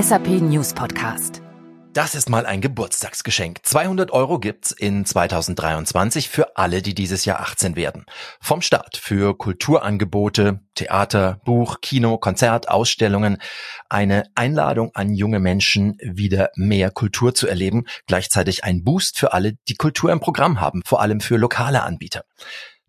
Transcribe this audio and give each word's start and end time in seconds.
SAP 0.00 0.28
News 0.40 0.72
Podcast. 0.72 1.42
Das 1.92 2.14
ist 2.14 2.30
mal 2.30 2.46
ein 2.46 2.60
Geburtstagsgeschenk. 2.60 3.58
200 3.64 4.12
Euro 4.12 4.38
gibt's 4.38 4.70
in 4.70 5.04
2023 5.04 6.30
für 6.30 6.56
alle, 6.56 6.80
die 6.80 6.94
dieses 6.94 7.24
Jahr 7.24 7.40
18 7.40 7.76
werden. 7.76 8.06
Vom 8.40 8.62
Staat 8.62 8.96
für 8.96 9.36
Kulturangebote, 9.36 10.60
Theater, 10.74 11.40
Buch, 11.44 11.80
Kino, 11.82 12.16
Konzert, 12.16 12.68
Ausstellungen. 12.70 13.38
Eine 13.88 14.24
Einladung 14.36 14.92
an 14.94 15.12
junge 15.12 15.40
Menschen, 15.40 15.98
wieder 16.00 16.50
mehr 16.54 16.90
Kultur 16.90 17.34
zu 17.34 17.46
erleben. 17.46 17.84
Gleichzeitig 18.06 18.64
ein 18.64 18.84
Boost 18.84 19.18
für 19.18 19.34
alle, 19.34 19.54
die 19.68 19.74
Kultur 19.74 20.12
im 20.12 20.20
Programm 20.20 20.60
haben, 20.60 20.82
vor 20.86 21.02
allem 21.02 21.20
für 21.20 21.36
lokale 21.36 21.82
Anbieter. 21.82 22.22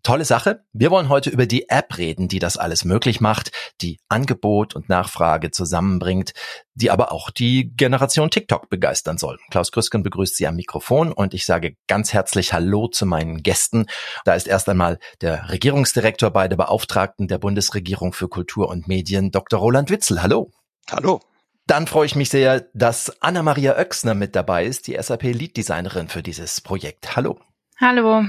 Tolle 0.02 0.24
Sache. 0.24 0.64
Wir 0.72 0.90
wollen 0.90 1.08
heute 1.08 1.30
über 1.30 1.46
die 1.46 1.68
App 1.68 1.96
reden, 1.96 2.26
die 2.26 2.40
das 2.40 2.56
alles 2.56 2.84
möglich 2.84 3.20
macht, 3.20 3.52
die 3.80 4.00
Angebot 4.08 4.74
und 4.74 4.88
Nachfrage 4.88 5.52
zusammenbringt, 5.52 6.32
die 6.74 6.90
aber 6.90 7.12
auch 7.12 7.30
die 7.30 7.72
Generation 7.76 8.28
TikTok 8.28 8.68
begeistern 8.68 9.16
soll. 9.16 9.38
Klaus 9.52 9.70
Krüsken 9.70 10.02
begrüßt 10.02 10.36
Sie 10.36 10.48
am 10.48 10.56
Mikrofon 10.56 11.12
und 11.12 11.34
ich 11.34 11.46
sage 11.46 11.76
ganz 11.86 12.12
herzlich 12.12 12.52
Hallo 12.52 12.88
zu 12.88 13.06
meinen 13.06 13.44
Gästen. 13.44 13.86
Da 14.24 14.34
ist 14.34 14.48
erst 14.48 14.68
einmal 14.68 14.98
der 15.20 15.50
Regierungsdirektor 15.50 16.30
bei 16.30 16.48
der 16.48 16.56
Beauftragten 16.56 17.28
der 17.28 17.38
Bundesregierung 17.38 18.12
für 18.12 18.28
Kultur 18.28 18.68
und 18.70 18.88
Medien, 18.88 19.30
Dr. 19.30 19.60
Roland 19.60 19.88
Witzel. 19.90 20.20
Hallo. 20.20 20.50
Hallo. 20.90 21.20
Dann 21.68 21.86
freue 21.86 22.06
ich 22.06 22.16
mich 22.16 22.28
sehr, 22.28 22.66
dass 22.74 23.22
Anna-Maria 23.22 23.76
Oechsner 23.78 24.14
mit 24.14 24.34
dabei 24.34 24.66
ist, 24.66 24.88
die 24.88 25.00
SAP-Lead-Designerin 25.00 26.08
für 26.08 26.24
dieses 26.24 26.60
Projekt. 26.60 27.14
Hallo. 27.14 27.38
Hallo 27.80 28.24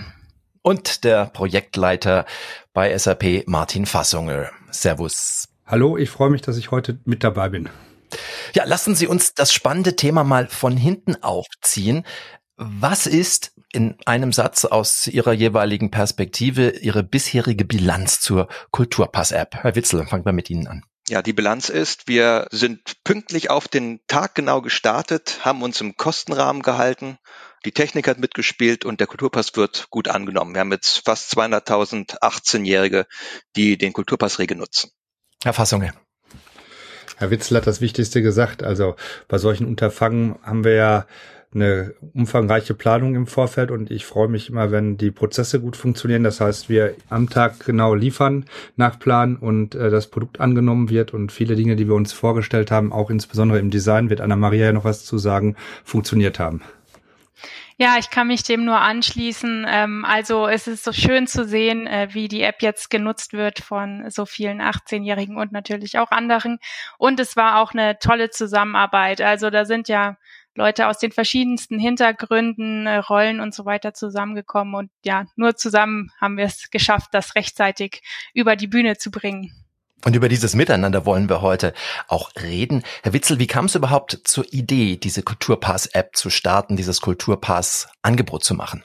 und 0.64 1.04
der 1.04 1.28
Projektleiter 1.28 2.26
bei 2.74 2.98
SAP 2.98 3.44
Martin 3.46 3.86
Fassungel. 3.86 4.50
Servus. 4.72 5.48
Hallo, 5.68 5.98
ich 5.98 6.10
freue 6.10 6.32
mich, 6.32 6.42
dass 6.42 6.58
ich 6.58 6.72
heute 6.72 7.00
mit 7.06 7.24
dabei 7.24 7.50
bin. 7.50 7.70
Ja, 8.54 8.64
lassen 8.66 8.96
Sie 8.96 9.08
uns 9.08 9.36
das 9.36 9.54
spannende 9.54 9.96
Thema 9.96 10.24
mal 10.24 10.48
von 10.48 10.76
hinten 10.76 11.22
aufziehen. 11.22 12.06
Was 12.56 13.08
ist 13.08 13.54
in 13.72 13.98
einem 14.06 14.32
Satz 14.32 14.66
aus 14.66 15.08
Ihrer 15.08 15.34
jeweiligen 15.34 15.92
Perspektive 15.92 16.70
Ihre 16.70 17.04
bisherige 17.04 17.66
Bilanz 17.66 18.20
zur 18.20 18.48
Kulturpass-App? 18.72 19.56
Herr 19.56 19.76
Witzel, 19.76 20.06
fangen 20.06 20.26
wir 20.26 20.34
mit 20.34 20.50
Ihnen 20.50 20.68
an. 20.68 20.84
Ja, 21.10 21.22
die 21.22 21.34
Bilanz 21.34 21.68
ist, 21.68 22.08
wir 22.08 22.48
sind 22.52 23.04
pünktlich 23.04 23.50
auf 23.50 23.68
den 23.68 24.00
Tag 24.08 24.36
genau 24.36 24.62
gestartet, 24.62 25.40
haben 25.42 25.62
uns 25.62 25.82
im 25.82 25.98
Kostenrahmen 25.98 26.62
gehalten, 26.62 27.18
die 27.66 27.72
Technik 27.72 28.08
hat 28.08 28.20
mitgespielt 28.20 28.86
und 28.86 29.00
der 29.00 29.08
Kulturpass 29.08 29.56
wird 29.56 29.88
gut 29.90 30.08
angenommen. 30.08 30.54
Wir 30.54 30.62
haben 30.62 30.72
jetzt 30.72 31.06
fast 31.06 31.36
200.000 31.38 32.20
18-Jährige, 32.20 33.06
die 33.56 33.78
den 33.78 33.94
Kulturpass 33.94 34.40
rege 34.40 34.56
nutzen. 34.56 34.92
Herr 35.44 35.54
Fassunge. 35.54 35.94
Herr 37.18 37.32
Witzel 37.32 37.58
hat 37.58 37.68
das 37.68 37.82
Wichtigste 37.82 38.22
gesagt. 38.22 38.64
Also 38.64 38.96
bei 39.28 39.38
solchen 39.38 39.66
Unterfangen 39.66 40.36
haben 40.44 40.64
wir 40.64 40.74
ja 40.74 41.06
eine 41.56 41.94
umfangreiche 42.14 42.74
Planung 42.74 43.16
im 43.16 43.28
Vorfeld 43.28 43.72
und 43.72 43.92
ich 43.92 44.06
freue 44.06 44.28
mich 44.28 44.50
immer, 44.50 44.72
wenn 44.72 44.98
die 44.98 45.12
Prozesse 45.12 45.60
gut 45.60 45.76
funktionieren. 45.76 46.24
Das 46.24 46.42
heißt, 46.42 46.70
wir 46.70 46.96
am 47.10 47.30
Tag 47.30 47.66
genau 47.66 47.94
liefern 47.94 48.46
nach 48.76 49.00
Plan 49.00 49.36
und 49.36 49.76
äh, 49.76 49.90
das 49.90 50.08
Produkt 50.08 50.40
angenommen 50.40 50.90
wird 50.90 51.14
und 51.14 51.32
viele 51.32 51.56
Dinge, 51.56 51.76
die 51.76 51.88
wir 51.88 51.96
uns 51.96 52.14
vorgestellt 52.14 52.72
haben, 52.72 52.92
auch 52.92 53.10
insbesondere 53.10 53.60
im 53.60 53.70
Design, 53.70 54.10
wird 54.10 54.22
Anna 54.22 54.36
Maria 54.36 54.66
ja 54.66 54.74
noch 54.74 54.86
was 54.86 55.06
zu 55.06 55.18
sagen, 55.18 55.56
funktioniert 55.84 56.40
haben. 56.40 56.62
Ja, 57.84 57.98
ich 58.00 58.10
kann 58.10 58.28
mich 58.28 58.44
dem 58.44 58.64
nur 58.64 58.80
anschließen. 58.80 59.66
Ähm, 59.68 60.06
also 60.06 60.48
es 60.48 60.68
ist 60.68 60.86
so 60.86 60.94
schön 60.94 61.28
zu 61.28 61.44
sehen, 61.46 61.86
äh, 61.86 62.08
wie 62.14 62.30
die 62.30 62.42
App 62.42 62.62
jetzt 62.62 62.90
genutzt 62.90 63.34
wird 63.34 63.60
von 63.60 64.10
so 64.10 64.26
vielen 64.26 64.62
18-Jährigen 64.62 65.36
und 65.36 65.52
natürlich 65.52 66.00
auch 66.00 66.10
anderen. 66.12 66.60
Und 66.98 67.20
es 67.20 67.36
war 67.36 67.62
auch 67.62 67.74
eine 67.74 68.00
tolle 68.00 68.30
Zusammenarbeit. 68.30 69.20
Also 69.20 69.50
da 69.50 69.66
sind 69.66 69.90
ja 69.90 70.16
Leute 70.56 70.88
aus 70.88 70.98
den 70.98 71.12
verschiedensten 71.12 71.78
Hintergründen, 71.78 72.88
äh, 72.88 73.00
Rollen 73.00 73.42
und 73.42 73.54
so 73.54 73.66
weiter 73.66 73.94
zusammengekommen. 73.94 74.76
Und 74.76 74.92
ja, 75.04 75.26
nur 75.36 75.58
zusammen 75.58 76.10
haben 76.22 76.38
wir 76.38 76.46
es 76.46 76.70
geschafft, 76.72 77.10
das 77.12 77.36
rechtzeitig 77.36 78.02
über 78.34 78.56
die 78.56 78.68
Bühne 78.68 78.96
zu 78.96 79.12
bringen. 79.12 79.63
Und 80.06 80.16
über 80.16 80.30
dieses 80.30 80.54
Miteinander 80.54 81.06
wollen 81.06 81.30
wir 81.30 81.42
heute 81.42 81.74
auch 82.08 82.32
reden. 82.42 82.84
Herr 83.04 83.14
Witzel, 83.14 83.40
wie 83.40 83.48
kam 83.48 83.66
es 83.66 83.76
überhaupt 83.76 84.20
zur 84.26 84.52
Idee, 84.52 84.98
diese 84.98 85.24
Kulturpass-App 85.24 86.16
zu 86.16 86.30
starten, 86.30 86.76
dieses 86.76 87.02
Kulturpass-Angebot 87.02 88.44
zu 88.44 88.54
machen? 88.54 88.84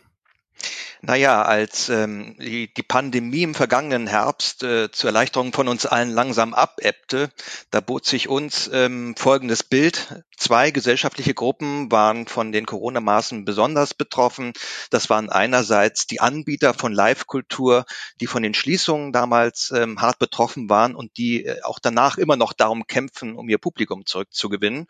Naja, 1.01 1.43
als 1.43 1.89
ähm, 1.91 2.35
die, 2.41 2.73
die 2.75 2.83
Pandemie 2.83 3.43
im 3.43 3.55
vergangenen 3.55 4.09
Herbst 4.09 4.65
äh, 4.65 4.91
zur 4.91 5.09
Erleichterung 5.11 5.53
von 5.53 5.69
uns 5.69 5.87
allen 5.87 6.11
langsam 6.11 6.55
abebbte, 6.55 7.31
da 7.71 7.81
bot 7.81 8.05
sich 8.05 8.29
uns 8.29 8.69
ähm, 8.73 9.15
folgendes 9.17 9.63
Bild. 9.63 10.25
Zwei 10.37 10.73
gesellschaftliche 10.73 11.35
Gruppen 11.35 11.93
waren 11.93 12.27
von 12.27 12.51
den 12.51 12.67
Corona-Maßen 12.67 13.45
besonders 13.45 13.95
betroffen. 13.95 14.53
Das 14.91 15.09
waren 15.09 15.31
einerseits 15.31 16.09
die 16.09 16.21
Anbieter 16.21 16.75
von 16.75 16.93
Live-Kultur, 16.93 17.85
die 18.21 18.27
von 18.27 18.43
den 18.43 18.55
Schließungen 18.55 19.13
damals 19.13 19.71
ähm, 19.71 20.01
hart 20.01 20.19
betroffen 20.19 20.69
waren 20.69 20.97
und 20.97 21.17
die 21.17 21.45
äh, 21.45 21.63
auch 21.63 21.79
danach 21.79 22.19
immer 22.19 22.37
noch 22.37 22.53
darum 22.53 22.89
kämpfen, 22.89 23.37
um 23.37 23.49
ihr 23.49 23.59
Publikum 23.59 24.05
zurückzugewinnen. 24.05 24.89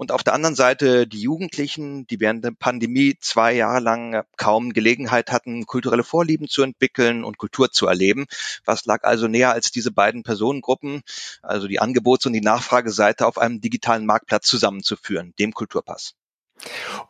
Und 0.00 0.12
auf 0.12 0.22
der 0.22 0.32
anderen 0.32 0.54
Seite 0.54 1.06
die 1.06 1.20
Jugendlichen, 1.20 2.06
die 2.06 2.20
während 2.20 2.42
der 2.42 2.52
Pandemie 2.58 3.16
zwei 3.20 3.52
Jahre 3.52 3.80
lang 3.80 4.22
kaum 4.38 4.72
Gelegenheit 4.72 5.30
hatten, 5.30 5.66
kulturelle 5.66 6.04
Vorlieben 6.04 6.48
zu 6.48 6.62
entwickeln 6.62 7.22
und 7.22 7.36
Kultur 7.36 7.70
zu 7.70 7.86
erleben. 7.86 8.24
Was 8.64 8.86
lag 8.86 9.04
also 9.04 9.28
näher 9.28 9.52
als 9.52 9.72
diese 9.72 9.92
beiden 9.92 10.22
Personengruppen, 10.22 11.02
also 11.42 11.68
die 11.68 11.82
Angebots- 11.82 12.24
und 12.24 12.32
die 12.32 12.40
Nachfrageseite 12.40 13.26
auf 13.26 13.36
einem 13.36 13.60
digitalen 13.60 14.06
Marktplatz 14.06 14.46
zusammenzuführen, 14.46 15.34
dem 15.38 15.52
Kulturpass. 15.52 16.14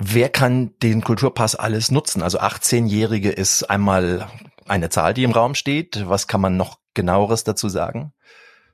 Wer 0.01 0.29
kann 0.29 0.77
den 0.81 1.03
Kulturpass 1.03 1.55
alles 1.55 1.93
nutzen? 1.93 2.25
Also 2.25 2.41
18-Jährige 2.41 3.31
ist 3.31 3.71
einmal 3.71 4.29
eine 4.67 4.91
Zahl, 4.91 5.15
die 5.15 5.23
im 5.23 5.31
Raum 5.31 5.55
steht. 5.55 6.09
Was 6.09 6.27
kann 6.27 6.41
man 6.41 6.57
noch 6.57 6.81
genaueres 6.95 7.45
dazu 7.45 7.69
sagen? 7.69 8.13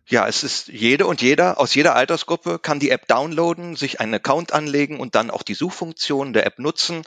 Ja, 0.08 0.28
es 0.28 0.44
ist 0.44 0.68
jede 0.68 1.04
und 1.04 1.20
jeder 1.20 1.58
aus 1.58 1.74
jeder 1.74 1.96
Altersgruppe 1.96 2.60
kann 2.60 2.78
die 2.78 2.90
App 2.90 3.08
downloaden, 3.08 3.74
sich 3.74 3.98
einen 4.00 4.14
Account 4.14 4.52
anlegen 4.52 5.00
und 5.00 5.16
dann 5.16 5.30
auch 5.30 5.42
die 5.42 5.54
Suchfunktion 5.54 6.32
der 6.32 6.46
App 6.46 6.60
nutzen. 6.60 7.02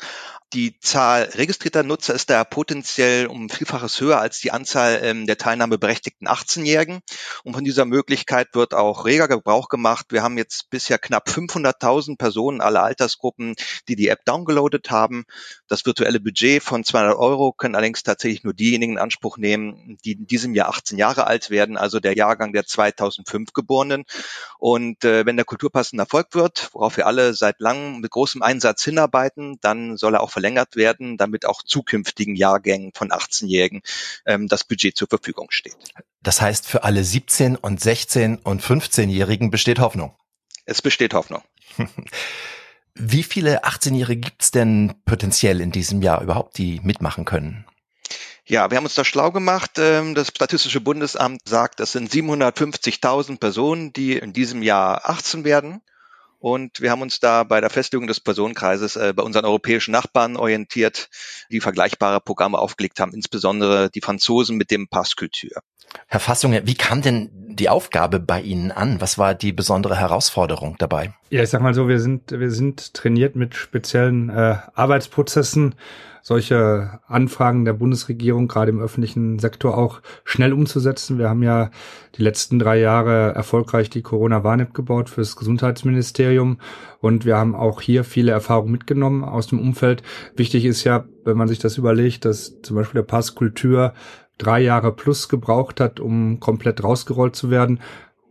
Die 0.54 0.80
Zahl 0.80 1.30
registrierter 1.36 1.84
Nutzer 1.84 2.16
ist 2.16 2.32
daher 2.32 2.44
potenziell 2.44 3.28
um 3.28 3.50
Vielfaches 3.50 4.02
höher 4.02 4.20
als 4.20 4.40
die 4.40 4.50
Anzahl 4.50 5.00
ähm, 5.04 5.28
der 5.28 5.38
teilnahmeberechtigten 5.38 6.28
18-Jährigen. 6.28 7.02
Und 7.44 7.54
von 7.54 7.64
dieser 7.64 7.86
Möglichkeit 7.86 8.56
wird 8.56 8.74
auch 8.74 9.06
reger 9.06 9.28
Gebrauch 9.28 9.70
gemacht. 9.70 10.08
Wir 10.10 10.24
haben 10.24 10.40
jetzt 10.40 10.72
bisher 10.72 10.98
knapp 10.98 11.28
500.000 11.30 12.18
Personen 12.18 12.62
aller 12.62 12.82
Altersgruppen, 12.82 13.58
die 13.88 13.96
die 13.96 14.08
App 14.08 14.26
downgeloadet 14.26 14.90
haben. 14.90 15.26
Das 15.68 15.86
virtuelle 15.86 16.20
Budget 16.20 16.64
von 16.64 16.84
200 16.84 17.16
Euro 17.16 17.54
können 17.54 17.76
allerdings 17.76 18.02
tatsächlich 18.02 18.44
nur 18.44 18.56
diejenigen 18.56 18.94
in 18.94 19.00
Anspruch 19.00 19.38
nehmen, 19.38 20.00
die 20.04 20.14
in 20.14 20.26
diesem 20.26 20.56
Jahr 20.56 20.70
18 20.70 20.98
Jahre 20.98 21.28
alt 21.28 21.52
werden, 21.52 21.78
also 21.78 22.00
der 22.00 22.16
Jahrgang 22.16 22.54
der 22.54 22.66
2005 22.66 23.54
Geborenen. 23.54 24.06
Und 24.58 25.06
äh, 25.06 25.28
wenn 25.28 25.36
der 25.36 25.46
Kulturpass 25.46 25.94
ein 25.94 26.00
Erfolg 26.00 26.34
wird, 26.34 26.70
worauf 26.74 26.98
wir 26.98 27.06
alle 27.06 27.36
seit 27.36 27.60
langem 27.60 28.00
mit 28.00 28.10
großem 28.10 28.42
Einsatz 28.42 28.84
hinarbeiten, 28.84 29.60
dann 29.62 29.96
soll 29.96 30.16
er 30.16 30.22
auch 30.22 30.39
verlängert 30.40 30.78
werden, 30.78 31.18
damit 31.18 31.46
auch 31.46 31.62
zukünftigen 31.64 32.36
Jahrgängen 32.36 32.92
von 32.96 33.12
18-Jährigen 33.12 33.82
ähm, 34.26 34.48
das 34.48 34.64
Budget 34.64 34.96
zur 34.96 35.10
Verfügung 35.10 35.48
steht. 35.52 35.76
Das 36.24 36.40
heißt, 36.40 36.66
für 36.66 36.84
alle 36.84 37.04
17 37.04 37.58
und 37.58 37.82
16 37.82 38.38
und 38.38 38.64
15-Jährigen 38.64 39.52
besteht 39.52 39.80
Hoffnung. 39.80 40.16
Es 40.66 40.82
besteht 40.82 41.14
Hoffnung. 41.14 41.44
Wie 42.96 43.24
viele 43.24 43.66
18-Jährige 43.66 44.22
gibt 44.22 44.44
es 44.44 44.52
denn 44.52 44.96
potenziell 45.06 45.60
in 45.60 45.72
diesem 45.72 46.02
Jahr 46.02 46.22
überhaupt, 46.22 46.58
die 46.58 46.80
mitmachen 46.84 47.26
können? 47.26 47.66
Ja, 48.46 48.72
wir 48.72 48.78
haben 48.78 48.86
uns 48.86 48.96
da 48.96 49.04
schlau 49.04 49.32
gemacht. 49.32 49.72
Ähm, 49.78 50.16
das 50.16 50.30
Statistische 50.30 50.80
Bundesamt 50.80 51.42
sagt, 51.46 51.82
das 51.82 51.92
sind 51.92 52.10
750.000 52.10 53.40
Personen, 53.40 53.94
die 53.94 54.18
in 54.18 54.32
diesem 54.32 54.64
Jahr 54.64 55.10
18 55.10 55.44
werden. 55.44 55.82
Und 56.40 56.80
wir 56.80 56.90
haben 56.90 57.02
uns 57.02 57.20
da 57.20 57.44
bei 57.44 57.60
der 57.60 57.70
Festlegung 57.70 58.08
des 58.08 58.22
Personenkreises 58.22 58.96
äh, 58.96 59.14
bei 59.14 59.24
unseren 59.24 59.46
europäischen 59.46 59.92
Nachbarn 59.92 60.38
orientiert, 60.38 61.10
die 61.52 61.60
vergleichbare 61.60 62.22
Programme 62.22 62.58
aufgelegt 62.58 63.00
haben, 63.00 63.14
insbesondere 63.14 63.90
die 63.90 64.02
Franzosen 64.02 64.58
mit 64.58 64.72
dem 64.72 64.88
Pass 64.88 65.16
Culture. 65.16 65.62
Herr 66.08 66.20
Fassung, 66.20 66.58
wie 66.64 66.76
kam 66.76 67.02
denn 67.02 67.30
die 67.34 67.68
Aufgabe 67.68 68.20
bei 68.20 68.42
Ihnen 68.42 68.72
an? 68.72 69.02
Was 69.02 69.18
war 69.18 69.34
die 69.34 69.52
besondere 69.52 69.98
Herausforderung 69.98 70.76
dabei? 70.78 71.14
Ja, 71.30 71.44
ich 71.44 71.50
sag 71.50 71.62
mal 71.62 71.74
so, 71.74 71.88
wir 71.88 72.00
sind, 72.00 72.32
wir 72.32 72.52
sind 72.52 72.94
trainiert 72.94 73.36
mit 73.36 73.56
speziellen 73.56 74.30
äh, 74.30 74.58
Arbeitsprozessen 74.76 75.76
solche 76.30 77.00
Anfragen 77.08 77.66
der 77.66 77.74
Bundesregierung 77.74 78.48
gerade 78.48 78.70
im 78.70 78.80
öffentlichen 78.80 79.40
Sektor 79.40 79.76
auch 79.76 80.04
schnell 80.24 80.54
umzusetzen. 80.54 81.18
Wir 81.18 81.28
haben 81.28 81.42
ja 81.42 81.72
die 82.18 82.22
letzten 82.22 82.60
drei 82.60 82.80
Jahre 82.80 83.34
erfolgreich 83.34 83.90
die 83.90 84.04
Corona-Warn-App 84.04 84.76
gebaut 84.76 85.10
fürs 85.10 85.36
Gesundheitsministerium 85.36 86.60
und 87.00 87.26
wir 87.26 87.36
haben 87.36 87.56
auch 87.56 87.82
hier 87.82 88.04
viele 88.04 88.32
Erfahrungen 88.32 88.72
mitgenommen 88.72 89.24
aus 89.24 89.48
dem 89.48 89.60
Umfeld. 89.60 90.04
Wichtig 90.36 90.66
ist 90.66 90.84
ja, 90.84 91.06
wenn 91.26 91.36
man 91.36 91.48
sich 91.48 91.58
das 91.58 91.80
überlegt, 91.80 92.26
dass 92.26 92.62
zum 92.62 92.76
Beispiel 92.76 93.02
der 93.02 93.08
Pass 93.08 93.34
Kultur 93.34 93.96
drei 94.38 94.62
Jahre 94.62 94.96
plus 94.96 95.30
gebraucht 95.30 95.82
hat, 95.82 96.00
um 96.00 96.40
komplett 96.40 96.84
rausgerollt 96.84 97.36
zu 97.36 97.50
werden 97.50 97.80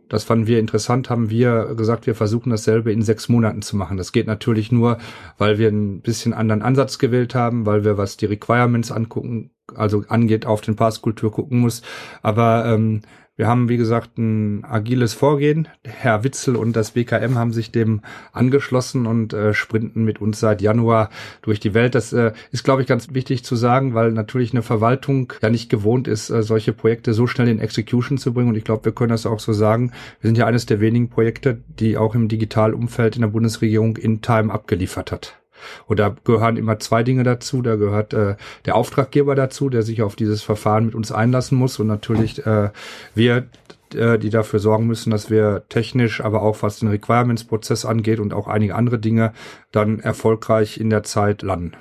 das 0.09 0.23
fanden 0.23 0.47
wir 0.47 0.59
interessant, 0.59 1.09
haben 1.09 1.29
wir 1.29 1.75
gesagt, 1.75 2.07
wir 2.07 2.15
versuchen 2.15 2.49
dasselbe 2.49 2.91
in 2.91 3.03
sechs 3.03 3.29
Monaten 3.29 3.61
zu 3.61 3.77
machen. 3.77 3.97
Das 3.97 4.11
geht 4.11 4.27
natürlich 4.27 4.71
nur, 4.71 4.97
weil 5.37 5.57
wir 5.57 5.69
ein 5.69 6.01
bisschen 6.01 6.33
anderen 6.33 6.61
Ansatz 6.61 6.97
gewählt 6.97 7.35
haben, 7.35 7.65
weil 7.65 7.85
wir, 7.85 7.97
was 7.97 8.17
die 8.17 8.25
Requirements 8.25 8.91
angucken, 8.91 9.51
also 9.75 10.03
angeht, 10.07 10.45
auf 10.45 10.61
den 10.61 10.75
Passkultur 10.75 11.31
gucken 11.31 11.59
muss. 11.59 11.83
Aber 12.23 12.65
ähm, 12.65 13.01
wir 13.39 13.47
haben, 13.47 13.69
wie 13.69 13.77
gesagt, 13.77 14.17
ein 14.17 14.65
agiles 14.65 15.13
Vorgehen. 15.13 15.69
Herr 15.85 16.25
Witzel 16.25 16.57
und 16.57 16.75
das 16.75 16.91
BKM 16.91 17.35
haben 17.35 17.53
sich 17.53 17.71
dem 17.71 18.01
angeschlossen 18.33 19.05
und 19.05 19.31
äh, 19.31 19.53
sprinten 19.53 20.03
mit 20.03 20.19
uns 20.19 20.41
seit 20.41 20.61
Januar 20.61 21.09
durch 21.41 21.61
die 21.61 21.73
Welt. 21.73 21.95
Das 21.95 22.11
äh, 22.11 22.33
ist, 22.51 22.65
glaube 22.65 22.81
ich, 22.81 22.87
ganz 22.89 23.13
wichtig 23.13 23.45
zu 23.45 23.55
sagen, 23.55 23.93
weil 23.93 24.11
natürlich 24.11 24.51
eine 24.51 24.61
Verwaltung 24.61 25.31
ja 25.41 25.49
nicht 25.49 25.69
gewohnt 25.69 26.09
ist, 26.09 26.29
äh, 26.29 26.43
solche 26.43 26.73
Projekte 26.73 27.13
so 27.13 27.27
schnell 27.27 27.47
in 27.47 27.59
Execution 27.59 28.17
zu 28.17 28.33
bringen. 28.33 28.49
Und 28.49 28.57
ich 28.57 28.65
glaube, 28.65 28.83
wir 28.83 28.91
können 28.91 29.11
das 29.11 29.25
auch 29.25 29.39
so 29.39 29.53
sagen. 29.53 29.93
Wir 30.19 30.27
sind 30.27 30.37
ja 30.37 30.45
eines 30.45 30.65
der 30.65 30.81
wenigen 30.81 31.09
Projekte, 31.09 31.61
die 31.79 31.95
auch 31.95 32.15
im 32.15 32.27
Digitalumfeld 32.27 33.15
in 33.15 33.21
der 33.21 33.29
Bundesregierung 33.29 33.95
in 33.95 34.21
Time 34.21 34.51
abgeliefert 34.51 35.13
hat. 35.13 35.38
Und 35.87 35.99
da 35.99 36.15
gehören 36.23 36.57
immer 36.57 36.79
zwei 36.79 37.03
Dinge 37.03 37.23
dazu. 37.23 37.61
Da 37.61 37.75
gehört 37.75 38.13
äh, 38.13 38.35
der 38.65 38.75
Auftraggeber 38.75 39.35
dazu, 39.35 39.69
der 39.69 39.83
sich 39.83 40.01
auf 40.01 40.15
dieses 40.15 40.41
Verfahren 40.41 40.85
mit 40.85 40.95
uns 40.95 41.11
einlassen 41.11 41.57
muss 41.57 41.79
und 41.79 41.87
natürlich 41.87 42.45
äh, 42.45 42.69
wir, 43.15 43.47
äh, 43.93 44.17
die 44.17 44.29
dafür 44.29 44.59
sorgen 44.59 44.87
müssen, 44.87 45.11
dass 45.11 45.29
wir 45.29 45.63
technisch, 45.69 46.21
aber 46.21 46.41
auch 46.41 46.61
was 46.61 46.79
den 46.79 46.89
Requirements-Prozess 46.89 47.85
angeht 47.85 48.19
und 48.19 48.33
auch 48.33 48.47
einige 48.47 48.75
andere 48.75 48.99
Dinge 48.99 49.33
dann 49.71 49.99
erfolgreich 49.99 50.79
in 50.79 50.89
der 50.89 51.03
Zeit 51.03 51.41
landen. 51.41 51.73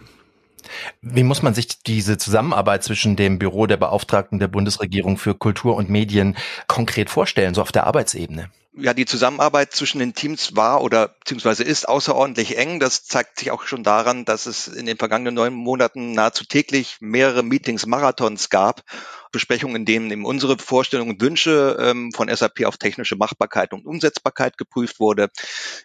Wie 1.01 1.23
muss 1.23 1.43
man 1.43 1.55
sich 1.55 1.83
diese 1.83 2.19
Zusammenarbeit 2.19 2.85
zwischen 2.85 3.17
dem 3.17 3.39
Büro 3.39 3.67
der 3.67 3.77
Beauftragten 3.77 4.39
der 4.39 4.49
Bundesregierung 4.49 5.19
für 5.19 5.35
Kultur 5.35 5.77
und 5.77 5.91
Medien 5.91 6.37
konkret 6.67 7.11
vorstellen, 7.11 7.55
so 7.55 7.63
auf 7.63 7.73
der 7.73 7.87
Arbeitsebene? 7.87 8.51
ja, 8.81 8.95
die 8.95 9.07
Zusammenarbeit 9.07 9.73
zwischen 9.73 9.99
den 9.99 10.15
Teams 10.15 10.55
war 10.55 10.83
oder 10.83 11.09
beziehungsweise 11.09 11.65
ist 11.65 11.89
außerordentlich 11.89 12.57
eng. 12.59 12.79
Das 12.81 13.05
zeigt 13.05 13.39
sich 13.39 13.51
auch 13.51 13.65
schon 13.65 13.83
daran, 13.83 14.25
dass 14.25 14.47
es 14.47 14.69
in 14.69 14.87
den 14.87 14.97
vergangenen 14.97 15.35
neun 15.35 15.53
Monaten 15.53 16.13
nahezu 16.13 16.45
täglich 16.45 16.99
mehrere 17.01 17.43
Meetings, 17.43 17.87
Marathons 17.87 18.51
gab, 18.51 18.83
Besprechungen, 19.31 19.77
in 19.77 19.85
denen 19.85 20.11
eben 20.11 20.25
unsere 20.25 20.59
Vorstellungen 20.59 21.13
und 21.13 21.21
Wünsche 21.21 21.77
ähm, 21.81 22.11
von 22.15 22.35
SAP 22.35 22.65
auf 22.65 22.77
technische 22.77 23.17
Machbarkeit 23.17 23.73
und 23.73 23.87
Umsetzbarkeit 23.87 24.59
geprüft 24.59 25.01
wurde. 25.01 25.29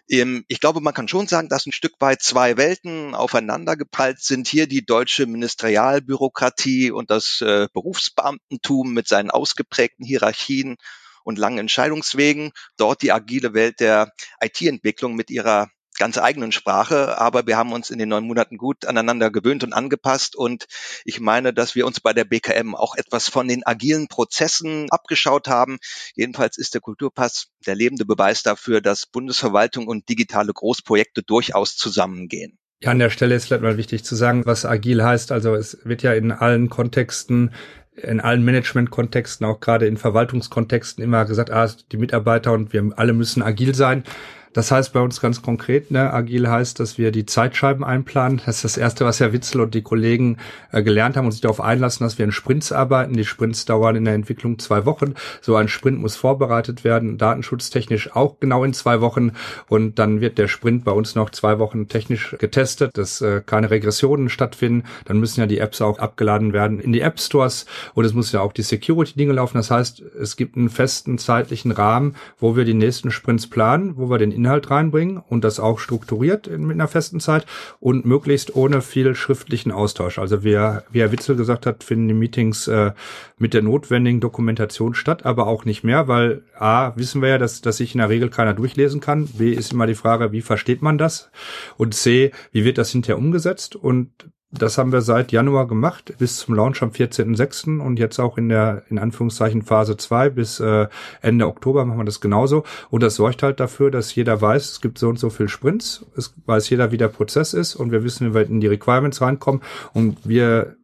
Ähm, 0.08 0.44
ich 0.48 0.60
glaube, 0.60 0.80
man 0.80 0.94
kann 0.94 1.08
schon 1.08 1.26
sagen, 1.26 1.48
dass 1.48 1.66
ein 1.66 1.72
Stück 1.72 1.94
weit 2.00 2.22
zwei 2.22 2.56
Welten 2.56 3.14
aufeinander 3.14 3.76
geprallt 3.76 4.20
sind. 4.20 4.48
Hier 4.48 4.66
die 4.66 4.84
deutsche 4.84 5.26
Ministerialbürokratie 5.26 6.90
und 6.90 7.10
das 7.10 7.40
äh, 7.40 7.68
Berufsbeamtentum 7.72 8.92
mit 8.92 9.08
seinen 9.08 9.30
ausgeprägten 9.30 10.04
Hierarchien 10.04 10.76
und 11.24 11.38
langen 11.38 11.58
Entscheidungswegen. 11.58 12.52
Dort 12.76 13.02
die 13.02 13.12
agile 13.12 13.54
Welt 13.54 13.80
der 13.80 14.12
IT-Entwicklung 14.40 15.14
mit 15.14 15.30
ihrer 15.30 15.70
ganz 15.98 16.18
eigenen 16.18 16.52
Sprache, 16.52 17.18
aber 17.18 17.46
wir 17.46 17.56
haben 17.56 17.72
uns 17.72 17.90
in 17.90 17.98
den 17.98 18.08
neun 18.08 18.24
Monaten 18.24 18.56
gut 18.56 18.84
aneinander 18.84 19.30
gewöhnt 19.30 19.64
und 19.64 19.72
angepasst 19.72 20.36
und 20.36 20.66
ich 21.04 21.20
meine, 21.20 21.52
dass 21.52 21.74
wir 21.74 21.86
uns 21.86 22.00
bei 22.00 22.12
der 22.12 22.24
BKM 22.24 22.74
auch 22.74 22.96
etwas 22.96 23.28
von 23.28 23.48
den 23.48 23.64
agilen 23.64 24.08
Prozessen 24.08 24.86
abgeschaut 24.90 25.48
haben. 25.48 25.78
Jedenfalls 26.14 26.58
ist 26.58 26.74
der 26.74 26.80
Kulturpass 26.80 27.48
der 27.66 27.74
lebende 27.74 28.04
Beweis 28.04 28.42
dafür, 28.42 28.80
dass 28.80 29.06
Bundesverwaltung 29.06 29.86
und 29.86 30.08
digitale 30.08 30.52
Großprojekte 30.52 31.22
durchaus 31.22 31.76
zusammengehen. 31.76 32.58
Ja, 32.80 32.90
an 32.90 32.98
der 32.98 33.10
Stelle 33.10 33.34
ist 33.34 33.46
vielleicht 33.46 33.62
mal 33.62 33.78
wichtig 33.78 34.04
zu 34.04 34.14
sagen, 34.14 34.44
was 34.44 34.66
agil 34.66 35.02
heißt. 35.02 35.32
Also 35.32 35.54
es 35.54 35.78
wird 35.84 36.02
ja 36.02 36.12
in 36.12 36.32
allen 36.32 36.68
Kontexten 36.68 37.54
in 37.96 38.20
allen 38.20 38.44
Management-Kontexten, 38.44 39.46
auch 39.46 39.60
gerade 39.60 39.86
in 39.86 39.96
Verwaltungskontexten 39.96 41.02
immer 41.02 41.24
gesagt, 41.26 41.50
ah, 41.50 41.70
die 41.92 41.96
Mitarbeiter 41.96 42.52
und 42.52 42.72
wir 42.72 42.90
alle 42.96 43.12
müssen 43.12 43.42
agil 43.42 43.74
sein. 43.74 44.04
Das 44.54 44.70
heißt 44.70 44.92
bei 44.92 45.00
uns 45.00 45.20
ganz 45.20 45.42
konkret, 45.42 45.90
ne, 45.90 46.12
agil 46.12 46.48
heißt, 46.48 46.78
dass 46.80 46.96
wir 46.96 47.10
die 47.10 47.26
Zeitscheiben 47.26 47.84
einplanen. 47.84 48.40
Das 48.46 48.56
ist 48.56 48.64
das 48.64 48.76
Erste, 48.76 49.04
was 49.04 49.20
Herr 49.20 49.32
Witzel 49.32 49.60
und 49.60 49.74
die 49.74 49.82
Kollegen 49.82 50.38
äh, 50.70 50.82
gelernt 50.82 51.16
haben 51.16 51.26
und 51.26 51.32
sich 51.32 51.40
darauf 51.40 51.60
einlassen, 51.60 52.04
dass 52.04 52.18
wir 52.18 52.24
in 52.24 52.32
Sprints 52.32 52.70
arbeiten. 52.70 53.14
Die 53.14 53.24
Sprints 53.24 53.64
dauern 53.64 53.96
in 53.96 54.04
der 54.04 54.14
Entwicklung 54.14 54.60
zwei 54.60 54.86
Wochen. 54.86 55.14
So 55.42 55.56
ein 55.56 55.66
Sprint 55.66 56.00
muss 56.00 56.14
vorbereitet 56.14 56.84
werden, 56.84 57.18
datenschutztechnisch 57.18 58.14
auch 58.14 58.38
genau 58.38 58.62
in 58.62 58.72
zwei 58.74 59.00
Wochen. 59.00 59.32
Und 59.68 59.98
dann 59.98 60.20
wird 60.20 60.38
der 60.38 60.46
Sprint 60.46 60.84
bei 60.84 60.92
uns 60.92 61.16
noch 61.16 61.30
zwei 61.30 61.58
Wochen 61.58 61.88
technisch 61.88 62.36
getestet, 62.38 62.96
dass 62.96 63.20
äh, 63.20 63.42
keine 63.44 63.70
Regressionen 63.70 64.28
stattfinden. 64.28 64.84
Dann 65.04 65.18
müssen 65.18 65.40
ja 65.40 65.46
die 65.46 65.58
Apps 65.58 65.80
auch 65.80 65.98
abgeladen 65.98 66.52
werden 66.52 66.78
in 66.78 66.92
die 66.92 67.00
App 67.00 67.18
Stores 67.18 67.66
und 67.94 68.04
es 68.04 68.14
muss 68.14 68.30
ja 68.30 68.40
auch 68.40 68.52
die 68.52 68.62
Security-Dinge 68.62 69.32
laufen. 69.32 69.56
Das 69.56 69.72
heißt, 69.72 70.00
es 70.00 70.36
gibt 70.36 70.56
einen 70.56 70.70
festen 70.70 71.18
zeitlichen 71.18 71.72
Rahmen, 71.72 72.14
wo 72.38 72.54
wir 72.54 72.64
die 72.64 72.74
nächsten 72.74 73.10
Sprints 73.10 73.48
planen, 73.48 73.96
wo 73.96 74.08
wir 74.10 74.18
den 74.18 74.43
Inhalt 74.44 74.70
reinbringen 74.70 75.16
und 75.16 75.42
das 75.42 75.58
auch 75.58 75.78
strukturiert 75.78 76.46
in, 76.46 76.66
mit 76.66 76.74
einer 76.74 76.88
festen 76.88 77.18
Zeit 77.18 77.46
und 77.80 78.04
möglichst 78.04 78.54
ohne 78.54 78.82
viel 78.82 79.14
schriftlichen 79.14 79.72
Austausch. 79.72 80.18
Also 80.18 80.44
wie, 80.44 80.54
wie 80.90 81.00
Herr 81.00 81.12
Witzel 81.12 81.36
gesagt 81.36 81.64
hat, 81.64 81.82
finden 81.82 82.08
die 82.08 82.14
Meetings 82.14 82.68
äh, 82.68 82.92
mit 83.38 83.54
der 83.54 83.62
notwendigen 83.62 84.20
Dokumentation 84.20 84.94
statt, 84.94 85.24
aber 85.24 85.46
auch 85.46 85.64
nicht 85.64 85.82
mehr, 85.82 86.08
weil 86.08 86.42
A, 86.58 86.92
wissen 86.96 87.22
wir 87.22 87.30
ja, 87.30 87.38
dass, 87.38 87.62
dass 87.62 87.78
sich 87.78 87.94
in 87.94 87.98
der 87.98 88.10
Regel 88.10 88.28
keiner 88.28 88.52
durchlesen 88.52 89.00
kann. 89.00 89.26
B 89.26 89.50
ist 89.50 89.72
immer 89.72 89.86
die 89.86 89.94
Frage, 89.94 90.32
wie 90.32 90.42
versteht 90.42 90.82
man 90.82 90.98
das? 90.98 91.30
Und 91.78 91.94
C, 91.94 92.30
wie 92.52 92.64
wird 92.64 92.76
das 92.76 92.90
hinterher 92.90 93.18
umgesetzt? 93.18 93.76
Und 93.76 94.10
das 94.58 94.78
haben 94.78 94.92
wir 94.92 95.00
seit 95.00 95.32
Januar 95.32 95.66
gemacht, 95.66 96.14
bis 96.18 96.38
zum 96.38 96.54
Launch 96.54 96.82
am 96.82 96.90
14.06. 96.90 97.80
und 97.80 97.98
jetzt 97.98 98.18
auch 98.18 98.38
in 98.38 98.48
der, 98.48 98.82
in 98.88 98.98
Anführungszeichen, 98.98 99.62
Phase 99.62 99.96
2 99.96 100.30
bis 100.30 100.60
äh, 100.60 100.86
Ende 101.22 101.46
Oktober 101.46 101.84
machen 101.84 101.98
wir 101.98 102.04
das 102.04 102.20
genauso. 102.20 102.64
Und 102.90 103.02
das 103.02 103.16
sorgt 103.16 103.42
halt 103.42 103.60
dafür, 103.60 103.90
dass 103.90 104.14
jeder 104.14 104.40
weiß, 104.40 104.72
es 104.72 104.80
gibt 104.80 104.98
so 104.98 105.08
und 105.08 105.18
so 105.18 105.30
viel 105.30 105.48
Sprints, 105.48 106.06
es 106.16 106.34
weiß 106.46 106.70
jeder, 106.70 106.92
wie 106.92 106.98
der 106.98 107.08
Prozess 107.08 107.54
ist 107.54 107.74
und 107.74 107.90
wir 107.90 108.04
wissen, 108.04 108.30
wie 108.30 108.34
wir 108.34 108.46
in 108.46 108.60
die 108.60 108.68
Requirements 108.68 109.20
reinkommen 109.20 109.62
und 109.92 110.18
wir 110.24 110.76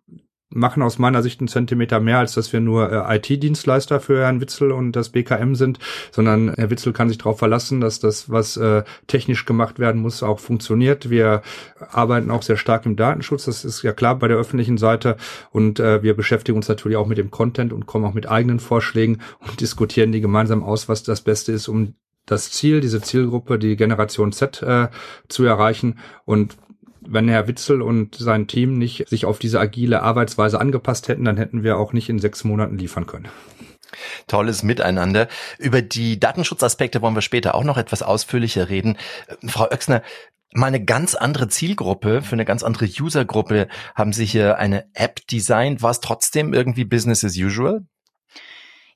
machen 0.53 0.83
aus 0.83 0.99
meiner 0.99 1.23
Sicht 1.23 1.41
einen 1.41 1.49
Zentimeter 1.49 2.01
mehr, 2.01 2.19
als 2.19 2.35
dass 2.35 2.53
wir 2.53 2.61
nur 2.61 2.91
äh, 2.91 3.17
IT-Dienstleister 3.17 4.01
für 4.01 4.21
Herrn 4.21 4.41
Witzel 4.41 4.73
und 4.73 4.93
das 4.93 5.11
BKM 5.11 5.55
sind, 5.55 5.79
sondern 6.11 6.53
Herr 6.55 6.71
Witzel 6.71 6.93
kann 6.93 7.09
sich 7.09 7.19
darauf 7.19 7.39
verlassen, 7.39 7.81
dass 7.81 8.01
das, 8.01 8.31
was 8.31 8.57
äh, 8.57 8.83
technisch 9.07 9.47
gemacht 9.47 9.79
werden 9.79 10.03
muss, 10.03 10.23
auch 10.23 10.41
funktioniert. 10.41 11.09
Wir 11.09 11.43
arbeiten 11.91 12.31
auch 12.31 12.43
sehr 12.43 12.57
stark 12.57 12.85
im 12.85 12.97
Datenschutz, 12.97 13.45
das 13.45 13.65
ist 13.65 13.83
ja 13.83 13.93
klar 13.93 14.19
bei 14.19 14.29
der 14.29 14.37
öffentlichen 14.37 14.77
Seite 14.77 15.17
und 15.51 15.79
äh, 15.79 16.03
wir 16.03 16.15
beschäftigen 16.15 16.57
uns 16.57 16.69
natürlich 16.69 16.97
auch 16.97 17.07
mit 17.07 17.19
dem 17.19 17.31
Content 17.31 17.73
und 17.73 17.87
kommen 17.87 18.05
auch 18.05 18.15
mit 18.15 18.29
eigenen 18.29 18.59
Vorschlägen 18.59 19.21
und 19.39 19.61
diskutieren 19.61 20.11
die 20.11 20.21
gemeinsam 20.21 20.65
aus, 20.65 20.89
was 20.89 21.05
das 21.05 21.21
Beste 21.21 21.53
ist, 21.53 21.69
um 21.69 21.95
das 22.27 22.51
Ziel, 22.51 22.81
diese 22.81 23.01
Zielgruppe, 23.01 23.59
die 23.59 23.77
Generation 23.77 24.33
Z 24.33 24.63
äh, 24.63 24.89
zu 25.29 25.45
erreichen. 25.45 25.99
Und 26.25 26.57
wenn 27.11 27.29
Herr 27.29 27.49
Witzel 27.49 27.83
und 27.83 28.15
sein 28.15 28.47
Team 28.47 28.79
nicht 28.79 29.09
sich 29.09 29.25
auf 29.25 29.39
diese 29.39 29.61
agile 29.61 30.03
Arbeitsweise 30.03 30.61
angepasst 30.61 31.09
hätten, 31.09 31.25
dann 31.25 31.37
hätten 31.37 31.63
wir 31.63 31.77
auch 31.77 31.93
nicht 31.93 32.09
in 32.09 32.19
sechs 32.19 32.45
Monaten 32.45 32.79
liefern 32.79 33.07
können. 33.07 33.29
Tolles 34.29 34.63
Miteinander. 34.63 35.29
Über 35.59 35.83
die 35.83 36.21
Datenschutzaspekte 36.21 37.03
wollen 37.03 37.15
wir 37.17 37.23
später 37.23 37.55
auch 37.55 37.65
noch 37.65 37.77
etwas 37.77 38.03
ausführlicher 38.03 38.69
reden. 38.69 38.97
Frau 39.47 39.65
Oechsner, 39.65 40.03
mal 40.53 40.69
eine 40.69 40.85
ganz 40.85 41.17
andere 41.17 41.49
Zielgruppe, 41.49 42.23
für 42.23 42.33
eine 42.33 42.45
ganz 42.45 42.63
andere 42.63 42.87
Usergruppe 42.87 43.69
haben 43.95 44.13
Sie 44.13 44.25
hier 44.25 44.59
eine 44.59 44.87
App 44.95 45.27
designt. 45.27 45.83
War 45.83 45.91
es 45.91 46.01
trotzdem 46.01 46.55
irgendwie 46.55 46.85
Business 46.85 47.25
as 47.25 47.37
usual? 47.37 47.85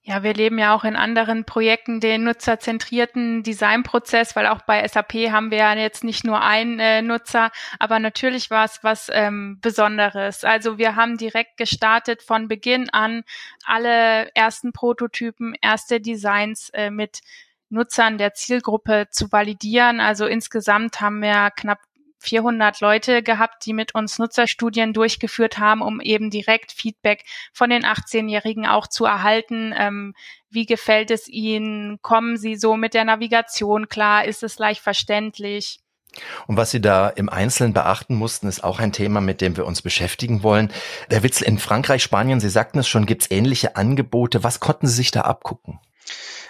Ja, 0.07 0.23
wir 0.23 0.35
leben 0.35 0.59
ja 0.59 0.75
auch 0.75 0.85
in 0.85 0.97
anderen 0.97 1.47
Projekten 1.47 1.99
den 1.99 2.25
nutzerzentrierten 2.25 3.43
Designprozess, 3.43 4.37
weil 4.37 4.47
auch 4.47 4.61
bei 4.61 4.87
SAP 4.87 5.15
haben 5.31 5.51
wir 5.51 5.57
ja 5.57 5.75
jetzt 5.75 6.05
nicht 6.05 6.25
nur 6.25 6.43
einen 6.43 6.79
äh, 6.79 7.01
Nutzer, 7.01 7.51
aber 7.79 7.99
natürlich 7.99 8.51
war 8.51 8.67
es 8.67 8.81
was 8.85 9.11
ähm, 9.11 9.59
Besonderes. 9.63 10.45
Also 10.45 10.77
wir 10.77 10.95
haben 10.95 11.17
direkt 11.17 11.57
gestartet 11.57 12.23
von 12.23 12.49
Beginn 12.49 12.91
an 12.91 13.25
alle 13.65 14.31
ersten 14.35 14.75
Prototypen, 14.75 15.55
erste 15.63 16.03
Designs 16.03 16.69
äh, 16.75 16.91
mit 16.91 17.21
Nutzern 17.71 18.19
der 18.19 18.35
Zielgruppe 18.35 19.07
zu 19.11 19.33
validieren. 19.33 20.01
Also 20.01 20.27
insgesamt 20.27 21.01
haben 21.01 21.21
wir 21.21 21.51
knapp 21.57 21.81
400 22.25 22.81
Leute 22.81 23.23
gehabt, 23.23 23.65
die 23.67 23.73
mit 23.73 23.95
uns 23.95 24.19
Nutzerstudien 24.19 24.93
durchgeführt 24.93 25.59
haben, 25.59 25.83
um 25.83 26.01
eben 26.01 26.31
direkt 26.31 26.73
Feedback 26.73 27.25
von 27.53 27.71
den 27.71 27.85
18-Jährigen 27.85 28.67
auch 28.67 28.87
zu 28.87 29.05
erhalten. 29.05 29.75
Ähm, 29.77 30.15
wie 30.51 30.67
gefällt 30.67 31.11
es 31.11 31.29
ihnen? 31.29 32.01
Kommen 32.03 32.37
sie 32.37 32.57
so 32.57 32.77
mit 32.77 32.95
der 32.95 33.05
Navigation 33.05 33.89
klar? 33.89 34.25
Ist 34.25 34.43
es 34.43 34.59
leicht 34.59 34.81
verständlich? 34.81 35.81
Und 36.47 36.57
was 36.57 36.71
Sie 36.71 36.81
da 36.81 37.09
im 37.09 37.29
Einzelnen 37.29 37.73
beachten 37.73 38.15
mussten, 38.15 38.47
ist 38.47 38.63
auch 38.63 38.79
ein 38.79 38.93
Thema, 38.93 39.21
mit 39.21 39.41
dem 39.41 39.57
wir 39.57 39.67
uns 39.67 39.83
beschäftigen 39.83 40.43
wollen. 40.43 40.71
Der 41.11 41.23
Witz 41.23 41.41
in 41.41 41.59
Frankreich, 41.59 42.03
Spanien, 42.03 42.41
Sie 42.41 42.49
sagten 42.49 42.79
es 42.79 42.89
schon, 42.89 43.07
gibt 43.07 43.23
es 43.23 43.31
ähnliche 43.31 43.77
Angebote. 43.77 44.45
Was 44.45 44.61
konnten 44.61 44.87
Sie 44.87 44.95
sich 44.95 45.11
da 45.11 45.23
abgucken? 45.23 45.81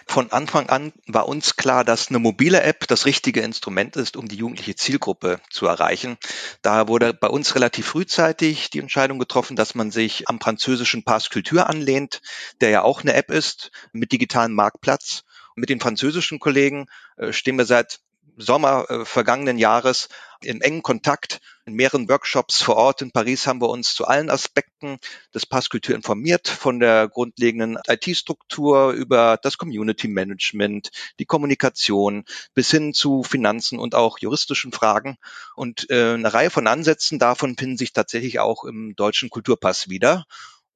Von 0.06 0.32
Anfang 0.32 0.68
an 0.68 0.92
war 1.06 1.28
uns 1.28 1.56
klar, 1.56 1.84
dass 1.84 2.08
eine 2.08 2.18
mobile 2.18 2.62
App 2.62 2.86
das 2.88 3.06
richtige 3.06 3.40
Instrument 3.40 3.96
ist, 3.96 4.16
um 4.16 4.28
die 4.28 4.36
jugendliche 4.36 4.76
Zielgruppe 4.76 5.40
zu 5.50 5.66
erreichen. 5.66 6.18
Daher 6.62 6.88
wurde 6.88 7.14
bei 7.14 7.28
uns 7.28 7.54
relativ 7.54 7.86
frühzeitig 7.86 8.70
die 8.70 8.80
Entscheidung 8.80 9.18
getroffen, 9.18 9.56
dass 9.56 9.74
man 9.74 9.90
sich 9.90 10.28
am 10.28 10.40
französischen 10.40 11.04
Pass 11.04 11.30
Culture 11.30 11.68
anlehnt, 11.68 12.20
der 12.60 12.70
ja 12.70 12.82
auch 12.82 13.00
eine 13.00 13.14
App 13.14 13.30
ist 13.30 13.70
mit 13.92 14.12
digitalem 14.12 14.52
Marktplatz 14.52 15.24
Mit 15.56 15.68
den 15.68 15.80
französischen 15.80 16.38
Kollegen 16.38 16.86
äh, 17.16 17.32
stehen 17.32 17.56
wir 17.56 17.64
seit 17.64 18.00
Sommer 18.36 18.90
äh, 18.90 19.04
vergangenen 19.04 19.58
Jahres 19.58 20.08
in 20.44 20.60
engen 20.60 20.82
Kontakt. 20.82 21.40
In 21.66 21.74
mehreren 21.74 22.08
Workshops 22.08 22.60
vor 22.60 22.76
Ort 22.76 23.00
in 23.00 23.10
Paris 23.10 23.46
haben 23.46 23.60
wir 23.62 23.70
uns 23.70 23.94
zu 23.94 24.06
allen 24.06 24.28
Aspekten 24.28 24.98
des 25.34 25.46
Passkultur 25.46 25.94
informiert, 25.94 26.46
von 26.46 26.78
der 26.78 27.08
grundlegenden 27.08 27.78
IT-Struktur 27.86 28.92
über 28.92 29.38
das 29.42 29.56
Community 29.56 30.08
Management, 30.08 30.90
die 31.18 31.24
Kommunikation 31.24 32.24
bis 32.52 32.70
hin 32.70 32.92
zu 32.92 33.22
Finanzen 33.22 33.78
und 33.78 33.94
auch 33.94 34.18
juristischen 34.18 34.72
Fragen. 34.72 35.16
Und 35.56 35.88
äh, 35.90 36.14
eine 36.14 36.34
Reihe 36.34 36.50
von 36.50 36.66
Ansätzen 36.66 37.18
davon 37.18 37.56
finden 37.56 37.78
sich 37.78 37.92
tatsächlich 37.92 38.40
auch 38.40 38.64
im 38.64 38.94
deutschen 38.94 39.30
Kulturpass 39.30 39.88
wieder. 39.88 40.26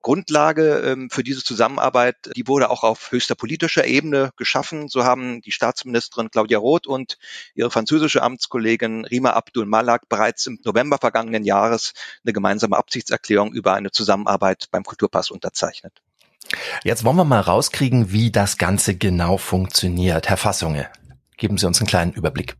Grundlage 0.02 0.78
ähm, 0.84 1.10
für 1.10 1.24
diese 1.24 1.42
Zusammenarbeit, 1.42 2.16
die 2.36 2.46
wurde 2.46 2.70
auch 2.70 2.82
auf 2.84 3.10
höchster 3.10 3.34
politischer 3.34 3.86
Ebene 3.86 4.30
geschaffen. 4.36 4.88
So 4.88 5.04
haben 5.04 5.40
die 5.42 5.52
Staatsministerin 5.52 6.30
Claudia 6.30 6.58
Roth 6.58 6.86
und 6.86 7.18
ihre 7.54 7.70
französische 7.70 8.22
Amtskollegin 8.22 9.04
Rima 9.04 9.30
Abdul 9.30 9.66
Malak 9.66 10.08
bereits 10.08 10.46
im 10.46 10.58
November 10.64 10.98
vergangenen 10.98 11.44
Jahres 11.44 11.92
eine 12.24 12.32
gemeinsame 12.32 12.76
Absichtserklärung 12.76 13.52
über 13.52 13.74
eine 13.74 13.90
Zusammenarbeit 13.90 14.68
beim 14.70 14.84
Kulturpass 14.84 15.30
unterzeichnet. 15.30 15.92
Jetzt 16.84 17.04
wollen 17.04 17.16
wir 17.16 17.24
mal 17.24 17.40
rauskriegen, 17.40 18.12
wie 18.12 18.30
das 18.30 18.56
Ganze 18.56 18.96
genau 18.96 19.36
funktioniert. 19.36 20.28
Herr 20.28 20.36
Fassunge, 20.36 20.88
geben 21.36 21.58
Sie 21.58 21.66
uns 21.66 21.80
einen 21.80 21.88
kleinen 21.88 22.12
Überblick 22.12 22.56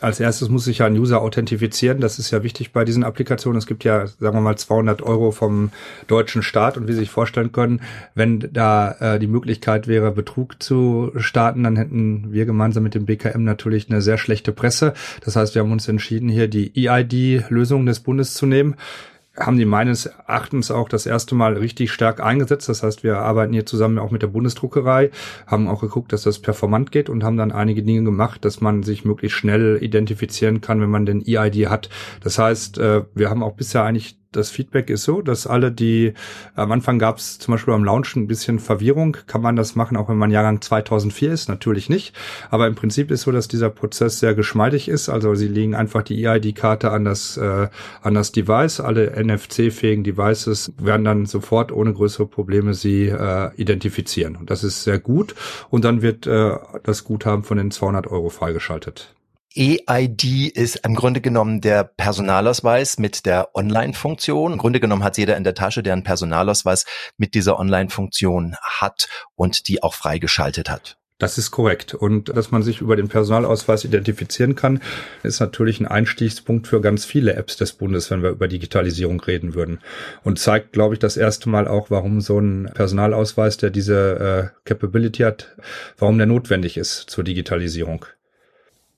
als 0.00 0.20
erstes 0.20 0.48
muss 0.48 0.64
sich 0.64 0.78
ja 0.78 0.86
ein 0.86 0.96
User 0.96 1.20
authentifizieren. 1.20 2.00
Das 2.00 2.18
ist 2.18 2.30
ja 2.30 2.42
wichtig 2.42 2.72
bei 2.72 2.84
diesen 2.84 3.04
Applikationen. 3.04 3.58
Es 3.58 3.66
gibt 3.66 3.84
ja, 3.84 4.06
sagen 4.06 4.36
wir 4.36 4.40
mal, 4.40 4.56
200 4.56 5.02
Euro 5.02 5.30
vom 5.30 5.70
deutschen 6.06 6.42
Staat. 6.42 6.76
Und 6.76 6.88
wie 6.88 6.92
Sie 6.92 7.00
sich 7.00 7.10
vorstellen 7.10 7.52
können, 7.52 7.80
wenn 8.14 8.48
da 8.52 8.92
äh, 8.92 9.18
die 9.18 9.26
Möglichkeit 9.26 9.88
wäre, 9.88 10.12
Betrug 10.12 10.62
zu 10.62 11.12
starten, 11.16 11.64
dann 11.64 11.76
hätten 11.76 12.32
wir 12.32 12.46
gemeinsam 12.46 12.82
mit 12.82 12.94
dem 12.94 13.06
BKM 13.06 13.44
natürlich 13.44 13.90
eine 13.90 14.02
sehr 14.02 14.18
schlechte 14.18 14.52
Presse. 14.52 14.94
Das 15.24 15.36
heißt, 15.36 15.54
wir 15.54 15.62
haben 15.62 15.72
uns 15.72 15.88
entschieden, 15.88 16.28
hier 16.28 16.48
die 16.48 16.72
EID-Lösung 16.74 17.86
des 17.86 18.00
Bundes 18.00 18.34
zu 18.34 18.46
nehmen 18.46 18.76
haben 19.36 19.56
die 19.56 19.64
meines 19.64 20.06
Erachtens 20.06 20.70
auch 20.70 20.88
das 20.88 21.06
erste 21.06 21.34
Mal 21.34 21.56
richtig 21.56 21.92
stark 21.92 22.20
eingesetzt. 22.20 22.68
Das 22.68 22.82
heißt, 22.82 23.02
wir 23.02 23.18
arbeiten 23.18 23.52
hier 23.52 23.66
zusammen 23.66 23.98
auch 23.98 24.10
mit 24.10 24.22
der 24.22 24.28
Bundesdruckerei, 24.28 25.10
haben 25.46 25.68
auch 25.68 25.80
geguckt, 25.80 26.12
dass 26.12 26.22
das 26.22 26.40
performant 26.40 26.92
geht 26.92 27.08
und 27.08 27.22
haben 27.22 27.36
dann 27.36 27.52
einige 27.52 27.82
Dinge 27.82 28.04
gemacht, 28.04 28.44
dass 28.44 28.60
man 28.60 28.82
sich 28.82 29.04
möglichst 29.04 29.38
schnell 29.38 29.78
identifizieren 29.80 30.60
kann, 30.60 30.80
wenn 30.80 30.90
man 30.90 31.06
den 31.06 31.24
EID 31.26 31.68
hat. 31.68 31.88
Das 32.22 32.38
heißt, 32.38 32.78
äh, 32.78 33.04
wir 33.14 33.30
haben 33.30 33.42
auch 33.42 33.54
bisher 33.54 33.84
eigentlich 33.84 34.19
das 34.32 34.50
Feedback 34.50 34.90
ist 34.90 35.02
so, 35.02 35.22
dass 35.22 35.46
alle, 35.46 35.72
die 35.72 36.14
am 36.54 36.70
Anfang 36.70 36.98
gab 36.98 37.18
es 37.18 37.38
zum 37.38 37.52
Beispiel 37.52 37.74
am 37.74 37.84
Launch 37.84 38.14
ein 38.14 38.28
bisschen 38.28 38.60
Verwirrung. 38.60 39.16
Kann 39.26 39.42
man 39.42 39.56
das 39.56 39.74
machen, 39.74 39.96
auch 39.96 40.08
wenn 40.08 40.18
man 40.18 40.30
Jahrgang 40.30 40.60
2004 40.60 41.32
ist? 41.32 41.48
Natürlich 41.48 41.88
nicht. 41.88 42.14
Aber 42.50 42.66
im 42.66 42.76
Prinzip 42.76 43.10
ist 43.10 43.22
so, 43.22 43.32
dass 43.32 43.48
dieser 43.48 43.70
Prozess 43.70 44.20
sehr 44.20 44.34
geschmeidig 44.34 44.88
ist. 44.88 45.08
Also 45.08 45.34
sie 45.34 45.48
legen 45.48 45.74
einfach 45.74 46.02
die 46.02 46.24
EID-Karte 46.24 46.92
an 46.92 47.04
das 47.04 47.36
äh, 47.36 47.68
an 48.02 48.14
das 48.14 48.30
Device. 48.30 48.80
Alle 48.80 49.12
NFC-fähigen 49.20 50.04
Devices 50.04 50.72
werden 50.78 51.04
dann 51.04 51.26
sofort 51.26 51.72
ohne 51.72 51.92
größere 51.92 52.26
Probleme 52.26 52.74
sie 52.74 53.08
äh, 53.08 53.50
identifizieren. 53.56 54.36
Und 54.36 54.50
das 54.50 54.62
ist 54.62 54.84
sehr 54.84 55.00
gut. 55.00 55.34
Und 55.70 55.84
dann 55.84 56.02
wird 56.02 56.26
äh, 56.26 56.56
das 56.84 57.04
Guthaben 57.04 57.42
von 57.42 57.58
den 57.58 57.70
200 57.70 58.06
Euro 58.06 58.28
freigeschaltet. 58.28 59.14
EID 59.54 60.48
ist 60.54 60.76
im 60.84 60.94
Grunde 60.94 61.20
genommen 61.20 61.60
der 61.60 61.82
Personalausweis 61.82 62.98
mit 62.98 63.26
der 63.26 63.54
Online-Funktion. 63.54 64.52
Im 64.52 64.58
Grunde 64.58 64.78
genommen 64.78 65.02
hat 65.02 65.18
jeder 65.18 65.36
in 65.36 65.42
der 65.42 65.54
Tasche, 65.54 65.82
der 65.82 65.94
einen 65.94 66.04
Personalausweis 66.04 66.84
mit 67.16 67.34
dieser 67.34 67.58
Online-Funktion 67.58 68.54
hat 68.62 69.08
und 69.34 69.66
die 69.66 69.82
auch 69.82 69.94
freigeschaltet 69.94 70.70
hat. 70.70 70.98
Das 71.18 71.36
ist 71.36 71.50
korrekt. 71.50 71.94
Und 71.94 72.34
dass 72.34 72.50
man 72.50 72.62
sich 72.62 72.80
über 72.80 72.96
den 72.96 73.08
Personalausweis 73.08 73.84
identifizieren 73.84 74.54
kann, 74.54 74.80
ist 75.22 75.40
natürlich 75.40 75.80
ein 75.80 75.86
Einstiegspunkt 75.86 76.66
für 76.66 76.80
ganz 76.80 77.04
viele 77.04 77.34
Apps 77.34 77.56
des 77.56 77.72
Bundes, 77.72 78.10
wenn 78.10 78.22
wir 78.22 78.30
über 78.30 78.48
Digitalisierung 78.48 79.20
reden 79.20 79.54
würden. 79.54 79.80
Und 80.22 80.38
zeigt, 80.38 80.72
glaube 80.72 80.94
ich, 80.94 80.98
das 80.98 81.16
erste 81.16 81.50
Mal 81.50 81.68
auch, 81.68 81.90
warum 81.90 82.20
so 82.20 82.38
ein 82.38 82.70
Personalausweis, 82.72 83.58
der 83.58 83.70
diese 83.70 84.52
äh, 84.54 84.58
Capability 84.64 85.24
hat, 85.24 85.56
warum 85.98 86.16
der 86.16 86.26
notwendig 86.26 86.78
ist 86.78 87.10
zur 87.10 87.24
Digitalisierung. 87.24 88.06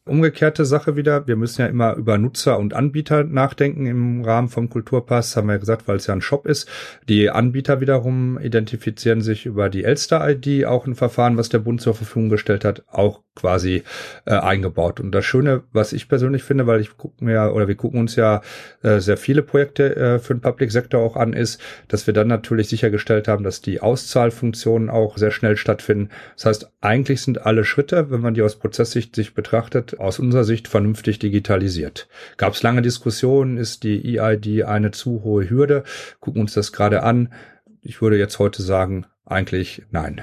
Umgekehrte 0.05 0.65
Sache 0.65 0.97
wieder, 0.97 1.29
wir 1.29 1.37
müssen 1.37 1.61
ja 1.63 1.69
immer 1.69 1.95
über 1.95 2.19
Nutzer 2.19 2.59
und 2.59 2.75
Anbieter 2.75 3.23
nachdenken 3.23 3.87
im 3.87 4.25
Rahmen 4.25 4.49
vom 4.49 4.69
Kulturpass, 4.69 5.37
haben 5.37 5.47
wir 5.47 5.53
ja 5.53 5.59
gesagt, 5.61 5.87
weil 5.87 5.95
es 5.95 6.09
ja 6.09 6.15
ein 6.15 6.21
Shop 6.21 6.45
ist. 6.45 6.69
Die 7.09 7.31
Anbieter 7.31 7.81
wiederum 7.81 8.37
identifizieren 8.37 9.21
sich 9.21 9.47
über 9.47 9.71
die 9.71 9.85
Elster-ID, 9.85 10.67
auch 10.67 10.89
ein 10.89 10.97
Verfahren, 10.97 11.37
was 11.37 11.51
der 11.51 11.61
Bund 11.61 11.81
zur 11.81 11.95
Verfügung 11.95 12.31
gestellt 12.31 12.65
hat, 12.65 12.83
auch 12.91 13.21
quasi 13.35 13.85
äh, 14.27 14.33
eingebaut. 14.35 14.99
Und 14.99 15.13
das 15.13 15.25
Schöne, 15.25 15.63
was 15.73 15.93
ich 15.93 16.09
persönlich 16.09 16.43
finde, 16.43 16.67
weil 16.67 16.81
ich 16.81 16.97
gucke 16.97 17.25
mir 17.25 17.53
oder 17.55 17.69
wir 17.69 17.77
gucken 17.77 18.01
uns 18.01 18.17
ja 18.17 18.43
äh, 18.83 18.99
sehr 18.99 19.17
viele 19.17 19.43
Projekte 19.43 19.97
äh, 19.97 20.19
für 20.19 20.35
den 20.35 20.41
Public 20.41 20.73
Sektor 20.73 21.01
auch 21.01 21.17
an, 21.17 21.33
ist, 21.33 21.61
dass 21.89 22.07
wir 22.07 22.13
dann 22.13 22.27
natürlich 22.27 22.69
sichergestellt 22.69 23.29
haben, 23.29 23.45
dass 23.45 23.61
die 23.61 23.81
Auszahlfunktionen 23.81 24.91
auch 24.91 25.17
sehr 25.17 25.31
schnell 25.31 25.57
stattfinden. 25.57 26.11
Das 26.35 26.47
heißt, 26.47 26.73
eigentlich 26.81 27.23
sind 27.23 27.47
alle 27.47 27.65
Schritte, 27.65 28.11
wenn 28.11 28.21
man 28.21 28.35
die 28.35 28.43
aus 28.43 28.57
Prozesssicht 28.57 29.15
sich 29.15 29.33
betrachtet, 29.35 29.92
aus 29.99 30.19
unserer 30.19 30.45
Sicht 30.45 30.69
vernünftig 30.69 31.19
digitalisiert. 31.19 32.09
Gab 32.37 32.55
es 32.55 32.63
lange 32.63 32.83
Diskussionen, 32.83 33.57
ist 33.57 33.83
die 33.83 34.19
EID 34.19 34.65
eine 34.65 34.91
zu 34.91 35.23
hohe 35.25 35.49
Hürde? 35.49 35.85
Gucken 36.21 36.41
uns 36.41 36.55
das 36.55 36.73
gerade 36.73 37.03
an. 37.03 37.33
Ich 37.81 38.01
würde 38.01 38.19
jetzt 38.19 38.39
heute 38.39 38.63
sagen, 38.63 39.07
eigentlich 39.25 39.83
nein. 39.91 40.23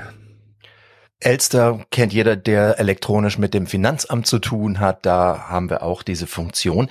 Elster 1.19 1.85
kennt 1.91 2.13
jeder, 2.13 2.37
der 2.37 2.79
elektronisch 2.79 3.37
mit 3.37 3.53
dem 3.53 3.67
Finanzamt 3.67 4.25
zu 4.25 4.39
tun 4.39 4.79
hat. 4.79 5.05
Da 5.05 5.49
haben 5.49 5.69
wir 5.69 5.83
auch 5.83 6.01
diese 6.03 6.27
Funktion. 6.27 6.89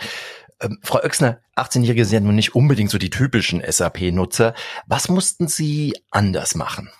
Ähm, 0.60 0.78
Frau 0.82 0.98
Oechsner, 1.02 1.40
18-Jährige 1.56 2.04
sind 2.04 2.24
nun 2.24 2.34
nicht 2.34 2.54
unbedingt 2.54 2.90
so 2.90 2.98
die 2.98 3.10
typischen 3.10 3.62
SAP-Nutzer. 3.66 4.54
Was 4.86 5.08
mussten 5.08 5.48
Sie 5.48 5.96
anders 6.10 6.54
machen? 6.54 6.90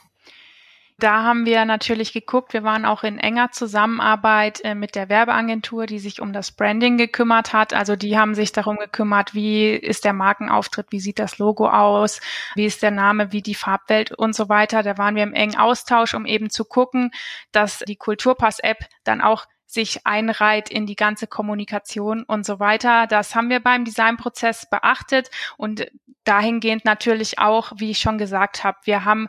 Da 1.01 1.23
haben 1.23 1.47
wir 1.47 1.65
natürlich 1.65 2.13
geguckt, 2.13 2.53
wir 2.53 2.65
waren 2.65 2.85
auch 2.85 3.05
in 3.05 3.19
enger 3.19 3.53
Zusammenarbeit 3.53 4.61
äh, 4.65 4.75
mit 4.75 4.97
der 4.97 5.09
Werbeagentur, 5.09 5.87
die 5.87 6.01
sich 6.01 6.21
um 6.21 6.33
das 6.33 6.51
Branding 6.51 6.97
gekümmert 6.99 7.53
hat. 7.53 7.73
Also 7.73 7.95
die 7.95 8.19
haben 8.19 8.35
sich 8.35 8.51
darum 8.51 8.79
gekümmert, 8.79 9.33
wie 9.33 9.69
ist 9.71 10.05
der 10.05 10.13
Markenauftritt, 10.13 10.87
wie 10.91 10.99
sieht 10.99 11.21
das 11.21 11.39
Logo 11.39 11.69
aus, 11.69 12.21
wie 12.57 12.65
ist 12.65 12.83
der 12.83 12.91
Name, 12.91 13.31
wie 13.31 13.43
die 13.43 13.55
Farbwelt 13.55 14.11
und 14.11 14.35
so 14.35 14.49
weiter. 14.49 14.83
Da 14.83 14.99
waren 14.99 15.15
wir 15.15 15.23
im 15.23 15.35
engen 15.35 15.57
Austausch, 15.57 16.15
um 16.15 16.27
eben 16.27 16.51
zu 16.51 16.65
gucken, 16.65 17.13
dass 17.53 17.79
die 17.87 17.97
Kulturpass-App 17.97 18.79
dann 19.05 19.21
auch 19.21 19.47
sich 19.67 20.05
einreiht 20.05 20.69
in 20.69 20.87
die 20.87 20.97
ganze 20.97 21.29
Kommunikation 21.29 22.25
und 22.25 22.45
so 22.45 22.59
weiter. 22.59 23.07
Das 23.07 23.37
haben 23.37 23.51
wir 23.51 23.61
beim 23.61 23.85
Designprozess 23.85 24.69
beachtet 24.69 25.31
und 25.59 25.87
dahingehend 26.25 26.85
natürlich 26.85 27.39
auch, 27.39 27.73
wie 27.77 27.93
ich 27.93 28.01
schon 28.01 28.19
gesagt 28.19 28.65
habe, 28.65 28.79
wir 28.83 29.05
haben 29.05 29.29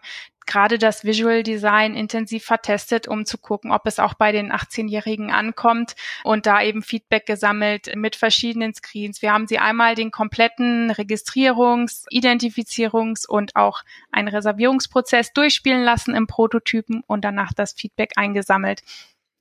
gerade 0.49 0.79
das 0.79 1.05
Visual 1.05 1.43
Design 1.43 1.93
intensiv 1.93 2.43
vertestet, 2.43 3.07
um 3.07 3.25
zu 3.25 3.37
gucken, 3.37 3.71
ob 3.71 3.85
es 3.85 3.99
auch 3.99 4.15
bei 4.15 4.31
den 4.31 4.51
18-Jährigen 4.51 5.29
ankommt 5.29 5.95
und 6.23 6.47
da 6.47 6.61
eben 6.61 6.81
Feedback 6.81 7.27
gesammelt 7.27 7.95
mit 7.95 8.15
verschiedenen 8.15 8.73
Screens. 8.73 9.21
Wir 9.21 9.31
haben 9.31 9.47
sie 9.47 9.59
einmal 9.59 9.93
den 9.93 10.09
kompletten 10.09 10.91
Registrierungs-, 10.91 12.05
Identifizierungs- 12.11 13.27
und 13.27 13.55
auch 13.55 13.83
einen 14.11 14.27
Reservierungsprozess 14.27 15.33
durchspielen 15.33 15.83
lassen 15.83 16.15
im 16.15 16.25
Prototypen 16.25 17.03
und 17.05 17.23
danach 17.23 17.53
das 17.53 17.73
Feedback 17.73 18.13
eingesammelt. 18.15 18.81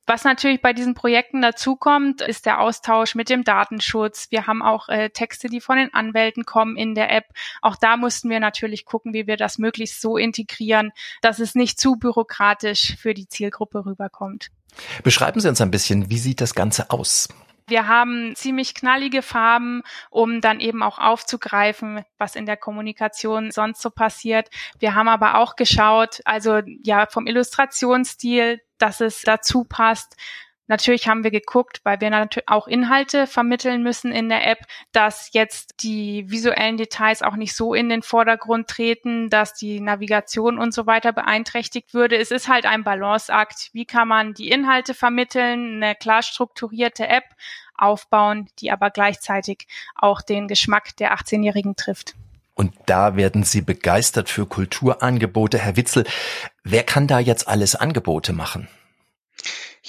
Was 0.08 0.24
natürlich 0.24 0.62
bei 0.62 0.72
diesen 0.72 0.94
Projekten 0.94 1.42
dazukommt, 1.42 2.22
ist 2.22 2.46
der 2.46 2.60
Austausch 2.60 3.14
mit 3.14 3.28
dem 3.28 3.44
Datenschutz. 3.44 4.28
Wir 4.30 4.46
haben 4.46 4.62
auch 4.62 4.88
äh, 4.88 5.10
Texte, 5.10 5.48
die 5.48 5.60
von 5.60 5.76
den 5.76 5.92
Anwälten 5.92 6.46
kommen 6.46 6.76
in 6.78 6.94
der 6.94 7.14
App. 7.14 7.26
Auch 7.60 7.76
da 7.76 7.98
mussten 7.98 8.30
wir 8.30 8.40
natürlich 8.40 8.86
gucken, 8.86 9.12
wie 9.12 9.26
wir 9.26 9.36
das 9.36 9.58
möglichst 9.58 10.00
so 10.00 10.16
integrieren, 10.16 10.92
dass 11.20 11.40
es 11.40 11.54
nicht 11.54 11.78
zu 11.78 11.96
bürokratisch 11.96 12.96
für 12.96 13.12
die 13.12 13.28
Zielgruppe 13.28 13.84
rüberkommt. 13.84 14.48
Beschreiben 15.02 15.40
Sie 15.40 15.48
uns 15.48 15.60
ein 15.60 15.70
bisschen, 15.70 16.08
wie 16.08 16.18
sieht 16.18 16.40
das 16.40 16.54
Ganze 16.54 16.90
aus? 16.90 17.28
Wir 17.68 17.87
haben 17.87 18.34
ziemlich 18.34 18.75
knallige 18.75 19.22
Farben, 19.22 19.82
um 20.10 20.40
dann 20.40 20.60
eben 20.60 20.82
auch 20.82 20.98
aufzugreifen, 20.98 22.04
was 22.18 22.37
in 22.37 22.46
der 22.46 22.56
Kommunikation 22.56 23.50
sonst 23.50 23.82
so 23.82 23.90
passiert. 23.90 24.48
Wir 24.78 24.94
haben 24.94 25.08
aber 25.08 25.37
auch 25.37 25.56
geschaut, 25.56 26.20
also 26.25 26.60
ja, 26.82 27.06
vom 27.06 27.26
Illustrationsstil, 27.26 28.60
dass 28.78 29.00
es 29.00 29.22
dazu 29.22 29.64
passt. 29.64 30.16
Natürlich 30.68 31.08
haben 31.08 31.25
wir 31.25 31.30
geguckt, 31.30 31.80
weil 31.82 32.00
wir 32.00 32.10
natürlich 32.10 32.48
auch 32.48 32.68
Inhalte 32.68 33.26
vermitteln 33.26 33.82
müssen 33.82 34.12
in 34.12 34.28
der 34.28 34.46
App, 34.46 34.58
dass 34.92 35.30
jetzt 35.32 35.82
die 35.82 36.30
visuellen 36.30 36.76
Details 36.76 37.22
auch 37.22 37.37
nicht 37.37 37.56
so 37.56 37.75
in 37.75 37.88
den 37.88 38.02
Vordergrund 38.02 38.68
treten, 38.68 39.30
dass 39.30 39.54
die 39.54 39.80
Navigation 39.80 40.58
und 40.58 40.72
so 40.72 40.87
weiter 40.87 41.12
beeinträchtigt 41.12 41.94
würde. 41.94 42.16
Es 42.16 42.30
ist 42.30 42.48
halt 42.48 42.66
ein 42.66 42.84
Balanceakt. 42.84 43.70
Wie 43.72 43.87
kann 43.87 44.08
man 44.08 44.34
die 44.34 44.50
Inhalte 44.50 44.94
vermitteln, 44.94 45.82
eine 45.82 45.94
klar 45.94 46.22
strukturierte 46.22 47.08
App 47.08 47.25
aufbauen, 47.78 48.48
die 48.58 48.70
aber 48.70 48.90
gleichzeitig 48.90 49.66
auch 49.94 50.20
den 50.20 50.48
Geschmack 50.48 50.96
der 50.96 51.14
18-Jährigen 51.14 51.76
trifft. 51.76 52.14
Und 52.54 52.75
da 52.87 53.16
werden 53.16 53.44
Sie 53.44 53.60
begeistert 53.60 54.28
für 54.28 54.44
Kulturangebote. 54.44 55.58
Herr 55.58 55.76
Witzel, 55.76 56.04
wer 56.64 56.82
kann 56.82 57.06
da 57.06 57.20
jetzt 57.20 57.46
alles 57.46 57.76
Angebote 57.76 58.32
machen? 58.32 58.68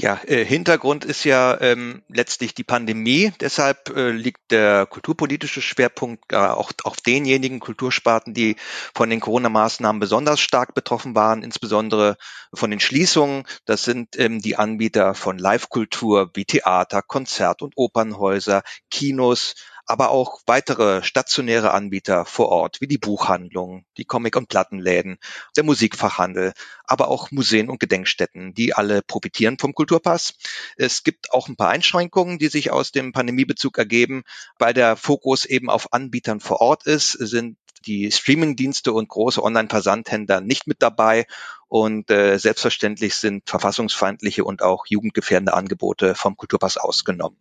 Ja, 0.01 0.17
äh, 0.27 0.45
Hintergrund 0.45 1.03
ist 1.03 1.25
ja 1.25 1.59
ähm, 1.59 2.03
letztlich 2.07 2.53
die 2.53 2.63
Pandemie. 2.63 3.33
Deshalb 3.41 3.89
äh, 3.89 4.11
liegt 4.11 4.49
der 4.49 4.85
kulturpolitische 4.85 5.61
Schwerpunkt 5.61 6.31
äh, 6.31 6.37
auch 6.37 6.71
auf 6.85 7.01
denjenigen 7.01 7.59
Kultursparten, 7.59 8.33
die 8.33 8.55
von 8.95 9.09
den 9.09 9.19
Corona-Maßnahmen 9.19 9.99
besonders 9.99 10.39
stark 10.39 10.73
betroffen 10.73 11.15
waren, 11.15 11.43
insbesondere 11.43 12.15
von 12.53 12.71
den 12.71 12.79
Schließungen. 12.79 13.43
Das 13.65 13.83
sind 13.83 14.17
ähm, 14.17 14.39
die 14.39 14.55
Anbieter 14.55 15.15
von 15.15 15.37
Live-Kultur 15.37 16.31
wie 16.33 16.45
Theater, 16.45 17.01
Konzert- 17.01 17.61
und 17.61 17.73
Opernhäuser, 17.75 18.63
Kinos, 18.89 19.55
aber 19.89 20.11
auch 20.11 20.41
weitere 20.45 21.01
stationäre 21.01 21.71
Anbieter 21.71 22.23
vor 22.23 22.49
Ort, 22.49 22.79
wie 22.79 22.85
die 22.85 22.99
Buchhandlung, 22.99 23.85
die 23.97 24.05
Comic- 24.05 24.35
und 24.37 24.47
Plattenläden, 24.47 25.17
der 25.57 25.63
Musikfachhandel, 25.63 26.53
aber 26.85 27.07
auch 27.07 27.31
Museen 27.31 27.69
und 27.69 27.79
Gedenkstätten, 27.79 28.53
die 28.53 28.75
alle 28.75 29.01
profitieren 29.01 29.57
vom 29.57 29.73
Kulturpass. 29.73 30.35
Es 30.77 31.03
gibt 31.03 31.33
auch 31.33 31.47
ein 31.47 31.55
paar 31.55 31.69
Einschränkungen, 31.69 32.37
die 32.37 32.49
sich 32.49 32.69
aus 32.69 32.91
dem 32.91 33.13
Pandemiebezug 33.13 33.79
ergeben. 33.79 34.21
Weil 34.59 34.75
der 34.75 34.95
Fokus 34.95 35.45
eben 35.45 35.71
auf 35.71 35.91
Anbietern 35.91 36.39
vor 36.39 36.61
Ort 36.61 36.85
ist, 36.85 37.13
sind 37.13 37.57
die 37.87 38.11
Streamingdienste 38.11 38.93
und 38.93 39.09
große 39.09 39.41
Online-Versandhändler 39.41 40.39
nicht 40.39 40.67
mit 40.67 40.83
dabei 40.83 41.25
und 41.67 42.11
äh, 42.11 42.37
selbstverständlich 42.37 43.15
sind 43.15 43.49
verfassungsfeindliche 43.49 44.43
und 44.43 44.61
auch 44.61 44.85
jugendgefährdende 44.87 45.55
Angebote 45.55 46.13
vom 46.13 46.37
Kulturpass 46.37 46.77
ausgenommen. 46.77 47.37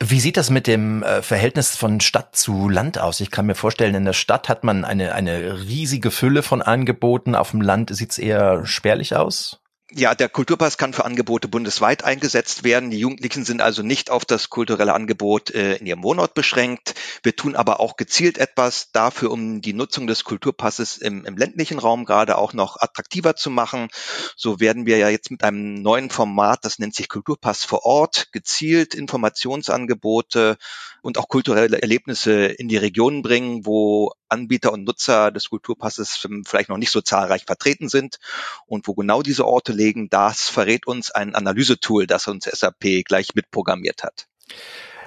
Wie 0.00 0.20
sieht 0.20 0.36
das 0.36 0.50
mit 0.50 0.66
dem 0.66 1.02
äh, 1.02 1.22
Verhältnis 1.22 1.76
von 1.76 2.00
Stadt 2.00 2.36
zu 2.36 2.68
Land 2.68 2.98
aus? 2.98 3.20
Ich 3.20 3.30
kann 3.30 3.46
mir 3.46 3.54
vorstellen, 3.54 3.94
in 3.94 4.04
der 4.04 4.12
Stadt 4.12 4.48
hat 4.48 4.64
man 4.64 4.84
eine, 4.84 5.14
eine 5.14 5.66
riesige 5.66 6.10
Fülle 6.10 6.42
von 6.42 6.62
Angeboten, 6.62 7.34
auf 7.34 7.52
dem 7.52 7.60
Land 7.60 7.94
sieht 7.94 8.10
es 8.10 8.18
eher 8.18 8.64
spärlich 8.66 9.16
aus. 9.16 9.60
Ja, 9.90 10.14
der 10.14 10.28
Kulturpass 10.28 10.76
kann 10.76 10.92
für 10.92 11.06
Angebote 11.06 11.48
bundesweit 11.48 12.04
eingesetzt 12.04 12.62
werden. 12.62 12.90
Die 12.90 12.98
Jugendlichen 12.98 13.46
sind 13.46 13.62
also 13.62 13.82
nicht 13.82 14.10
auf 14.10 14.26
das 14.26 14.50
kulturelle 14.50 14.92
Angebot 14.92 15.50
äh, 15.50 15.76
in 15.76 15.86
ihrem 15.86 16.02
Wohnort 16.02 16.34
beschränkt. 16.34 16.94
Wir 17.22 17.34
tun 17.34 17.56
aber 17.56 17.80
auch 17.80 17.96
gezielt 17.96 18.36
etwas 18.36 18.92
dafür, 18.92 19.30
um 19.30 19.62
die 19.62 19.72
Nutzung 19.72 20.06
des 20.06 20.24
Kulturpasses 20.24 20.98
im, 20.98 21.24
im 21.24 21.38
ländlichen 21.38 21.78
Raum 21.78 22.04
gerade 22.04 22.36
auch 22.36 22.52
noch 22.52 22.76
attraktiver 22.78 23.34
zu 23.34 23.48
machen. 23.48 23.88
So 24.36 24.60
werden 24.60 24.84
wir 24.84 24.98
ja 24.98 25.08
jetzt 25.08 25.30
mit 25.30 25.42
einem 25.42 25.80
neuen 25.80 26.10
Format, 26.10 26.66
das 26.66 26.78
nennt 26.78 26.94
sich 26.94 27.08
Kulturpass 27.08 27.64
vor 27.64 27.86
Ort, 27.86 28.28
gezielt 28.32 28.94
Informationsangebote 28.94 30.58
und 31.00 31.16
auch 31.16 31.28
kulturelle 31.28 31.80
Erlebnisse 31.80 32.44
in 32.44 32.68
die 32.68 32.76
Regionen 32.76 33.22
bringen, 33.22 33.64
wo 33.64 34.12
Anbieter 34.28 34.72
und 34.72 34.84
Nutzer 34.84 35.30
des 35.30 35.50
Kulturpasses 35.50 36.26
vielleicht 36.46 36.68
noch 36.68 36.78
nicht 36.78 36.90
so 36.90 37.00
zahlreich 37.00 37.44
vertreten 37.44 37.88
sind 37.88 38.18
und 38.66 38.86
wo 38.86 38.94
genau 38.94 39.22
diese 39.22 39.46
Orte 39.46 39.72
legen, 39.72 40.08
das 40.10 40.48
verrät 40.48 40.86
uns 40.86 41.10
ein 41.10 41.34
Analysetool, 41.34 42.06
das 42.06 42.28
uns 42.28 42.44
SAP 42.44 43.04
gleich 43.04 43.34
mitprogrammiert 43.34 44.02
hat. 44.02 44.26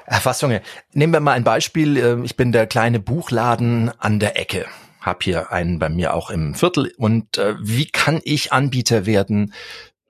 Herr 0.05 0.21
Fassungen, 0.21 0.61
nehmen 0.93 1.13
wir 1.13 1.19
mal 1.19 1.33
ein 1.33 1.43
Beispiel. 1.43 1.97
Ähm, 1.97 2.23
ich 2.25 2.35
bin 2.35 2.51
der 2.51 2.67
kleine 2.67 2.99
Buchladen 2.99 3.91
an 3.97 4.19
der 4.19 4.39
Ecke. 4.39 4.65
Hab 4.99 5.23
hier 5.23 5.51
einen 5.51 5.79
bei 5.79 5.89
mir 5.89 6.13
auch 6.13 6.29
im 6.29 6.53
Viertel. 6.53 6.93
Und 6.97 7.37
äh, 7.37 7.55
wie 7.61 7.85
kann 7.85 8.19
ich 8.23 8.51
Anbieter 8.51 9.05
werden 9.05 9.53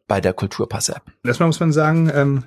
bei 0.07 0.19
der 0.19 0.33
Kulturpass-App? 0.33 1.03
Erstmal 1.23 1.47
muss 1.47 1.59
man 1.59 1.71
sagen, 1.71 2.11
ähm, 2.13 2.43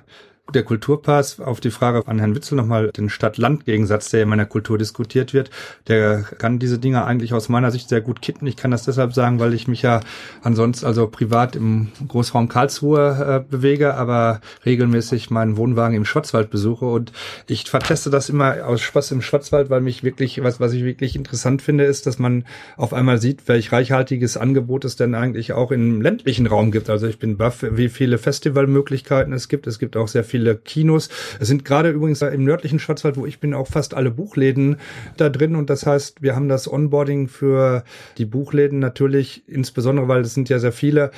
der 0.53 0.63
Kulturpass 0.63 1.39
auf 1.39 1.59
die 1.59 1.71
Frage 1.71 2.07
an 2.07 2.19
Herrn 2.19 2.35
Witzel 2.35 2.55
nochmal 2.55 2.91
den 2.91 3.09
Stadt-Land-Gegensatz, 3.09 4.11
der 4.11 4.23
in 4.23 4.29
meiner 4.29 4.45
Kultur 4.45 4.77
diskutiert 4.77 5.33
wird, 5.33 5.49
der 5.87 6.21
kann 6.21 6.59
diese 6.59 6.77
Dinge 6.77 7.03
eigentlich 7.03 7.33
aus 7.33 7.49
meiner 7.49 7.71
Sicht 7.71 7.89
sehr 7.89 8.01
gut 8.01 8.21
kitten. 8.21 8.45
Ich 8.45 8.55
kann 8.55 8.69
das 8.69 8.83
deshalb 8.83 9.13
sagen, 9.13 9.39
weil 9.39 9.55
ich 9.55 9.67
mich 9.67 9.81
ja 9.81 10.01
ansonsten 10.43 10.85
also 10.85 11.07
privat 11.07 11.55
im 11.55 11.91
Großraum 12.07 12.47
Karlsruhe 12.47 13.43
äh, 13.43 13.51
bewege, 13.51 13.95
aber 13.95 14.39
regelmäßig 14.65 15.31
meinen 15.31 15.57
Wohnwagen 15.57 15.97
im 15.97 16.05
Schwarzwald 16.05 16.51
besuche 16.51 16.85
und 16.85 17.11
ich 17.47 17.67
verteste 17.69 18.11
das 18.11 18.29
immer 18.29 18.65
aus 18.65 18.81
Spaß 18.81 19.11
im 19.11 19.23
Schwarzwald, 19.23 19.71
weil 19.71 19.81
mich 19.81 20.03
wirklich, 20.03 20.43
was, 20.43 20.59
was 20.59 20.73
ich 20.73 20.83
wirklich 20.83 21.15
interessant 21.15 21.63
finde, 21.63 21.85
ist, 21.85 22.05
dass 22.05 22.19
man 22.19 22.45
auf 22.77 22.93
einmal 22.93 23.19
sieht, 23.19 23.47
welch 23.47 23.71
reichhaltiges 23.71 24.37
Angebot 24.37 24.85
es 24.85 24.95
denn 24.95 25.15
eigentlich 25.15 25.53
auch 25.53 25.71
im 25.71 26.01
ländlichen 26.01 26.45
Raum 26.45 26.71
gibt. 26.71 26.89
Also 26.91 27.07
ich 27.07 27.17
bin 27.17 27.37
baff, 27.37 27.65
wie 27.67 27.89
viele 27.89 28.19
Festivalmöglichkeiten 28.19 29.33
es 29.33 29.49
gibt. 29.49 29.65
Es 29.65 29.79
gibt 29.79 29.97
auch 29.97 30.07
sehr 30.07 30.23
viele 30.23 30.34
viele 30.35 30.57
Kinos. 30.57 31.07
Es 31.39 31.47
sind 31.47 31.63
gerade 31.63 31.91
übrigens 31.91 32.21
im 32.21 32.43
nördlichen 32.43 32.79
Schwarzwald, 32.79 33.15
wo 33.15 33.25
ich 33.25 33.39
bin, 33.39 33.53
auch 33.53 33.67
fast 33.67 33.93
alle 33.93 34.11
Buchläden 34.11 34.77
da 35.15 35.29
drin. 35.29 35.55
Und 35.55 35.69
das 35.69 35.85
heißt, 35.85 36.21
wir 36.21 36.35
haben 36.35 36.49
das 36.49 36.71
Onboarding 36.71 37.29
für 37.29 37.85
die 38.17 38.25
Buchläden 38.25 38.79
natürlich, 38.79 39.47
insbesondere 39.47 40.09
weil 40.09 40.21
es 40.21 40.33
sind 40.33 40.49
ja 40.49 40.59
sehr 40.59 40.73
viele, 40.73 41.11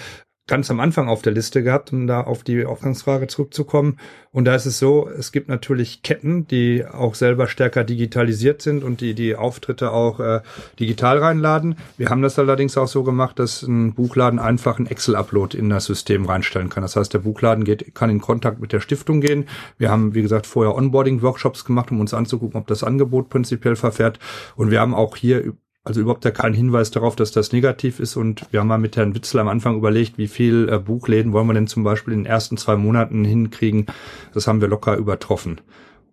ganz 0.48 0.72
am 0.72 0.80
Anfang 0.80 1.10
auf 1.10 1.22
der 1.22 1.34
Liste 1.34 1.62
gehabt, 1.62 1.92
um 1.92 2.08
da 2.08 2.22
auf 2.22 2.44
die 2.44 2.66
Ausgangsfrage 2.66 3.28
zurückzukommen. 3.28 3.98
Und 4.32 4.46
da 4.46 4.56
ist 4.56 4.66
es 4.66 4.80
so, 4.80 5.10
es 5.10 5.32
gibt 5.32 5.50
natürlich 5.50 6.02
Ketten, 6.04 6.48
die 6.48 6.86
auch 6.86 7.16
selber 7.16 7.48
stärker 7.48 7.84
digitalisiert 7.84 8.62
sind 8.62 8.84
und 8.84 9.02
die 9.02 9.14
die 9.14 9.36
Auftritte 9.36 9.92
auch 9.92 10.20
äh, 10.20 10.42
digital 10.80 11.18
reinladen. 11.20 11.76
Wir 11.98 12.10
haben 12.10 12.22
das 12.22 12.40
allerdings 12.40 12.78
auch 12.78 12.88
so 12.88 13.04
gemacht, 13.04 13.40
dass 13.40 13.64
ein 13.64 13.94
Buchladen 13.94 14.40
einfach 14.40 14.78
einen 14.78 14.88
Excel-Upload 14.88 15.58
in 15.58 15.70
das 15.70 15.86
System 15.86 16.26
reinstellen 16.26 16.70
kann. 16.70 16.84
Das 16.84 16.96
heißt, 16.96 17.14
der 17.14 17.20
Buchladen 17.20 17.64
geht, 17.64 17.94
kann 17.94 18.10
in 18.10 18.22
Kontakt 18.22 18.62
mit 18.62 18.72
der 18.72 18.80
Stiftung 18.80 19.22
gehen. 19.22 19.48
Wir 19.78 19.92
haben, 19.92 20.16
wie 20.16 20.22
gesagt, 20.22 20.48
vorher 20.48 20.76
Onboarding-Workshops 20.76 21.66
gemacht, 21.66 21.92
um 21.92 22.00
uns 22.00 22.14
anzugucken, 22.14 22.60
ob 22.60 22.68
das 22.68 22.84
Angebot 22.84 23.30
prinzipiell 23.30 23.76
verfährt. 23.76 24.20
Und 24.56 24.72
wir 24.72 24.80
haben 24.80 24.96
auch 24.96 25.18
hier 25.18 25.54
also 25.88 26.02
überhaupt 26.02 26.26
ja 26.26 26.32
kein 26.32 26.54
Hinweis 26.54 26.91
darauf, 26.91 27.15
dass 27.15 27.32
das 27.32 27.54
negativ 27.54 28.02
ist. 28.02 28.17
Und 28.17 28.45
wir 28.52 28.60
haben 28.60 28.67
mal 28.67 28.78
mit 28.78 28.97
Herrn 28.97 29.15
Witzel 29.15 29.39
am 29.39 29.47
Anfang 29.47 29.78
überlegt, 29.78 30.17
wie 30.17 30.28
viel 30.28 30.67
äh, 30.69 30.80
Buchläden 30.80 31.32
wollen 31.32 31.47
wir 31.47 31.54
denn 31.54 31.67
zum 31.67 31.86
Beispiel 31.86 32.13
in 32.13 32.23
den 32.23 32.26
ersten 32.26 32.58
zwei 32.58 32.76
Monaten 32.76 33.23
hinkriegen. 33.23 33.86
Das 34.34 34.47
haben 34.47 34.60
wir 34.60 34.67
locker 34.67 34.97
übertroffen. 34.97 35.62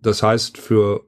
Das 0.01 0.23
heißt, 0.23 0.57
für, 0.57 1.01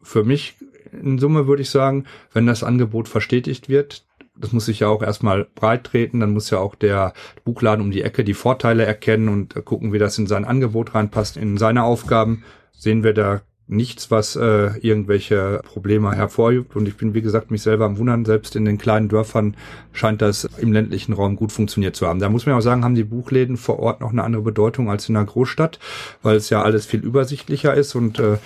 für 0.00 0.24
mich 0.24 0.56
in 0.90 1.18
Summe 1.18 1.46
würde 1.46 1.62
ich 1.62 1.70
sagen, 1.70 2.04
wenn 2.32 2.46
das 2.46 2.62
Angebot 2.62 3.08
verstetigt 3.08 3.68
wird, 3.68 4.06
das 4.36 4.52
muss 4.52 4.64
sich 4.64 4.80
ja 4.80 4.88
auch 4.88 5.02
erstmal 5.02 5.46
breit 5.54 5.84
treten, 5.84 6.20
dann 6.20 6.32
muss 6.32 6.48
ja 6.48 6.58
auch 6.58 6.74
der 6.74 7.12
Buchladen 7.44 7.84
um 7.84 7.90
die 7.90 8.02
Ecke 8.02 8.24
die 8.24 8.34
Vorteile 8.34 8.86
erkennen 8.86 9.28
und 9.28 9.54
gucken, 9.66 9.92
wie 9.92 9.98
das 9.98 10.16
in 10.16 10.26
sein 10.26 10.46
Angebot 10.46 10.94
reinpasst, 10.94 11.36
in 11.36 11.58
seine 11.58 11.84
Aufgaben. 11.84 12.42
Sehen 12.72 13.04
wir 13.04 13.12
da 13.12 13.42
nichts, 13.66 14.10
was 14.10 14.36
äh, 14.36 14.78
irgendwelche 14.80 15.60
Probleme 15.64 16.12
hervorhebt. 16.12 16.76
Und 16.76 16.86
ich 16.86 16.96
bin, 16.96 17.14
wie 17.14 17.22
gesagt, 17.22 17.50
mich 17.50 17.62
selber 17.62 17.86
am 17.86 17.98
Wundern. 17.98 18.24
Selbst 18.24 18.56
in 18.56 18.64
den 18.64 18.78
kleinen 18.78 19.08
Dörfern 19.08 19.56
scheint 19.92 20.20
das 20.22 20.44
im 20.58 20.72
ländlichen 20.72 21.12
Raum 21.12 21.36
gut 21.36 21.52
funktioniert 21.52 21.96
zu 21.96 22.06
haben. 22.06 22.20
Da 22.20 22.28
muss 22.28 22.46
man 22.46 22.56
auch 22.56 22.60
sagen, 22.60 22.84
haben 22.84 22.94
die 22.94 23.04
Buchläden 23.04 23.56
vor 23.56 23.78
Ort 23.78 24.00
noch 24.00 24.12
eine 24.12 24.22
andere 24.22 24.42
Bedeutung 24.42 24.90
als 24.90 25.08
in 25.08 25.14
der 25.14 25.24
Großstadt, 25.24 25.78
weil 26.22 26.36
es 26.36 26.50
ja 26.50 26.62
alles 26.62 26.86
viel 26.86 27.00
übersichtlicher 27.00 27.74
ist 27.74 27.94
und 27.94 28.18
äh, 28.18 28.38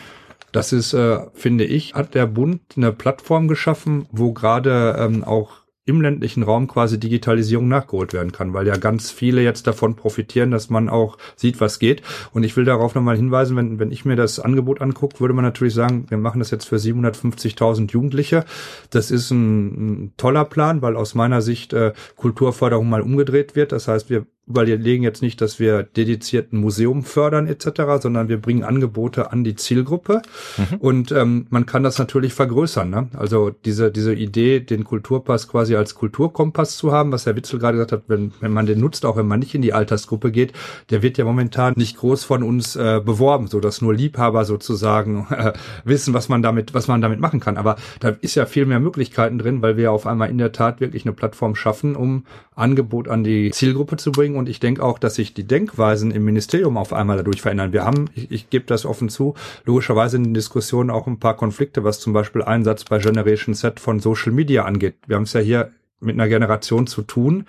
das 0.53 0.73
ist, 0.73 0.95
äh, 0.95 1.21
finde 1.35 1.65
ich, 1.65 1.95
hat 1.95 2.15
der 2.15 2.27
Bund 2.27 2.63
eine 2.77 2.93
Plattform 2.93 3.49
geschaffen, 3.49 4.07
wo 4.13 4.33
gerade 4.33 4.97
ähm, 4.99 5.25
auch 5.25 5.51
im 5.89 6.01
ländlichen 6.03 6.43
Raum 6.43 6.69
quasi 6.69 7.01
Digitalisierung 7.01 7.67
nachgeholt 7.67 8.13
werden 8.13 8.31
kann, 8.33 8.53
weil 8.53 8.67
ja 8.67 8.77
ganz 8.77 9.11
viele 9.11 9.43
jetzt 9.43 9.67
davon 9.67 9.97
profitieren, 9.97 10.51
dass 10.51 10.69
man 10.69 10.89
auch 10.89 11.17
sieht, 11.35 11.61
was 11.61 11.79
geht. 11.79 12.03
Und 12.33 12.43
ich 12.43 12.57
will 12.57 12.65
darauf 12.65 12.95
nochmal 12.95 13.17
hinweisen, 13.17 13.57
wenn, 13.57 13.79
wenn 13.79 13.91
ich 13.91 14.05
mir 14.05 14.17
das 14.17 14.39
Angebot 14.39 14.81
angucke, 14.81 15.21
würde 15.21 15.35
man 15.35 15.45
natürlich 15.45 15.75
sagen, 15.75 16.07
wir 16.09 16.19
machen 16.19 16.41
das 16.41 16.51
jetzt 16.51 16.67
für 16.67 16.77
750.000 16.77 17.91
Jugendliche. 17.91 18.45
Das 18.91 19.11
ist 19.11 19.31
ein, 19.31 19.67
ein, 19.67 20.13
toller 20.17 20.45
Plan, 20.45 20.83
weil 20.83 20.97
aus 20.97 21.15
meiner 21.15 21.41
Sicht 21.41 21.73
äh, 21.73 21.93
Kulturförderung 22.17 22.89
mal 22.89 23.01
umgedreht 23.01 23.57
wird. 23.57 23.73
Das 23.73 23.89
heißt, 23.89 24.11
wir 24.11 24.27
überlegen 24.49 25.03
jetzt 25.03 25.23
nicht, 25.23 25.41
dass 25.41 25.59
wir 25.59 25.83
dediziert 25.83 26.53
ein 26.53 26.59
Museum 26.59 27.03
fördern 27.03 27.47
etc., 27.47 28.01
sondern 28.01 28.29
wir 28.29 28.41
bringen 28.41 28.65
Angebote 28.65 29.33
an 29.33 29.45
die 29.45 29.55
Zielgruppe 29.55 30.23
mhm. 30.57 30.77
und 30.79 31.13
ähm, 31.13 31.47
man 31.51 31.67
kann 31.67 31.83
das 31.83 31.99
natürlich 31.99 32.33
vergrößern. 32.33 32.89
Ne? 32.89 33.09
Also 33.17 33.51
diese 33.51 33.91
diese 33.91 34.15
Idee, 34.15 34.61
den 34.61 34.85
Kulturpass 34.85 35.49
quasi 35.49 35.77
als 35.77 35.95
Kulturkompass 35.95 36.77
zu 36.77 36.93
haben, 36.93 37.13
was 37.13 37.27
Herr 37.27 37.37
Witzel 37.37 37.59
gerade 37.59 37.77
gesagt 37.77 37.93
hat, 37.93 38.03
wenn, 38.09 38.33
wenn 38.41 38.53
man 38.53 38.67
den 38.67 38.81
nutzt, 38.81 39.05
auch 39.05 39.17
wenn 39.17 39.27
man 39.27 39.41
nicht 39.41 39.55
in 39.55 39.63
die 39.63 39.73
Altersgruppe 39.73 40.31
geht, 40.31 40.53
der 40.91 41.03
wird 41.03 41.19
ja 41.19 41.25
momentan 41.25 41.75
nicht 41.77 41.97
groß 41.99 42.25
von 42.25 42.43
uns 42.43 42.77
äh, 42.77 43.01
beworben, 43.05 43.47
so 43.47 43.61
dass 43.61 43.83
nur 43.83 43.95
Liebhaber 43.95 44.45
sozusagen 44.45 45.27
äh, 45.31 45.53
wissen, 45.85 46.15
was 46.15 46.29
man 46.29 46.43
damit 46.43 46.75
was 46.75 46.89
man 46.89 47.01
damit 47.01 47.21
machen 47.21 47.41
kann. 47.41 47.57
Aber 47.57 47.77
da 48.01 48.11
ist 48.21 48.35
ja 48.35 48.47
viel 48.47 48.67
mehr 48.67 48.81
Möglichkeiten 48.81 49.39
drin, 49.39 49.63
weil 49.63 49.77
wir 49.77 49.93
auf 49.93 50.07
einmal 50.07 50.31
in 50.31 50.39
der 50.39 50.53
Tat 50.53 50.81
wirklich 50.81 51.05
eine 51.05 51.13
Plattform 51.13 51.55
schaffen, 51.55 51.97
um 51.97 52.25
Angebot 52.55 53.09
an 53.09 53.25
die 53.25 53.51
Zielgruppe 53.51 53.97
zu 53.97 54.13
bringen 54.13 54.37
und 54.39 54.49
ich 54.49 54.61
denke 54.61 54.83
auch, 54.83 54.99
dass 54.99 55.17
sich 55.17 55.35
die 55.35 55.45
Denkweisen 55.45 56.11
im 56.11 56.25
Ministerium 56.25 56.77
auf 56.77 56.93
einmal 56.93 57.17
dadurch 57.17 57.43
verändern. 57.43 57.73
Wir 57.73 57.85
haben, 57.85 58.07
ich, 58.15 58.31
ich 58.31 58.51
gebe 58.51 58.65
das 58.67 58.87
offen 58.87 59.09
zu, 59.09 59.35
logischerweise 59.65 60.17
in 60.17 60.25
den 60.25 60.35
Diskussionen 60.35 60.91
auch 60.91 61.07
ein 61.07 61.19
paar 61.19 61.37
Konflikte, 61.37 61.85
was 61.85 62.01
zum 62.01 62.13
Beispiel 62.13 62.43
Einsatz 62.43 62.85
bei 62.85 62.99
Generation 62.99 63.55
Z 63.55 63.81
von 63.81 64.01
Social 64.01 64.33
Media 64.33 64.65
angeht. 64.65 64.97
Wir 65.07 65.17
haben 65.17 65.25
es 65.25 65.33
ja 65.33 65.41
hier 65.41 65.73
mit 66.01 66.15
einer 66.15 66.29
Generation 66.29 66.87
zu 66.87 67.03
tun, 67.03 67.47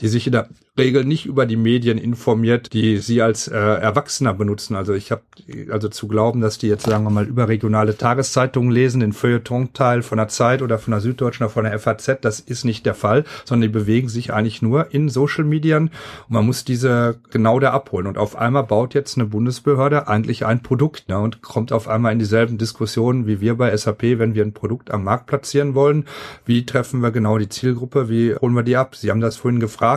die 0.00 0.08
sich 0.08 0.26
in 0.26 0.32
der 0.32 0.48
Regel 0.78 1.04
nicht 1.04 1.26
über 1.26 1.46
die 1.46 1.56
Medien 1.56 1.98
informiert, 1.98 2.72
die 2.72 2.98
sie 2.98 3.22
als 3.22 3.48
äh, 3.48 3.56
Erwachsener 3.56 4.32
benutzen. 4.34 4.76
Also 4.76 4.94
ich 4.94 5.10
habe 5.10 5.22
also 5.70 5.88
zu 5.88 6.08
glauben, 6.08 6.40
dass 6.40 6.58
die 6.58 6.68
jetzt 6.68 6.86
sagen 6.86 7.04
wir 7.04 7.10
mal 7.10 7.26
überregionale 7.26 7.96
Tageszeitungen 7.96 8.70
lesen, 8.70 9.00
den 9.00 9.12
Feuilleton-Teil 9.12 10.02
von 10.02 10.18
der 10.18 10.28
Zeit 10.28 10.62
oder 10.62 10.78
von 10.78 10.92
der 10.92 11.00
Süddeutschen 11.00 11.44
oder 11.44 11.52
von 11.52 11.64
der 11.64 11.78
FAZ, 11.78 12.18
das 12.22 12.40
ist 12.40 12.64
nicht 12.64 12.86
der 12.86 12.94
Fall, 12.94 13.24
sondern 13.44 13.68
die 13.68 13.78
bewegen 13.78 14.08
sich 14.08 14.32
eigentlich 14.32 14.62
nur 14.62 14.94
in 14.94 15.08
Social 15.08 15.44
Medien 15.44 15.90
und 16.28 16.34
man 16.34 16.46
muss 16.46 16.64
diese 16.64 17.18
genau 17.30 17.60
da 17.60 17.72
abholen. 17.72 18.06
Und 18.06 18.16
auf 18.16 18.36
einmal 18.36 18.64
baut 18.64 18.94
jetzt 18.94 19.16
eine 19.16 19.26
Bundesbehörde 19.26 20.08
eigentlich 20.08 20.46
ein 20.46 20.62
Produkt 20.62 21.08
ne, 21.08 21.18
und 21.18 21.42
kommt 21.42 21.72
auf 21.72 21.88
einmal 21.88 22.12
in 22.12 22.18
dieselben 22.18 22.58
Diskussionen 22.58 23.26
wie 23.26 23.40
wir 23.40 23.56
bei 23.56 23.76
SAP, 23.76 24.02
wenn 24.18 24.34
wir 24.34 24.44
ein 24.44 24.54
Produkt 24.54 24.90
am 24.90 25.04
Markt 25.04 25.26
platzieren 25.26 25.74
wollen. 25.74 26.06
Wie 26.46 26.64
treffen 26.64 27.00
wir 27.00 27.10
genau 27.10 27.38
die 27.38 27.48
Zielgruppe? 27.48 28.08
Wie 28.08 28.34
holen 28.34 28.54
wir 28.54 28.62
die 28.62 28.76
ab? 28.76 28.96
Sie 28.96 29.10
haben 29.10 29.20
das 29.20 29.36
vorhin 29.36 29.60
gefragt. 29.60 29.89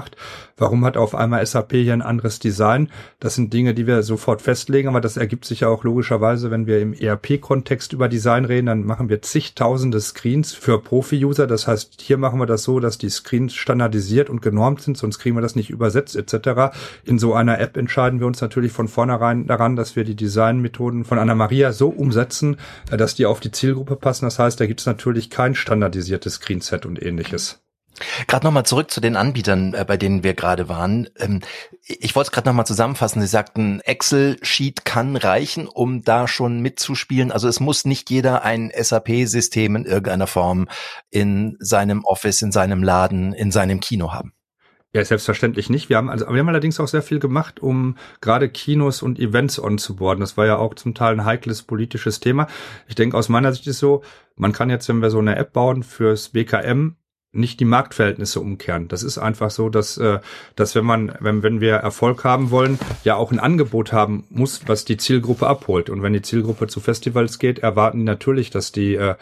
Warum 0.58 0.86
hat 0.86 0.98
auf 0.98 1.16
einmal 1.16 1.46
SAP 1.46 1.72
hier 1.74 1.94
ein 1.94 2.02
anderes 2.02 2.40
Design? 2.40 2.90
Das 3.20 3.36
sind 3.36 3.54
Dinge, 3.54 3.74
die 3.74 3.88
wir 3.88 4.04
sofort 4.04 4.42
festlegen, 4.42 4.88
aber 4.88 5.02
das 5.02 5.18
ergibt 5.18 5.46
sich 5.46 5.62
ja 5.62 5.68
auch 5.68 5.84
logischerweise, 5.84 6.52
wenn 6.52 6.68
wir 6.68 6.80
im 6.80 6.94
ERP-Kontext 6.94 7.92
über 7.92 8.08
Design 8.08 8.46
reden, 8.46 8.68
dann 8.68 8.86
machen 8.86 9.10
wir 9.10 9.22
zigtausende 9.22 10.00
Screens 10.00 10.54
für 10.54 10.80
Profi-User. 10.80 11.48
Das 11.48 11.68
heißt, 11.68 12.02
hier 12.02 12.18
machen 12.18 12.40
wir 12.40 12.46
das 12.46 12.64
so, 12.64 12.80
dass 12.80 12.98
die 12.98 13.10
Screens 13.10 13.56
standardisiert 13.56 14.30
und 14.30 14.42
genormt 14.42 14.82
sind, 14.82 14.98
sonst 14.98 15.20
kriegen 15.20 15.36
wir 15.36 15.42
das 15.42 15.56
nicht 15.56 15.70
übersetzt 15.70 16.16
etc. 16.16 16.76
In 17.04 17.18
so 17.18 17.34
einer 17.34 17.60
App 17.60 17.76
entscheiden 17.76 18.20
wir 18.20 18.28
uns 18.28 18.40
natürlich 18.42 18.72
von 18.72 18.88
vornherein 18.88 19.48
daran, 19.48 19.76
dass 19.76 19.96
wir 19.96 20.04
die 20.04 20.16
Designmethoden 20.16 21.04
von 21.04 21.18
Anna 21.18 21.36
Maria 21.36 21.72
so 21.72 21.90
umsetzen, 21.90 22.58
dass 22.90 23.16
die 23.16 23.26
auf 23.26 23.40
die 23.40 23.52
Zielgruppe 23.52 23.96
passen. 23.96 24.26
Das 24.26 24.40
heißt, 24.40 24.60
da 24.60 24.68
gibt 24.68 24.82
es 24.82 24.86
natürlich 24.86 25.30
kein 25.30 25.56
standardisiertes 25.56 26.36
Screenset 26.36 26.86
und 26.86 27.02
ähnliches. 27.02 27.64
Gerade 28.28 28.46
nochmal 28.46 28.66
zurück 28.66 28.92
zu 28.92 29.02
den 29.02 29.16
Anbietern, 29.16 29.74
äh, 29.74 29.86
bei 29.88 29.98
denen 29.98 30.24
wir 30.24 30.34
gerade 30.34 30.70
waren. 30.70 31.10
Ähm, 31.18 31.42
ich 31.82 32.16
wollte 32.16 32.28
es 32.28 32.32
gerade 32.32 32.48
nochmal 32.50 32.66
zusammenfassen. 32.66 33.22
Sie 33.22 33.28
sagten, 33.28 33.82
Excel-Sheet 33.82 34.86
kann 34.86 35.16
reichen, 35.16 35.68
um 35.68 36.04
da 36.04 36.28
schon 36.28 36.62
mitzuspielen. 36.62 37.32
Also 37.32 37.48
es 37.48 37.60
muss 37.60 37.86
nicht 37.86 38.10
jeder 38.10 38.44
ein 38.44 38.72
SAP-System 38.76 39.76
in 39.76 39.86
irgendeiner 39.86 40.28
Form 40.28 40.68
in 41.10 41.58
seinem 41.60 42.04
Office, 42.06 42.42
in 42.42 42.52
seinem 42.52 42.84
Laden, 42.84 43.34
in 43.34 43.52
seinem 43.52 43.80
Kino 43.80 44.14
haben. 44.14 44.34
Ja, 44.96 45.04
selbstverständlich 45.04 45.72
nicht. 45.72 45.90
Wir 45.90 45.98
haben 45.98 46.08
also, 46.08 46.28
wir 46.30 46.38
haben 46.38 46.50
allerdings 46.50 46.80
auch 46.80 46.88
sehr 46.88 47.02
viel 47.02 47.18
gemacht, 47.18 47.60
um 47.60 47.98
gerade 48.22 48.48
Kinos 48.48 49.02
und 49.02 49.18
Events 49.18 49.60
onzuboarden. 49.60 50.22
Das 50.22 50.38
war 50.38 50.46
ja 50.46 50.58
auch 50.58 50.76
zum 50.76 50.94
Teil 50.94 51.14
ein 51.14 51.26
heikles 51.26 51.64
politisches 51.64 52.20
Thema. 52.20 52.48
Ich 52.88 52.94
denke, 52.94 53.18
aus 53.18 53.28
meiner 53.28 53.52
Sicht 53.52 53.66
ist 53.66 53.80
so, 53.80 54.04
man 54.36 54.52
kann 54.52 54.70
jetzt, 54.70 54.88
wenn 54.90 55.02
wir 55.02 55.10
so 55.10 55.18
eine 55.18 55.36
App 55.36 55.52
bauen 55.52 55.82
fürs 55.82 56.30
BKM, 56.30 56.96
nicht 57.34 57.60
die 57.60 57.66
Marktverhältnisse 57.66 58.40
umkehren. 58.40 58.88
Das 58.88 59.04
ist 59.04 59.18
einfach 59.18 59.50
so, 59.50 59.70
dass, 59.70 59.98
äh, 59.98 60.20
dass 60.56 60.76
wenn 60.76 60.86
man, 60.86 61.14
wenn, 61.20 61.44
wenn 61.44 61.62
wir 61.62 61.76
Erfolg 61.76 62.24
haben 62.24 62.52
wollen, 62.52 62.80
ja 63.04 63.16
auch 63.16 63.32
ein 63.32 63.40
Angebot 63.40 63.92
haben 63.92 64.26
muss, 64.30 64.62
was 64.68 64.86
die 64.86 64.98
Zielgruppe 64.98 65.48
abholt. 65.48 65.90
Und 65.90 66.04
wenn 66.04 66.14
die 66.14 66.22
Zielgruppe 66.22 66.68
zu 66.68 66.80
Festivals 66.80 67.40
geht, 67.40 67.60
erwarten 67.60 68.00
die 68.00 68.04
natürlich, 68.06 68.52
dass 68.52 68.72
die 68.72 68.96
äh, 68.96 69.16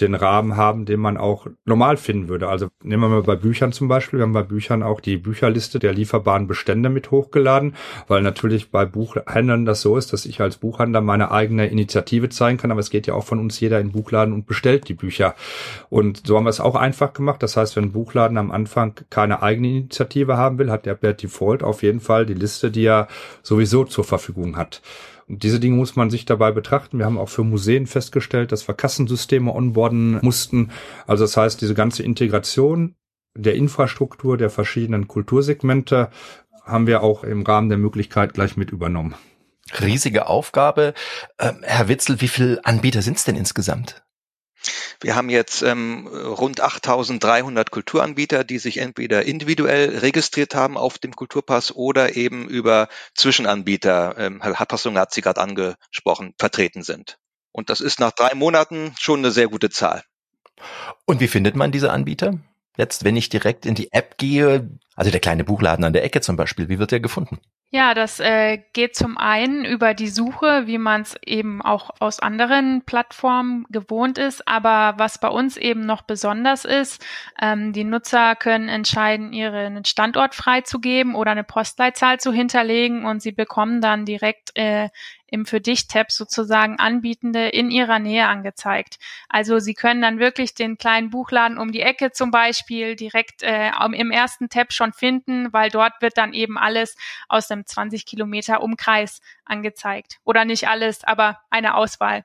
den 0.00 0.14
Rahmen 0.14 0.56
haben, 0.56 0.86
den 0.86 0.98
man 0.98 1.16
auch 1.16 1.46
normal 1.64 1.96
finden 1.96 2.28
würde. 2.28 2.48
Also 2.48 2.68
nehmen 2.82 3.02
wir 3.02 3.08
mal 3.08 3.22
bei 3.22 3.36
Büchern 3.36 3.72
zum 3.72 3.86
Beispiel. 3.86 4.18
Wir 4.18 4.24
haben 4.24 4.32
bei 4.32 4.42
Büchern 4.42 4.82
auch 4.82 5.00
die 5.00 5.16
Bücherliste 5.16 5.78
der 5.78 5.92
lieferbaren 5.92 6.48
Bestände 6.48 6.88
mit 6.88 7.10
hochgeladen, 7.10 7.76
weil 8.08 8.22
natürlich 8.22 8.70
bei 8.70 8.84
Buchhändlern 8.86 9.64
das 9.64 9.82
so 9.82 9.96
ist, 9.96 10.12
dass 10.12 10.26
ich 10.26 10.40
als 10.40 10.56
Buchhändler 10.56 11.00
meine 11.00 11.30
eigene 11.30 11.66
Initiative 11.68 12.28
zeigen 12.28 12.58
kann. 12.58 12.72
Aber 12.72 12.80
es 12.80 12.90
geht 12.90 13.06
ja 13.06 13.14
auch 13.14 13.24
von 13.24 13.38
uns 13.38 13.60
jeder 13.60 13.78
in 13.78 13.88
den 13.88 13.92
Buchladen 13.92 14.34
und 14.34 14.46
bestellt 14.46 14.88
die 14.88 14.94
Bücher. 14.94 15.36
Und 15.90 16.26
so 16.26 16.36
haben 16.36 16.44
wir 16.44 16.50
es 16.50 16.60
auch 16.60 16.74
einfach 16.74 17.12
gemacht. 17.12 17.42
Das 17.42 17.53
heißt, 17.56 17.76
wenn 17.76 17.84
ein 17.84 17.92
Buchladen 17.92 18.38
am 18.38 18.50
Anfang 18.50 18.94
keine 19.10 19.42
eigene 19.42 19.68
Initiative 19.68 20.36
haben 20.36 20.58
will, 20.58 20.70
hat 20.70 20.86
der 20.86 20.94
per 20.94 21.12
Default 21.12 21.62
auf 21.62 21.82
jeden 21.82 22.00
Fall 22.00 22.26
die 22.26 22.34
Liste, 22.34 22.70
die 22.70 22.84
er 22.84 23.08
sowieso 23.42 23.84
zur 23.84 24.04
Verfügung 24.04 24.56
hat. 24.56 24.82
Und 25.28 25.42
diese 25.42 25.60
Dinge 25.60 25.76
muss 25.76 25.96
man 25.96 26.10
sich 26.10 26.26
dabei 26.26 26.52
betrachten. 26.52 26.98
Wir 26.98 27.06
haben 27.06 27.18
auch 27.18 27.28
für 27.28 27.44
Museen 27.44 27.86
festgestellt, 27.86 28.52
dass 28.52 28.68
wir 28.68 28.74
Kassensysteme 28.74 29.54
onboarden 29.54 30.18
mussten. 30.22 30.70
Also 31.06 31.24
das 31.24 31.36
heißt, 31.36 31.60
diese 31.60 31.74
ganze 31.74 32.02
Integration 32.02 32.94
der 33.36 33.54
Infrastruktur 33.54 34.36
der 34.36 34.50
verschiedenen 34.50 35.08
Kultursegmente 35.08 36.10
haben 36.64 36.86
wir 36.86 37.02
auch 37.02 37.24
im 37.24 37.42
Rahmen 37.42 37.68
der 37.68 37.78
Möglichkeit 37.78 38.34
gleich 38.34 38.56
mit 38.56 38.70
übernommen. 38.70 39.14
Riesige 39.80 40.26
Aufgabe. 40.26 40.94
Ähm, 41.38 41.56
Herr 41.62 41.88
Witzel, 41.88 42.20
wie 42.20 42.28
viele 42.28 42.64
Anbieter 42.64 43.02
sind 43.02 43.16
es 43.16 43.24
denn 43.24 43.36
insgesamt? 43.36 44.03
Wir 45.00 45.14
haben 45.14 45.30
jetzt 45.30 45.62
ähm, 45.62 46.06
rund 46.06 46.62
8.300 46.62 47.70
Kulturanbieter, 47.70 48.44
die 48.44 48.58
sich 48.58 48.78
entweder 48.78 49.24
individuell 49.24 49.98
registriert 49.98 50.54
haben 50.54 50.76
auf 50.76 50.98
dem 50.98 51.14
Kulturpass 51.14 51.72
oder 51.72 52.16
eben 52.16 52.48
über 52.48 52.88
Zwischenanbieter, 53.14 54.14
ähm, 54.18 54.40
Herr 54.42 54.58
Hapassung 54.58 54.98
hat 54.98 55.12
sie 55.12 55.20
gerade 55.20 55.40
angesprochen, 55.40 56.34
vertreten 56.38 56.82
sind. 56.82 57.18
Und 57.52 57.70
das 57.70 57.80
ist 57.80 58.00
nach 58.00 58.12
drei 58.12 58.34
Monaten 58.34 58.94
schon 58.98 59.20
eine 59.20 59.30
sehr 59.30 59.48
gute 59.48 59.70
Zahl. 59.70 60.02
Und 61.04 61.20
wie 61.20 61.28
findet 61.28 61.56
man 61.56 61.72
diese 61.72 61.92
Anbieter? 61.92 62.38
Jetzt, 62.76 63.04
wenn 63.04 63.16
ich 63.16 63.28
direkt 63.28 63.66
in 63.66 63.74
die 63.74 63.92
App 63.92 64.18
gehe, 64.18 64.70
also 64.96 65.10
der 65.10 65.20
kleine 65.20 65.44
Buchladen 65.44 65.84
an 65.84 65.92
der 65.92 66.04
Ecke 66.04 66.20
zum 66.20 66.36
Beispiel, 66.36 66.68
wie 66.68 66.78
wird 66.78 66.90
der 66.90 67.00
gefunden? 67.00 67.38
Ja, 67.74 67.92
das 67.92 68.20
äh, 68.20 68.58
geht 68.72 68.94
zum 68.94 69.18
einen 69.18 69.64
über 69.64 69.94
die 69.94 70.06
Suche, 70.06 70.68
wie 70.68 70.78
man 70.78 71.00
es 71.00 71.16
eben 71.26 71.60
auch 71.60 71.90
aus 71.98 72.20
anderen 72.20 72.82
Plattformen 72.86 73.66
gewohnt 73.68 74.16
ist. 74.16 74.46
Aber 74.46 74.94
was 74.98 75.18
bei 75.18 75.26
uns 75.26 75.56
eben 75.56 75.80
noch 75.80 76.02
besonders 76.02 76.64
ist, 76.64 77.04
ähm, 77.42 77.72
die 77.72 77.82
Nutzer 77.82 78.36
können 78.36 78.68
entscheiden, 78.68 79.32
ihren 79.32 79.84
Standort 79.84 80.36
freizugeben 80.36 81.16
oder 81.16 81.32
eine 81.32 81.42
Postleitzahl 81.42 82.20
zu 82.20 82.32
hinterlegen 82.32 83.04
und 83.06 83.22
sie 83.22 83.32
bekommen 83.32 83.80
dann 83.80 84.04
direkt 84.04 84.56
äh, 84.56 84.90
im 85.34 85.46
Für 85.46 85.60
dich-Tab 85.60 86.12
sozusagen 86.12 86.78
Anbietende 86.78 87.48
in 87.48 87.70
ihrer 87.72 87.98
Nähe 87.98 88.26
angezeigt. 88.28 88.98
Also 89.28 89.58
Sie 89.58 89.74
können 89.74 90.00
dann 90.00 90.20
wirklich 90.20 90.54
den 90.54 90.78
kleinen 90.78 91.10
Buchladen 91.10 91.58
um 91.58 91.72
die 91.72 91.80
Ecke 91.80 92.12
zum 92.12 92.30
Beispiel 92.30 92.94
direkt 92.94 93.42
äh, 93.42 93.70
im 93.92 94.12
ersten 94.12 94.48
Tab 94.48 94.72
schon 94.72 94.92
finden, 94.92 95.52
weil 95.52 95.70
dort 95.70 96.00
wird 96.00 96.16
dann 96.16 96.34
eben 96.34 96.56
alles 96.56 96.94
aus 97.28 97.48
dem 97.48 97.66
20 97.66 98.06
Kilometer 98.06 98.62
Umkreis 98.62 99.20
angezeigt. 99.44 100.18
Oder 100.22 100.44
nicht 100.44 100.68
alles, 100.68 101.02
aber 101.02 101.40
eine 101.50 101.74
Auswahl. 101.74 102.22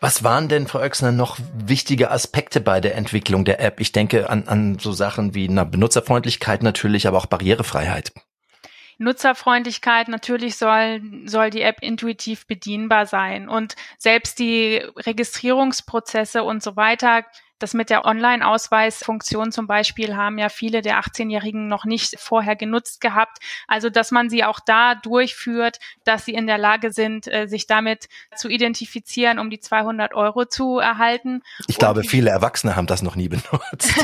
Was 0.00 0.22
waren 0.22 0.48
denn, 0.48 0.66
Frau 0.66 0.80
Oechsner, 0.80 1.12
noch 1.12 1.38
wichtige 1.54 2.10
Aspekte 2.10 2.60
bei 2.60 2.80
der 2.80 2.94
Entwicklung 2.94 3.44
der 3.44 3.60
App? 3.60 3.80
Ich 3.80 3.92
denke 3.92 4.30
an, 4.30 4.46
an 4.46 4.78
so 4.78 4.92
Sachen 4.92 5.34
wie 5.34 5.48
eine 5.48 5.64
Benutzerfreundlichkeit 5.64 6.62
natürlich, 6.62 7.08
aber 7.08 7.18
auch 7.18 7.26
Barrierefreiheit. 7.26 8.12
Nutzerfreundlichkeit, 8.98 10.08
natürlich 10.08 10.56
soll, 10.56 11.02
soll 11.26 11.50
die 11.50 11.62
App 11.62 11.78
intuitiv 11.82 12.46
bedienbar 12.46 13.06
sein. 13.06 13.48
Und 13.48 13.76
selbst 13.98 14.38
die 14.38 14.82
Registrierungsprozesse 14.96 16.42
und 16.42 16.62
so 16.62 16.76
weiter, 16.76 17.24
das 17.58 17.72
mit 17.72 17.88
der 17.88 18.04
Online-Ausweisfunktion 18.04 19.50
zum 19.50 19.66
Beispiel 19.66 20.14
haben 20.14 20.38
ja 20.38 20.48
viele 20.48 20.82
der 20.82 21.00
18-Jährigen 21.00 21.68
noch 21.68 21.84
nicht 21.84 22.18
vorher 22.18 22.54
genutzt 22.54 23.00
gehabt. 23.00 23.38
Also, 23.66 23.88
dass 23.88 24.10
man 24.10 24.28
sie 24.28 24.44
auch 24.44 24.60
da 24.60 24.94
durchführt, 24.94 25.78
dass 26.04 26.24
sie 26.24 26.34
in 26.34 26.46
der 26.46 26.58
Lage 26.58 26.92
sind, 26.92 27.26
äh, 27.32 27.46
sich 27.46 27.66
damit 27.66 28.08
zu 28.34 28.48
identifizieren, 28.48 29.38
um 29.38 29.48
die 29.48 29.60
200 29.60 30.14
Euro 30.14 30.44
zu 30.44 30.78
erhalten. 30.78 31.42
Ich 31.66 31.78
glaube, 31.78 32.02
viele 32.02 32.30
Erwachsene 32.30 32.76
haben 32.76 32.86
das 32.86 33.02
noch 33.02 33.16
nie 33.16 33.28
benutzt. 33.28 33.94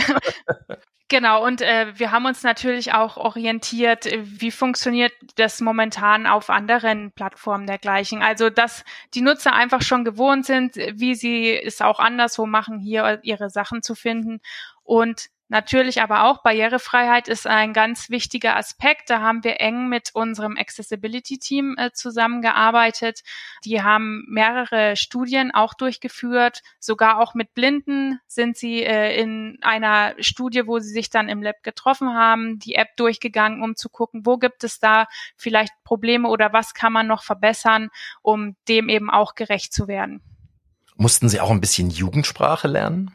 Genau, 1.13 1.45
und 1.45 1.61
äh, 1.61 1.93
wir 1.99 2.11
haben 2.11 2.25
uns 2.25 2.43
natürlich 2.43 2.95
auch 2.95 3.19
orientiert, 3.19 4.07
äh, 4.07 4.23
wie 4.25 4.51
funktioniert 4.51 5.13
das 5.37 5.61
momentan 5.61 6.27
auf 6.27 6.49
anderen 6.49 7.13
Plattformen 7.13 7.67
dergleichen. 7.67 8.23
Also, 8.23 8.49
dass 8.49 8.83
die 9.13 9.21
Nutzer 9.21 9.53
einfach 9.53 9.83
schon 9.83 10.07
gewohnt 10.07 10.47
sind, 10.47 10.77
wie 10.77 11.15
sie 11.15 11.55
es 11.55 11.83
auch 11.83 11.99
anderswo 11.99 12.47
machen, 12.47 12.79
hier 12.79 13.21
ihre 13.25 13.51
Sachen 13.51 13.83
zu 13.83 13.95
finden. 13.95 14.41
Und 14.85 15.27
Natürlich 15.53 16.01
aber 16.01 16.25
auch 16.25 16.43
Barrierefreiheit 16.43 17.29
ist 17.29 17.47
ein 17.47 17.75
ganz 17.75 18.09
wichtiger 18.09 18.57
Aspekt. 18.57 19.11
Da 19.11 19.21
haben 19.21 19.45
wir 19.45 19.61
eng 19.61 19.91
mit 19.91 20.15
unserem 20.15 20.57
Accessibility-Team 20.57 21.77
äh, 21.77 21.91
zusammengearbeitet. 21.93 23.21
Die 23.63 23.83
haben 23.83 24.25
mehrere 24.31 24.97
Studien 24.97 25.51
auch 25.51 25.75
durchgeführt. 25.75 26.63
Sogar 26.79 27.21
auch 27.21 27.35
mit 27.35 27.53
Blinden 27.53 28.19
sind 28.27 28.57
sie 28.57 28.83
äh, 28.83 29.21
in 29.21 29.59
einer 29.61 30.15
Studie, 30.21 30.67
wo 30.67 30.79
sie 30.79 30.89
sich 30.89 31.11
dann 31.11 31.29
im 31.29 31.43
Lab 31.43 31.63
getroffen 31.63 32.15
haben, 32.15 32.59
die 32.59 32.77
App 32.77 32.97
durchgegangen, 32.97 33.63
um 33.63 33.77
zu 33.77 33.91
gucken, 33.91 34.25
wo 34.25 34.39
gibt 34.39 34.65
es 34.65 34.79
da 34.79 35.07
vielleicht 35.37 35.75
Probleme 35.85 36.31
oder 36.31 36.55
was 36.55 36.73
kann 36.73 36.95
man 36.95 37.07
noch 37.07 37.25
verbessern, 37.25 37.91
um 38.23 38.57
dem 38.69 38.89
eben 38.89 39.11
auch 39.11 39.35
gerecht 39.35 39.75
zu 39.75 39.87
werden. 39.87 40.23
Mussten 40.97 41.29
Sie 41.29 41.41
auch 41.41 41.51
ein 41.51 41.61
bisschen 41.61 41.91
Jugendsprache 41.91 42.69
lernen? 42.69 43.15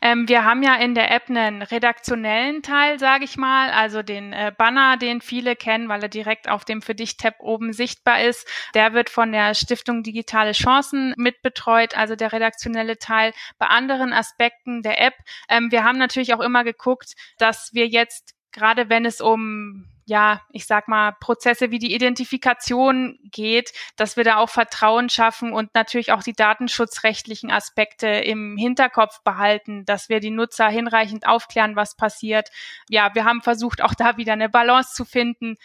Ähm, 0.00 0.28
wir 0.28 0.44
haben 0.44 0.62
ja 0.62 0.76
in 0.76 0.94
der 0.94 1.10
App 1.10 1.28
einen 1.28 1.62
redaktionellen 1.62 2.62
Teil, 2.62 2.98
sage 2.98 3.24
ich 3.24 3.36
mal, 3.36 3.70
also 3.70 4.02
den 4.02 4.32
äh, 4.32 4.52
Banner, 4.56 4.96
den 4.96 5.20
viele 5.20 5.56
kennen, 5.56 5.88
weil 5.88 6.02
er 6.02 6.08
direkt 6.08 6.48
auf 6.48 6.64
dem 6.64 6.82
Für 6.82 6.94
dich-Tab 6.94 7.36
oben 7.40 7.72
sichtbar 7.72 8.22
ist. 8.22 8.48
Der 8.74 8.92
wird 8.92 9.10
von 9.10 9.32
der 9.32 9.54
Stiftung 9.54 10.02
Digitale 10.02 10.52
Chancen 10.52 11.14
mitbetreut, 11.16 11.96
also 11.96 12.16
der 12.16 12.32
redaktionelle 12.32 12.98
Teil. 12.98 13.32
Bei 13.58 13.66
anderen 13.66 14.12
Aspekten 14.12 14.82
der 14.82 15.00
App, 15.00 15.14
ähm, 15.48 15.70
wir 15.70 15.84
haben 15.84 15.98
natürlich 15.98 16.34
auch 16.34 16.40
immer 16.40 16.64
geguckt, 16.64 17.14
dass 17.38 17.70
wir 17.72 17.86
jetzt 17.86 18.34
gerade 18.52 18.88
wenn 18.88 19.04
es 19.04 19.20
um 19.20 19.86
ja, 20.08 20.40
ich 20.50 20.66
sag 20.66 20.88
mal, 20.88 21.12
Prozesse 21.20 21.70
wie 21.70 21.78
die 21.78 21.94
Identifikation 21.94 23.18
geht, 23.24 23.72
dass 23.96 24.16
wir 24.16 24.24
da 24.24 24.38
auch 24.38 24.48
Vertrauen 24.48 25.10
schaffen 25.10 25.52
und 25.52 25.74
natürlich 25.74 26.12
auch 26.12 26.22
die 26.22 26.32
datenschutzrechtlichen 26.32 27.50
Aspekte 27.50 28.06
im 28.06 28.56
Hinterkopf 28.56 29.22
behalten, 29.22 29.84
dass 29.84 30.08
wir 30.08 30.20
die 30.20 30.30
Nutzer 30.30 30.68
hinreichend 30.68 31.26
aufklären, 31.26 31.76
was 31.76 31.94
passiert. 31.94 32.48
Ja, 32.88 33.14
wir 33.14 33.26
haben 33.26 33.42
versucht, 33.42 33.82
auch 33.82 33.92
da 33.92 34.16
wieder 34.16 34.32
eine 34.32 34.48
Balance 34.48 34.94
zu 34.94 35.04
finden. 35.04 35.56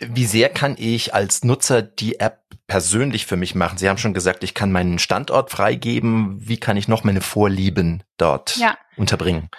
Wie 0.00 0.26
sehr 0.26 0.48
kann 0.48 0.74
ich 0.76 1.14
als 1.14 1.44
Nutzer 1.44 1.82
die 1.82 2.18
App 2.18 2.42
persönlich 2.66 3.26
für 3.26 3.36
mich 3.36 3.54
machen? 3.54 3.78
Sie 3.78 3.88
haben 3.88 3.98
schon 3.98 4.14
gesagt, 4.14 4.42
ich 4.42 4.54
kann 4.54 4.72
meinen 4.72 4.98
Standort 4.98 5.52
freigeben. 5.52 6.36
Wie 6.40 6.58
kann 6.58 6.76
ich 6.76 6.88
noch 6.88 7.04
meine 7.04 7.20
Vorlieben 7.20 8.02
dort 8.16 8.56
ja. 8.56 8.76
unterbringen? 8.96 9.50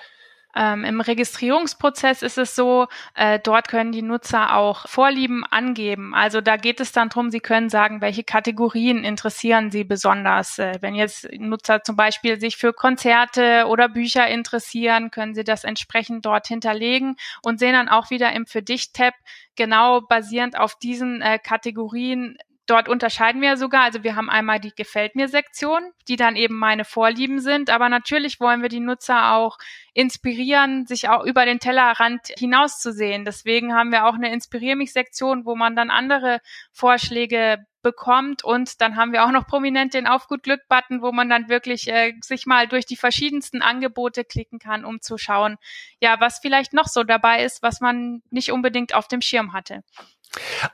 Ähm, 0.56 0.84
Im 0.84 1.02
Registrierungsprozess 1.02 2.22
ist 2.22 2.38
es 2.38 2.56
so, 2.56 2.88
äh, 3.16 3.40
dort 3.40 3.68
können 3.68 3.92
die 3.92 4.02
Nutzer 4.02 4.56
auch 4.56 4.88
Vorlieben 4.88 5.46
angeben. 5.46 6.14
Also 6.14 6.42
da 6.42 6.58
geht 6.58 6.80
es 6.80 6.92
dann 6.92 7.10
drum, 7.10 7.32
sie 7.32 7.40
können 7.40 7.70
sagen, 7.70 8.02
welche 8.02 8.24
Kategorien 8.24 9.04
interessieren 9.04 9.72
sie 9.72 9.84
besonders. 9.84 10.60
Äh, 10.60 10.78
wenn 10.82 10.96
jetzt 10.96 11.28
Nutzer 11.32 11.84
zum 11.84 11.96
Beispiel 11.96 12.40
sich 12.40 12.58
für 12.58 12.74
Konzerte 12.74 13.66
oder 13.68 13.90
Bücher 13.90 14.28
interessieren, 14.28 15.12
können 15.12 15.34
sie 15.34 15.44
das 15.44 15.64
entsprechend 15.64 16.26
dort 16.26 16.48
hinterlegen 16.48 17.16
und 17.42 17.60
sehen 17.60 17.74
dann 17.74 17.90
auch 17.90 18.10
wieder 18.10 18.32
im 18.34 18.46
Für 18.46 18.62
dich-Tab 18.62 19.14
genau 19.56 20.02
basierend 20.02 20.58
auf 20.58 20.78
diesen 20.78 21.22
äh, 21.22 21.40
Kategorien 21.40 22.38
dort 22.72 22.88
unterscheiden 22.88 23.42
wir 23.42 23.58
sogar. 23.58 23.84
Also 23.84 24.04
wir 24.04 24.16
haben 24.16 24.30
einmal 24.30 24.60
die 24.60 24.74
Gefällt 24.74 25.16
mir 25.16 25.28
Sektion, 25.28 25.92
die 26.08 26.16
dann 26.16 26.36
eben 26.36 26.58
meine 26.58 26.86
Vorlieben 26.86 27.40
sind. 27.40 27.70
Aber 27.70 27.90
natürlich 27.90 28.40
wollen 28.40 28.62
wir 28.62 28.70
die 28.70 28.80
Nutzer 28.80 29.34
auch 29.34 29.58
inspirieren, 29.94 30.86
sich 30.86 31.10
auch 31.10 31.24
über 31.24 31.46
den 31.46 31.60
Tellerrand 31.60 32.28
hinauszusehen. 32.38 33.26
Deswegen 33.26 33.74
haben 33.74 33.92
wir 33.92 34.06
auch 34.06 34.14
eine 34.14 34.32
Inspirier 34.32 34.76
mich 34.76 34.94
Sektion, 34.94 35.46
wo 35.46 35.56
man 35.56 35.76
dann 35.76 35.90
andere 35.90 36.40
Vorschläge 36.72 37.66
bekommt 37.82 38.44
und 38.44 38.80
dann 38.80 38.96
haben 38.96 39.12
wir 39.12 39.26
auch 39.26 39.32
noch 39.32 39.48
prominent 39.48 39.94
den 39.94 40.08
Auf 40.08 40.28
gut 40.28 40.44
Glück 40.44 40.62
Button, 40.70 41.02
wo 41.02 41.12
man 41.12 41.30
dann 41.30 41.50
wirklich 41.50 41.88
äh, 41.88 42.14
sich 42.22 42.46
mal 42.46 42.68
durch 42.68 42.86
die 42.86 42.96
verschiedensten 42.96 43.62
Angebote 43.62 44.24
klicken 44.24 44.60
kann, 44.60 44.86
um 44.86 45.02
zu 45.02 45.18
schauen, 45.18 45.58
ja, 46.00 46.20
was 46.20 46.40
vielleicht 46.40 46.74
noch 46.74 46.88
so 46.88 47.04
dabei 47.04 47.44
ist, 47.44 47.64
was 47.64 47.82
man 47.82 48.22
nicht 48.30 48.52
unbedingt 48.52 48.94
auf 48.94 49.08
dem 49.08 49.22
Schirm 49.22 49.54
hatte. 49.54 49.84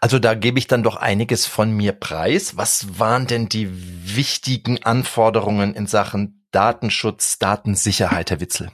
Also 0.02 0.20
da 0.20 0.36
gebe 0.36 0.60
ich 0.60 0.68
dann 0.68 0.84
doch 0.84 0.98
einiges 0.98 1.46
von 1.46 1.72
mir 1.72 1.94
preis. 1.94 2.58
Was 2.58 3.00
waren 3.00 3.26
denn 3.26 3.50
die 3.50 3.68
wichtigen 4.16 4.84
Anforderungen 4.84 5.74
in 5.74 5.88
Sachen 5.88 6.46
Datenschutz, 6.52 7.40
Datensicherheit, 7.40 8.30
Herr 8.30 8.40
Witzel? 8.40 8.72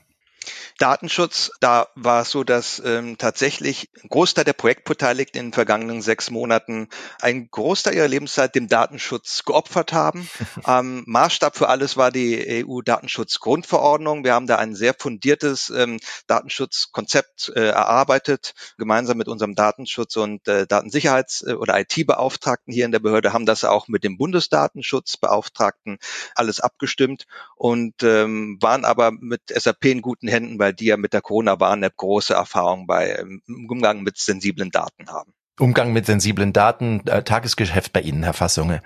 Datenschutz, 0.77 1.51
da 1.59 1.87
war 1.95 2.21
es 2.21 2.31
so, 2.31 2.43
dass 2.43 2.81
ähm, 2.83 3.17
tatsächlich 3.17 3.89
ein 4.03 4.09
Großteil 4.09 4.43
der 4.43 4.53
Projektbeteiligten 4.53 5.39
in 5.39 5.47
den 5.47 5.53
vergangenen 5.53 6.01
sechs 6.01 6.31
Monaten 6.31 6.89
einen 7.21 7.49
Großteil 7.49 7.93
ihrer 7.93 8.07
Lebenszeit 8.07 8.55
dem 8.55 8.67
Datenschutz 8.67 9.43
geopfert 9.45 9.93
haben. 9.93 10.27
ähm, 10.67 11.03
Maßstab 11.05 11.55
für 11.55 11.69
alles 11.69 11.95
war 11.97 12.11
die 12.11 12.65
EU-Datenschutzgrundverordnung. 12.65 14.23
Wir 14.23 14.33
haben 14.33 14.47
da 14.47 14.57
ein 14.57 14.75
sehr 14.75 14.95
fundiertes 14.97 15.69
ähm, 15.69 15.99
Datenschutzkonzept 16.27 17.51
äh, 17.55 17.67
erarbeitet, 17.67 18.53
gemeinsam 18.77 19.17
mit 19.17 19.27
unserem 19.27 19.55
Datenschutz- 19.55 20.17
und 20.17 20.47
äh, 20.47 20.63
Datensicherheits- 20.63 21.47
äh, 21.47 21.53
oder 21.53 21.79
IT-Beauftragten 21.79 22.73
hier 22.73 22.85
in 22.85 22.91
der 22.91 22.99
Behörde, 22.99 23.33
haben 23.33 23.45
das 23.45 23.63
auch 23.63 23.87
mit 23.87 24.03
dem 24.03 24.17
Bundesdatenschutzbeauftragten 24.17 25.97
alles 26.35 26.59
abgestimmt 26.59 27.25
und 27.55 28.01
ähm, 28.03 28.57
waren 28.61 28.85
aber 28.85 29.11
mit 29.11 29.41
SAP 29.47 29.85
in 29.85 30.01
guten 30.01 30.27
Händen, 30.27 30.59
weil 30.63 30.73
die 30.73 30.85
ja 30.85 30.95
mit 30.95 31.11
der 31.11 31.21
Corona-Warn-App 31.21 31.97
große 31.97 32.33
Erfahrung 32.33 32.87
bei 32.87 33.17
ähm, 33.19 33.41
Umgang 33.69 34.01
mit 34.01 34.17
sensiblen 34.17 34.71
Daten 34.71 35.09
haben. 35.09 35.33
Umgang 35.59 35.91
mit 35.91 36.05
sensiblen 36.05 36.53
Daten, 36.53 37.05
äh, 37.05 37.21
Tagesgeschäft 37.21 37.91
bei 37.91 37.99
Ihnen, 37.99 38.23
Herr 38.23 38.33
Fassunge. 38.33 38.81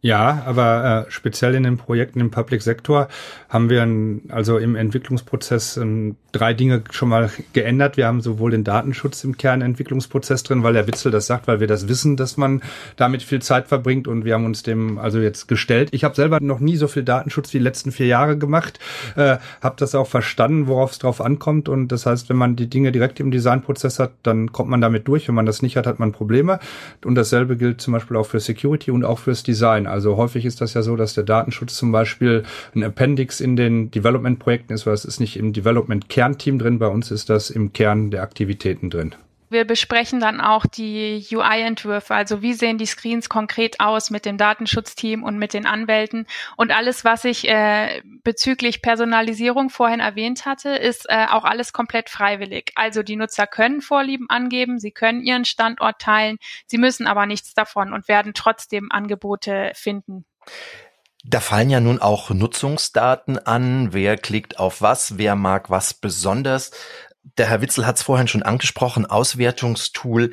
Ja, 0.00 0.44
aber 0.46 1.06
äh, 1.08 1.10
speziell 1.10 1.56
in 1.56 1.64
den 1.64 1.76
Projekten 1.76 2.20
im 2.20 2.30
Public 2.30 2.62
Sektor 2.62 3.08
haben 3.48 3.68
wir 3.68 3.82
ein, 3.82 4.22
also 4.28 4.58
im 4.58 4.76
Entwicklungsprozess 4.76 5.76
ein, 5.76 6.16
drei 6.36 6.54
Dinge 6.54 6.82
schon 6.90 7.08
mal 7.08 7.30
geändert. 7.52 7.96
Wir 7.96 8.06
haben 8.06 8.20
sowohl 8.20 8.50
den 8.50 8.64
Datenschutz 8.64 9.24
im 9.24 9.36
Kernentwicklungsprozess 9.36 10.42
drin, 10.42 10.62
weil 10.62 10.72
der 10.72 10.86
Witzel 10.86 11.10
das 11.10 11.26
sagt, 11.26 11.46
weil 11.46 11.60
wir 11.60 11.66
das 11.66 11.88
wissen, 11.88 12.16
dass 12.16 12.36
man 12.36 12.62
damit 12.96 13.22
viel 13.22 13.42
Zeit 13.42 13.68
verbringt 13.68 14.08
und 14.08 14.24
wir 14.24 14.34
haben 14.34 14.44
uns 14.44 14.62
dem 14.62 14.98
also 14.98 15.18
jetzt 15.18 15.48
gestellt. 15.48 15.88
Ich 15.92 16.04
habe 16.04 16.14
selber 16.14 16.38
noch 16.40 16.60
nie 16.60 16.76
so 16.76 16.88
viel 16.88 17.02
Datenschutz 17.02 17.52
wie 17.52 17.58
die 17.58 17.64
letzten 17.64 17.92
vier 17.92 18.06
Jahre 18.06 18.36
gemacht, 18.38 18.78
äh, 19.16 19.38
habe 19.60 19.76
das 19.78 19.94
auch 19.94 20.06
verstanden, 20.06 20.66
worauf 20.66 20.92
es 20.92 20.98
drauf 20.98 21.20
ankommt 21.20 21.68
und 21.68 21.88
das 21.88 22.06
heißt, 22.06 22.28
wenn 22.28 22.36
man 22.36 22.56
die 22.56 22.68
Dinge 22.68 22.92
direkt 22.92 23.20
im 23.20 23.30
Designprozess 23.30 23.98
hat, 23.98 24.12
dann 24.22 24.52
kommt 24.52 24.70
man 24.70 24.80
damit 24.80 25.08
durch. 25.08 25.28
Wenn 25.28 25.34
man 25.34 25.46
das 25.46 25.62
nicht 25.62 25.76
hat, 25.76 25.86
hat 25.86 25.98
man 25.98 26.12
Probleme 26.12 26.58
und 27.04 27.14
dasselbe 27.14 27.56
gilt 27.56 27.80
zum 27.80 27.92
Beispiel 27.92 28.16
auch 28.16 28.26
für 28.26 28.40
Security 28.40 28.90
und 28.90 29.04
auch 29.04 29.18
fürs 29.18 29.42
Design. 29.42 29.86
Also 29.86 30.16
häufig 30.16 30.44
ist 30.44 30.60
das 30.60 30.74
ja 30.74 30.82
so, 30.82 30.96
dass 30.96 31.14
der 31.14 31.24
Datenschutz 31.24 31.74
zum 31.74 31.92
Beispiel 31.92 32.44
ein 32.74 32.82
Appendix 32.82 33.40
in 33.40 33.56
den 33.56 33.90
Development-Projekten 33.90 34.72
ist, 34.72 34.86
weil 34.86 34.94
es 34.94 35.04
ist 35.04 35.20
nicht 35.20 35.36
im 35.36 35.52
Development-Kernteam 36.26 36.58
drin, 36.58 36.78
bei 36.78 36.88
uns 36.88 37.10
ist 37.10 37.30
das 37.30 37.50
im 37.50 37.72
Kern 37.72 38.10
der 38.10 38.22
Aktivitäten 38.22 38.90
drin. 38.90 39.14
Wir 39.48 39.64
besprechen 39.64 40.18
dann 40.18 40.40
auch 40.40 40.66
die 40.66 41.24
UI-Entwürfe, 41.30 42.12
also 42.12 42.42
wie 42.42 42.52
sehen 42.52 42.78
die 42.78 42.86
Screens 42.86 43.28
konkret 43.28 43.78
aus 43.78 44.10
mit 44.10 44.24
dem 44.24 44.38
Datenschutzteam 44.38 45.22
und 45.22 45.38
mit 45.38 45.52
den 45.52 45.66
Anwälten. 45.66 46.26
Und 46.56 46.72
alles, 46.72 47.04
was 47.04 47.24
ich 47.24 47.48
äh, 47.48 48.02
bezüglich 48.24 48.82
Personalisierung 48.82 49.70
vorhin 49.70 50.00
erwähnt 50.00 50.46
hatte, 50.46 50.70
ist 50.70 51.06
äh, 51.08 51.26
auch 51.30 51.44
alles 51.44 51.72
komplett 51.72 52.10
freiwillig. 52.10 52.72
Also 52.74 53.04
die 53.04 53.14
Nutzer 53.14 53.46
können 53.46 53.82
Vorlieben 53.82 54.28
angeben, 54.28 54.80
sie 54.80 54.90
können 54.90 55.22
ihren 55.22 55.44
Standort 55.44 56.00
teilen, 56.00 56.38
sie 56.66 56.78
müssen 56.78 57.06
aber 57.06 57.26
nichts 57.26 57.54
davon 57.54 57.92
und 57.92 58.08
werden 58.08 58.32
trotzdem 58.34 58.88
Angebote 58.90 59.70
finden. 59.74 60.24
Da 61.28 61.40
fallen 61.40 61.70
ja 61.70 61.80
nun 61.80 62.00
auch 62.00 62.30
Nutzungsdaten 62.30 63.38
an. 63.38 63.92
Wer 63.92 64.16
klickt 64.16 64.60
auf 64.60 64.80
was? 64.80 65.18
Wer 65.18 65.34
mag 65.34 65.70
was 65.70 65.92
besonders? 65.92 66.70
Der 67.36 67.48
Herr 67.48 67.60
Witzel 67.60 67.84
hat 67.84 67.96
es 67.96 68.02
vorhin 68.02 68.28
schon 68.28 68.44
angesprochen, 68.44 69.06
Auswertungstool. 69.06 70.30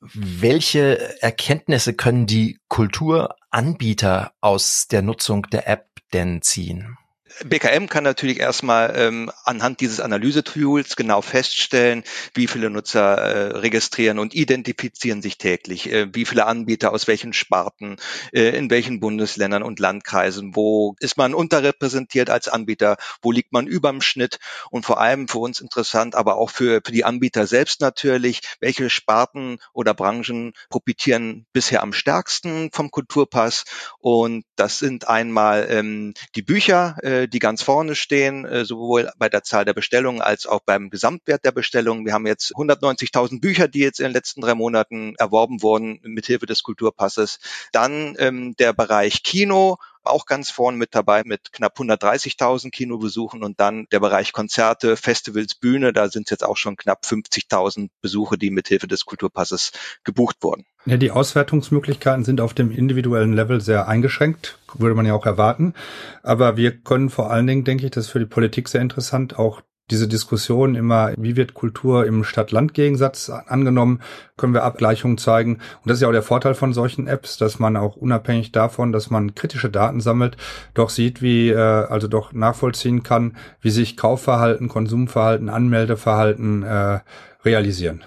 Welche 0.00 1.20
Erkenntnisse 1.22 1.92
können 1.92 2.26
die 2.26 2.58
Kulturanbieter 2.68 4.32
aus 4.40 4.88
der 4.88 5.02
Nutzung 5.02 5.42
der 5.52 5.68
App 5.68 5.88
denn 6.14 6.40
ziehen? 6.40 6.96
BKM 7.44 7.86
kann 7.88 8.04
natürlich 8.04 8.40
erstmal 8.40 8.92
ähm, 8.96 9.30
anhand 9.44 9.80
dieses 9.80 10.00
Analyse-Tools 10.00 10.96
genau 10.96 11.22
feststellen, 11.22 12.04
wie 12.34 12.46
viele 12.46 12.70
Nutzer 12.70 13.16
äh, 13.16 13.58
registrieren 13.58 14.18
und 14.18 14.34
identifizieren 14.34 15.22
sich 15.22 15.38
täglich, 15.38 15.90
äh, 15.90 16.08
wie 16.12 16.24
viele 16.24 16.46
Anbieter 16.46 16.92
aus 16.92 17.06
welchen 17.06 17.32
Sparten, 17.32 17.96
äh, 18.32 18.56
in 18.56 18.70
welchen 18.70 19.00
Bundesländern 19.00 19.62
und 19.62 19.78
Landkreisen, 19.78 20.54
wo 20.54 20.96
ist 21.00 21.16
man 21.16 21.34
unterrepräsentiert 21.34 22.30
als 22.30 22.48
Anbieter, 22.48 22.96
wo 23.22 23.32
liegt 23.32 23.52
man 23.52 23.66
überm 23.66 24.00
Schnitt 24.00 24.38
und 24.70 24.84
vor 24.84 25.00
allem 25.00 25.28
für 25.28 25.38
uns 25.38 25.60
interessant, 25.60 26.14
aber 26.14 26.36
auch 26.36 26.50
für, 26.50 26.82
für 26.84 26.92
die 26.92 27.04
Anbieter 27.04 27.46
selbst 27.46 27.80
natürlich, 27.80 28.40
welche 28.60 28.90
Sparten 28.90 29.58
oder 29.72 29.94
Branchen 29.94 30.52
profitieren 30.68 31.46
bisher 31.52 31.82
am 31.82 31.92
stärksten 31.92 32.70
vom 32.72 32.90
Kulturpass. 32.90 33.64
Und 33.98 34.44
das 34.56 34.78
sind 34.78 35.08
einmal 35.08 35.66
ähm, 35.70 36.14
die 36.34 36.42
Bücher, 36.42 36.96
äh, 37.02 37.19
die 37.28 37.38
ganz 37.38 37.62
vorne 37.62 37.94
stehen, 37.94 38.44
äh, 38.44 38.64
sowohl 38.64 39.10
bei 39.18 39.28
der 39.28 39.42
Zahl 39.42 39.64
der 39.64 39.74
Bestellungen 39.74 40.20
als 40.20 40.46
auch 40.46 40.60
beim 40.60 40.90
Gesamtwert 40.90 41.44
der 41.44 41.52
Bestellungen. 41.52 42.04
Wir 42.04 42.12
haben 42.12 42.26
jetzt 42.26 42.54
190.000 42.54 43.40
Bücher, 43.40 43.68
die 43.68 43.80
jetzt 43.80 44.00
in 44.00 44.06
den 44.06 44.12
letzten 44.12 44.40
drei 44.40 44.54
Monaten 44.54 45.14
erworben 45.16 45.62
wurden 45.62 46.00
mithilfe 46.02 46.46
des 46.46 46.62
Kulturpasses. 46.62 47.38
Dann 47.72 48.16
ähm, 48.18 48.54
der 48.58 48.72
Bereich 48.72 49.22
Kino, 49.22 49.76
auch 50.02 50.26
ganz 50.26 50.50
vorne 50.50 50.76
mit 50.76 50.94
dabei 50.94 51.22
mit 51.24 51.52
knapp 51.52 51.78
130.000 51.78 52.70
Kinobesuchen 52.70 53.42
und 53.42 53.60
dann 53.60 53.86
der 53.92 54.00
Bereich 54.00 54.32
Konzerte, 54.32 54.96
Festivals, 54.96 55.54
Bühne, 55.54 55.92
da 55.92 56.08
sind 56.08 56.30
jetzt 56.30 56.44
auch 56.44 56.56
schon 56.56 56.76
knapp 56.76 57.04
50.000 57.04 57.90
Besuche, 58.00 58.38
die 58.38 58.50
mithilfe 58.50 58.86
des 58.86 59.04
Kulturpasses 59.04 59.72
gebucht 60.04 60.36
wurden. 60.40 60.64
Ja, 60.86 60.96
die 60.96 61.10
Auswertungsmöglichkeiten 61.10 62.24
sind 62.24 62.40
auf 62.40 62.54
dem 62.54 62.70
individuellen 62.70 63.34
Level 63.34 63.60
sehr 63.60 63.86
eingeschränkt, 63.86 64.58
würde 64.74 64.94
man 64.94 65.06
ja 65.06 65.14
auch 65.14 65.26
erwarten. 65.26 65.74
Aber 66.22 66.56
wir 66.56 66.78
können 66.78 67.10
vor 67.10 67.30
allen 67.30 67.46
Dingen, 67.46 67.64
denke 67.64 67.84
ich, 67.84 67.90
das 67.90 68.06
ist 68.06 68.10
für 68.10 68.18
die 68.18 68.26
Politik 68.26 68.68
sehr 68.68 68.80
interessant, 68.80 69.38
auch 69.38 69.60
diese 69.90 70.08
Diskussion 70.08 70.74
immer, 70.74 71.12
wie 71.16 71.36
wird 71.36 71.54
Kultur 71.54 72.06
im 72.06 72.24
Stadt-Land-Gegensatz 72.24 73.30
angenommen, 73.30 74.00
können 74.36 74.54
wir 74.54 74.62
Abgleichungen 74.62 75.18
zeigen. 75.18 75.54
Und 75.54 75.86
das 75.86 75.98
ist 75.98 76.02
ja 76.02 76.08
auch 76.08 76.12
der 76.12 76.22
Vorteil 76.22 76.54
von 76.54 76.72
solchen 76.72 77.06
Apps, 77.06 77.36
dass 77.36 77.58
man 77.58 77.76
auch 77.76 77.96
unabhängig 77.96 78.52
davon, 78.52 78.92
dass 78.92 79.10
man 79.10 79.34
kritische 79.34 79.70
Daten 79.70 80.00
sammelt, 80.00 80.36
doch 80.74 80.90
sieht, 80.90 81.22
wie, 81.22 81.50
äh, 81.50 81.56
also 81.56 82.08
doch 82.08 82.32
nachvollziehen 82.32 83.02
kann, 83.02 83.36
wie 83.60 83.70
sich 83.70 83.96
Kaufverhalten, 83.96 84.68
Konsumverhalten, 84.68 85.48
Anmeldeverhalten 85.48 86.62
äh, 86.62 87.00
realisieren. 87.44 88.04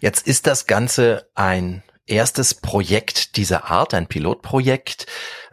Jetzt 0.00 0.26
ist 0.26 0.46
das 0.46 0.66
Ganze 0.66 1.28
ein 1.34 1.82
erstes 2.06 2.54
Projekt 2.54 3.36
dieser 3.36 3.70
Art, 3.70 3.94
ein 3.94 4.06
Pilotprojekt. 4.06 5.06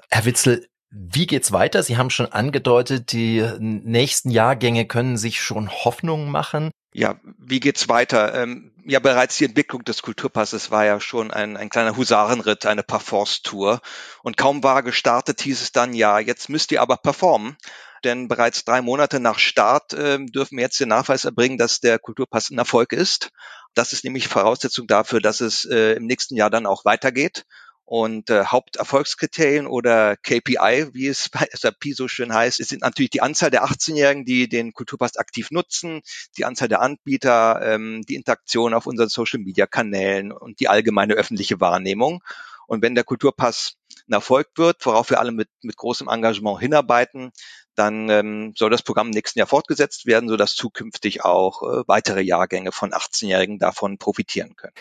Herr 0.09 0.25
Witzel, 0.25 0.67
wie 0.91 1.25
geht's 1.25 1.51
weiter? 1.51 1.83
Sie 1.83 1.97
haben 1.97 2.09
schon 2.09 2.31
angedeutet, 2.31 3.13
die 3.13 3.45
nächsten 3.59 4.29
Jahrgänge 4.29 4.85
können 4.85 5.17
sich 5.17 5.41
schon 5.41 5.69
Hoffnung 5.69 6.29
machen. 6.29 6.71
Ja, 6.93 7.15
wie 7.37 7.61
geht's 7.61 7.87
weiter? 7.87 8.33
Ähm, 8.35 8.73
ja, 8.85 8.99
bereits 8.99 9.37
die 9.37 9.45
Entwicklung 9.45 9.85
des 9.85 10.01
Kulturpasses 10.01 10.69
war 10.69 10.83
ja 10.85 10.99
schon 10.99 11.31
ein, 11.31 11.55
ein 11.55 11.69
kleiner 11.69 11.95
Husarenritt, 11.95 12.65
eine 12.65 12.83
Parforce-Tour. 12.83 13.79
Und 14.23 14.35
kaum 14.35 14.63
war 14.63 14.83
gestartet, 14.83 15.41
hieß 15.41 15.61
es 15.61 15.71
dann, 15.71 15.93
ja, 15.93 16.19
jetzt 16.19 16.49
müsst 16.49 16.71
ihr 16.73 16.81
aber 16.81 16.97
performen. 16.97 17.55
Denn 18.03 18.27
bereits 18.27 18.65
drei 18.65 18.81
Monate 18.81 19.21
nach 19.21 19.39
Start 19.39 19.93
äh, 19.93 20.17
dürfen 20.25 20.57
wir 20.57 20.63
jetzt 20.63 20.79
den 20.79 20.89
Nachweis 20.89 21.23
erbringen, 21.23 21.57
dass 21.57 21.79
der 21.79 21.99
Kulturpass 21.99 22.49
ein 22.49 22.57
Erfolg 22.57 22.91
ist. 22.91 23.29
Das 23.75 23.93
ist 23.93 24.03
nämlich 24.03 24.27
Voraussetzung 24.27 24.87
dafür, 24.87 25.21
dass 25.21 25.39
es 25.39 25.63
äh, 25.65 25.93
im 25.93 26.05
nächsten 26.05 26.35
Jahr 26.35 26.49
dann 26.49 26.65
auch 26.65 26.83
weitergeht. 26.83 27.45
Und 27.91 28.29
äh, 28.29 28.45
Haupterfolgskriterien 28.45 29.67
oder 29.67 30.15
KPI, 30.15 30.93
wie 30.93 31.07
es 31.07 31.27
bei 31.27 31.45
SAP 31.51 31.93
so 31.93 32.07
schön 32.07 32.33
heißt, 32.33 32.63
sind 32.65 32.83
natürlich 32.83 33.09
die 33.09 33.19
Anzahl 33.19 33.51
der 33.51 33.65
18-Jährigen, 33.65 34.23
die 34.23 34.47
den 34.47 34.71
Kulturpass 34.71 35.17
aktiv 35.17 35.51
nutzen, 35.51 36.01
die 36.37 36.45
Anzahl 36.45 36.69
der 36.69 36.79
Anbieter, 36.79 37.59
ähm, 37.61 38.01
die 38.07 38.15
Interaktion 38.15 38.73
auf 38.73 38.85
unseren 38.85 39.09
Social-Media-Kanälen 39.09 40.31
und 40.31 40.61
die 40.61 40.69
allgemeine 40.69 41.15
öffentliche 41.15 41.59
Wahrnehmung. 41.59 42.23
Und 42.65 42.81
wenn 42.81 42.95
der 42.95 43.03
Kulturpass 43.03 43.73
ein 44.07 44.13
Erfolg 44.13 44.47
wird, 44.55 44.85
worauf 44.85 45.09
wir 45.09 45.19
alle 45.19 45.33
mit, 45.33 45.49
mit 45.61 45.75
großem 45.75 46.07
Engagement 46.07 46.61
hinarbeiten, 46.61 47.33
dann 47.75 48.09
ähm, 48.09 48.53
soll 48.55 48.69
das 48.69 48.83
Programm 48.83 49.07
im 49.07 49.13
nächsten 49.13 49.39
Jahr 49.39 49.49
fortgesetzt 49.49 50.05
werden, 50.05 50.29
sodass 50.29 50.55
zukünftig 50.55 51.25
auch 51.25 51.61
äh, 51.63 51.83
weitere 51.87 52.21
Jahrgänge 52.21 52.71
von 52.71 52.93
18-Jährigen 52.93 53.59
davon 53.59 53.97
profitieren 53.97 54.55
können. 54.55 54.75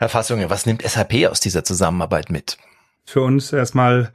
Herr 0.00 0.08
Fassungen, 0.08 0.48
was 0.48 0.64
nimmt 0.64 0.80
SAP 0.80 1.26
aus 1.28 1.40
dieser 1.40 1.62
Zusammenarbeit 1.62 2.30
mit? 2.30 2.56
Für 3.04 3.20
uns 3.20 3.52
erstmal 3.52 4.14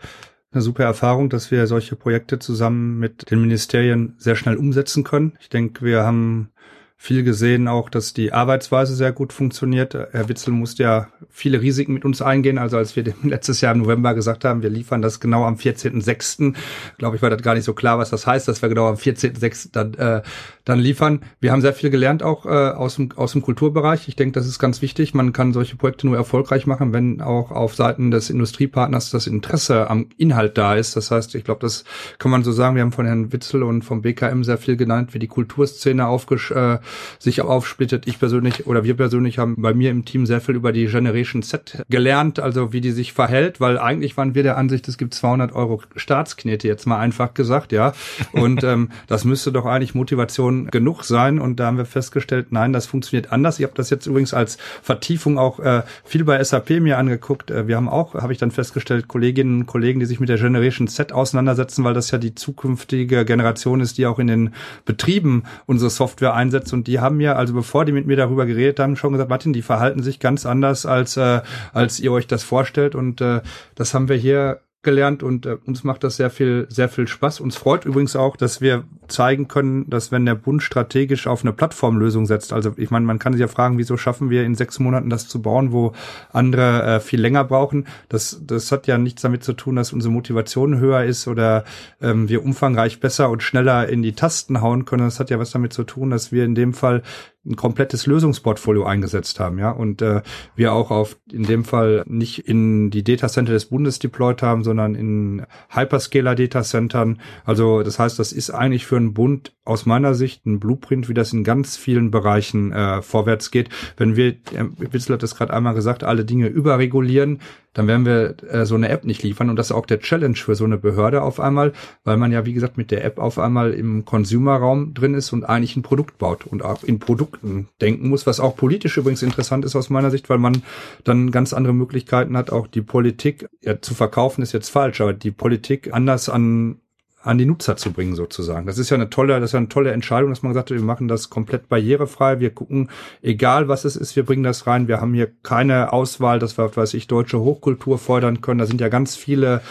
eine 0.51 0.63
super 0.63 0.83
Erfahrung, 0.83 1.29
dass 1.29 1.51
wir 1.51 1.67
solche 1.67 1.95
Projekte 1.95 2.39
zusammen 2.39 2.97
mit 2.97 3.29
den 3.29 3.39
Ministerien 3.39 4.15
sehr 4.17 4.35
schnell 4.35 4.55
umsetzen 4.57 5.03
können. 5.03 5.37
Ich 5.39 5.49
denke, 5.49 5.85
wir 5.85 6.01
haben 6.01 6.49
viel 6.97 7.23
gesehen 7.23 7.67
auch, 7.67 7.91
dass 7.91 8.13
die 8.13 8.33
Arbeitsweise 8.33 8.95
sehr 8.95 9.11
gut 9.11 9.31
funktioniert. 9.31 9.93
Herr 9.93 10.27
Witzel 10.27 10.53
musste 10.53 10.81
ja 10.81 11.07
viele 11.29 11.61
Risiken 11.61 11.93
mit 11.93 12.03
uns 12.03 12.19
eingehen. 12.19 12.57
Also 12.57 12.77
als 12.77 12.95
wir 12.95 13.03
letztes 13.23 13.61
Jahr 13.61 13.75
im 13.75 13.81
November 13.81 14.15
gesagt 14.15 14.43
haben, 14.43 14.63
wir 14.63 14.71
liefern 14.71 15.03
das 15.03 15.19
genau 15.19 15.43
am 15.43 15.55
14.06., 15.55 16.55
glaube 16.97 17.17
ich, 17.17 17.21
war 17.21 17.29
das 17.29 17.43
gar 17.43 17.53
nicht 17.53 17.65
so 17.65 17.75
klar, 17.75 17.99
was 17.99 18.09
das 18.09 18.25
heißt, 18.25 18.47
dass 18.47 18.63
wir 18.63 18.69
genau 18.69 18.87
am 18.87 18.95
14.06. 18.95 19.69
dann, 19.71 19.93
äh, 19.93 20.23
dann 20.65 20.79
liefern. 20.79 21.21
Wir 21.39 21.51
haben 21.51 21.61
sehr 21.61 21.73
viel 21.73 21.91
gelernt 21.91 22.23
auch 22.23 22.45
äh, 22.45 22.49
aus, 22.49 22.95
dem, 22.95 23.09
aus 23.15 23.31
dem 23.31 23.43
Kulturbereich. 23.43 24.07
Ich 24.07 24.15
denke, 24.15 24.33
das 24.33 24.47
ist 24.47 24.59
ganz 24.59 24.81
wichtig. 24.81 25.13
Man 25.13 25.31
kann 25.31 25.53
solche 25.53 25.75
Projekte 25.75 26.07
nur 26.07 26.17
erfolgreich 26.17 26.65
machen, 26.65 26.91
wenn 26.91 27.21
auch 27.21 27.51
auf 27.51 27.75
Seiten 27.75 28.11
des 28.11 28.29
Industriepartners 28.29 29.11
das 29.11 29.27
Interesse 29.27 29.89
am 29.89 30.09
Inhalt 30.17 30.57
da 30.57 30.75
ist. 30.75 30.95
Das 30.95 31.11
heißt, 31.11 31.35
ich 31.35 31.43
glaube, 31.43 31.61
das 31.61 31.85
kann 32.17 32.31
man 32.31 32.43
so 32.43 32.51
sagen. 32.51 32.75
Wir 32.75 32.81
haben 32.81 32.91
von 32.91 33.05
Herrn 33.05 33.31
Witzel 33.31 33.61
und 33.63 33.83
vom 33.83 34.01
BKM 34.01 34.43
sehr 34.43 34.57
viel 34.57 34.75
genannt, 34.75 35.13
wie 35.13 35.19
die 35.19 35.27
Kulturszene 35.27 36.07
aufgesch 36.07 36.51
äh, 36.51 36.79
sich 37.19 37.41
aufsplittet. 37.41 38.07
Ich 38.07 38.19
persönlich 38.19 38.65
oder 38.65 38.83
wir 38.83 38.97
persönlich 38.97 39.37
haben 39.37 39.55
bei 39.57 39.73
mir 39.73 39.91
im 39.91 40.03
Team 40.03 40.25
sehr 40.25 40.41
viel 40.41 40.55
über 40.55 40.71
die 40.71 40.87
Generation 40.87 41.43
Z 41.43 41.83
gelernt, 41.89 42.39
also 42.39 42.73
wie 42.73 42.81
die 42.81 42.91
sich 42.91 43.13
verhält, 43.13 43.61
weil 43.61 43.77
eigentlich 43.77 44.17
waren 44.17 44.33
wir 44.33 44.41
der 44.41 44.57
Ansicht, 44.57 44.87
es 44.87 44.97
gibt 44.97 45.13
200 45.13 45.53
Euro 45.53 45.81
Staatsknete, 45.95 46.67
jetzt 46.67 46.87
mal 46.87 46.97
einfach 46.97 47.35
gesagt, 47.35 47.71
ja. 47.71 47.93
Und 48.31 48.63
ähm, 48.63 48.89
das 49.07 49.25
müsste 49.25 49.51
doch 49.51 49.65
eigentlich 49.65 49.93
Motivation 49.93 50.54
genug 50.71 51.03
sein. 51.03 51.39
Und 51.39 51.59
da 51.59 51.67
haben 51.67 51.77
wir 51.77 51.85
festgestellt, 51.85 52.47
nein, 52.51 52.73
das 52.73 52.85
funktioniert 52.85 53.31
anders. 53.31 53.59
Ich 53.59 53.63
habe 53.63 53.75
das 53.75 53.89
jetzt 53.89 54.07
übrigens 54.07 54.33
als 54.33 54.57
Vertiefung 54.81 55.37
auch 55.37 55.59
äh, 55.59 55.83
viel 56.03 56.23
bei 56.23 56.43
SAP 56.43 56.81
mir 56.81 56.97
angeguckt. 56.97 57.51
Äh, 57.51 57.67
wir 57.67 57.75
haben 57.75 57.89
auch, 57.89 58.13
habe 58.15 58.33
ich 58.33 58.39
dann 58.39 58.51
festgestellt, 58.51 59.07
Kolleginnen 59.07 59.61
und 59.61 59.65
Kollegen, 59.65 59.99
die 59.99 60.05
sich 60.05 60.19
mit 60.19 60.29
der 60.29 60.37
Generation 60.37 60.87
Z 60.87 61.11
auseinandersetzen, 61.11 61.83
weil 61.83 61.93
das 61.93 62.11
ja 62.11 62.17
die 62.17 62.35
zukünftige 62.35 63.25
Generation 63.25 63.81
ist, 63.81 63.97
die 63.97 64.05
auch 64.05 64.19
in 64.19 64.27
den 64.27 64.53
Betrieben 64.85 65.43
unsere 65.65 65.89
Software 65.89 66.33
einsetzt 66.33 66.73
und 66.73 66.87
die 66.87 66.99
haben 66.99 67.17
mir, 67.17 67.37
also 67.37 67.53
bevor 67.53 67.85
die 67.85 67.91
mit 67.91 68.07
mir 68.07 68.15
darüber 68.15 68.45
geredet 68.45 68.79
haben, 68.79 68.95
schon 68.95 69.13
gesagt, 69.13 69.29
Martin, 69.29 69.53
die 69.53 69.61
verhalten 69.61 70.03
sich 70.03 70.19
ganz 70.19 70.45
anders, 70.45 70.85
als, 70.85 71.17
äh, 71.17 71.41
als 71.73 71.99
ihr 71.99 72.11
euch 72.11 72.27
das 72.27 72.43
vorstellt. 72.43 72.95
Und 72.95 73.21
äh, 73.21 73.41
das 73.75 73.93
haben 73.93 74.09
wir 74.09 74.15
hier 74.15 74.61
gelernt 74.85 75.21
und 75.21 75.45
äh, 75.45 75.57
uns 75.65 75.83
macht 75.83 76.05
das 76.05 76.15
sehr 76.15 76.29
viel, 76.29 76.65
sehr 76.69 76.87
viel 76.87 77.09
Spaß. 77.09 77.41
Uns 77.41 77.57
freut 77.57 77.83
übrigens 77.83 78.15
auch, 78.15 78.37
dass 78.37 78.61
wir 78.61 78.85
zeigen 79.09 79.49
können, 79.49 79.89
dass 79.89 80.13
wenn 80.13 80.25
der 80.25 80.35
Bund 80.35 80.63
strategisch 80.63 81.27
auf 81.27 81.41
eine 81.41 81.51
Plattformlösung 81.51 82.25
setzt, 82.25 82.53
also 82.53 82.71
ich 82.77 82.89
meine, 82.89 83.05
man 83.05 83.19
kann 83.19 83.33
sich 83.33 83.41
ja 83.41 83.49
fragen, 83.49 83.77
wieso 83.77 83.97
schaffen 83.97 84.29
wir 84.29 84.45
in 84.45 84.55
sechs 84.55 84.79
Monaten 84.79 85.09
das 85.09 85.27
zu 85.27 85.41
bauen, 85.41 85.73
wo 85.73 85.91
andere 86.31 86.83
äh, 86.83 86.99
viel 87.01 87.19
länger 87.19 87.43
brauchen. 87.43 87.87
Das, 88.07 88.41
das 88.45 88.71
hat 88.71 88.87
ja 88.87 88.97
nichts 88.97 89.21
damit 89.21 89.43
zu 89.43 89.51
tun, 89.51 89.75
dass 89.75 89.91
unsere 89.91 90.13
Motivation 90.13 90.79
höher 90.79 91.03
ist 91.03 91.27
oder 91.27 91.65
ähm, 92.01 92.29
wir 92.29 92.45
umfangreich 92.45 93.01
besser 93.01 93.29
und 93.29 93.43
schneller 93.43 93.89
in 93.89 94.01
die 94.01 94.13
Tasten 94.13 94.61
hauen 94.61 94.85
können. 94.85 95.03
Das 95.03 95.19
hat 95.19 95.29
ja 95.29 95.39
was 95.39 95.51
damit 95.51 95.73
zu 95.73 95.83
tun, 95.83 96.11
dass 96.11 96.31
wir 96.31 96.45
in 96.45 96.55
dem 96.55 96.73
Fall 96.73 97.03
ein 97.45 97.55
komplettes 97.55 98.05
Lösungsportfolio 98.07 98.85
eingesetzt 98.85 99.39
haben, 99.39 99.59
ja, 99.59 99.71
und 99.71 100.01
äh, 100.01 100.21
wir 100.55 100.73
auch 100.73 100.91
auf 100.91 101.17
in 101.31 101.43
dem 101.43 101.63
Fall 101.63 102.03
nicht 102.07 102.47
in 102.47 102.89
die 102.89 103.03
Datacenter 103.03 103.53
des 103.53 103.65
Bundes 103.65 103.99
deployed 103.99 104.41
haben, 104.41 104.63
sondern 104.63 104.95
in 104.95 105.45
Hyperscaler 105.69 106.35
Datacentern. 106.35 107.19
Also 107.43 107.83
das 107.83 107.99
heißt, 107.99 108.17
das 108.19 108.31
ist 108.31 108.49
eigentlich 108.49 108.85
für 108.85 108.97
einen 108.97 109.13
Bund 109.13 109.53
aus 109.63 109.85
meiner 109.85 110.13
Sicht 110.13 110.45
ein 110.45 110.59
Blueprint, 110.59 111.09
wie 111.09 111.13
das 111.13 111.33
in 111.33 111.43
ganz 111.43 111.77
vielen 111.77 112.11
Bereichen 112.11 112.71
äh, 112.71 113.01
vorwärts 113.01 113.51
geht. 113.51 113.69
Wenn 113.97 114.15
wir, 114.15 114.27
äh, 114.27 114.65
Witzel 114.77 115.13
hat 115.13 115.23
das 115.23 115.35
gerade 115.35 115.53
einmal 115.53 115.73
gesagt, 115.73 116.03
alle 116.03 116.25
Dinge 116.25 116.47
überregulieren, 116.47 117.39
dann 117.75 117.87
werden 117.87 118.05
wir 118.05 118.35
äh, 118.49 118.65
so 118.65 118.73
eine 118.73 118.89
App 118.89 119.05
nicht 119.05 119.21
liefern. 119.21 119.49
Und 119.49 119.57
das 119.57 119.67
ist 119.67 119.71
auch 119.73 119.85
der 119.85 119.99
Challenge 119.99 120.35
für 120.35 120.55
so 120.55 120.63
eine 120.63 120.77
Behörde 120.77 121.21
auf 121.21 121.39
einmal, 121.39 121.73
weil 122.03 122.17
man 122.17 122.31
ja, 122.31 122.45
wie 122.45 122.53
gesagt, 122.53 122.77
mit 122.77 122.89
der 122.89 123.05
App 123.05 123.19
auf 123.19 123.37
einmal 123.37 123.73
im 123.73 124.05
Consumer-Raum 124.05 124.93
drin 124.93 125.13
ist 125.13 125.31
und 125.33 125.43
eigentlich 125.43 125.75
ein 125.75 125.83
Produkt 125.83 126.17
baut 126.17 126.47
und 126.47 126.63
auch 126.63 126.83
in 126.83 126.99
Produkten 126.99 127.67
denken 127.81 128.09
muss, 128.09 128.25
was 128.25 128.39
auch 128.39 128.55
politisch 128.55 128.97
übrigens 128.97 129.21
interessant 129.21 129.65
ist 129.65 129.75
aus 129.75 129.89
meiner 129.89 130.09
Sicht, 130.09 130.29
weil 130.29 130.37
man 130.37 130.63
dann 131.03 131.31
ganz 131.31 131.53
andere 131.53 131.73
Möglichkeiten 131.73 132.37
hat, 132.37 132.49
auch 132.49 132.67
die 132.67 132.81
Politik 132.81 133.47
ja, 133.61 133.81
zu 133.81 133.93
verkaufen 133.93 134.41
ist 134.41 134.53
jetzt 134.53 134.69
falsch, 134.69 135.01
aber 135.01 135.13
die 135.13 135.31
Politik 135.31 135.93
anders 135.93 136.29
an 136.29 136.77
an 137.25 137.37
die 137.39 137.45
Nutzer 137.45 137.75
zu 137.75 137.91
bringen 137.91 138.15
sozusagen. 138.15 138.67
Das 138.67 138.77
ist 138.77 138.91
ja 138.91 138.95
eine 138.95 139.09
tolle, 139.09 139.39
das 139.39 139.49
ist 139.49 139.53
ja 139.53 139.57
eine 139.59 139.69
tolle 139.69 139.91
Entscheidung, 139.91 140.29
dass 140.29 140.43
man 140.43 140.53
gesagt 140.53 140.69
hat, 140.69 140.77
wir 140.77 140.83
machen 140.83 141.07
das 141.07 141.29
komplett 141.29 141.67
barrierefrei. 141.67 142.39
Wir 142.39 142.51
gucken, 142.51 142.89
egal 143.23 143.67
was 143.67 143.83
es 143.83 143.95
ist, 143.95 144.15
wir 144.15 144.23
bringen 144.23 144.43
das 144.43 144.67
rein. 144.67 144.87
Wir 144.87 145.01
haben 145.01 145.13
hier 145.13 145.29
keine 145.41 145.91
Auswahl, 145.91 146.37
dass 146.37 146.57
wir, 146.57 146.75
weiß 146.75 146.93
ich, 146.93 147.07
deutsche 147.07 147.39
Hochkultur 147.39 147.97
fordern 147.97 148.41
können. 148.41 148.59
Da 148.59 148.67
sind 148.67 148.79
ja 148.79 148.89
ganz 148.89 149.15
viele 149.15 149.61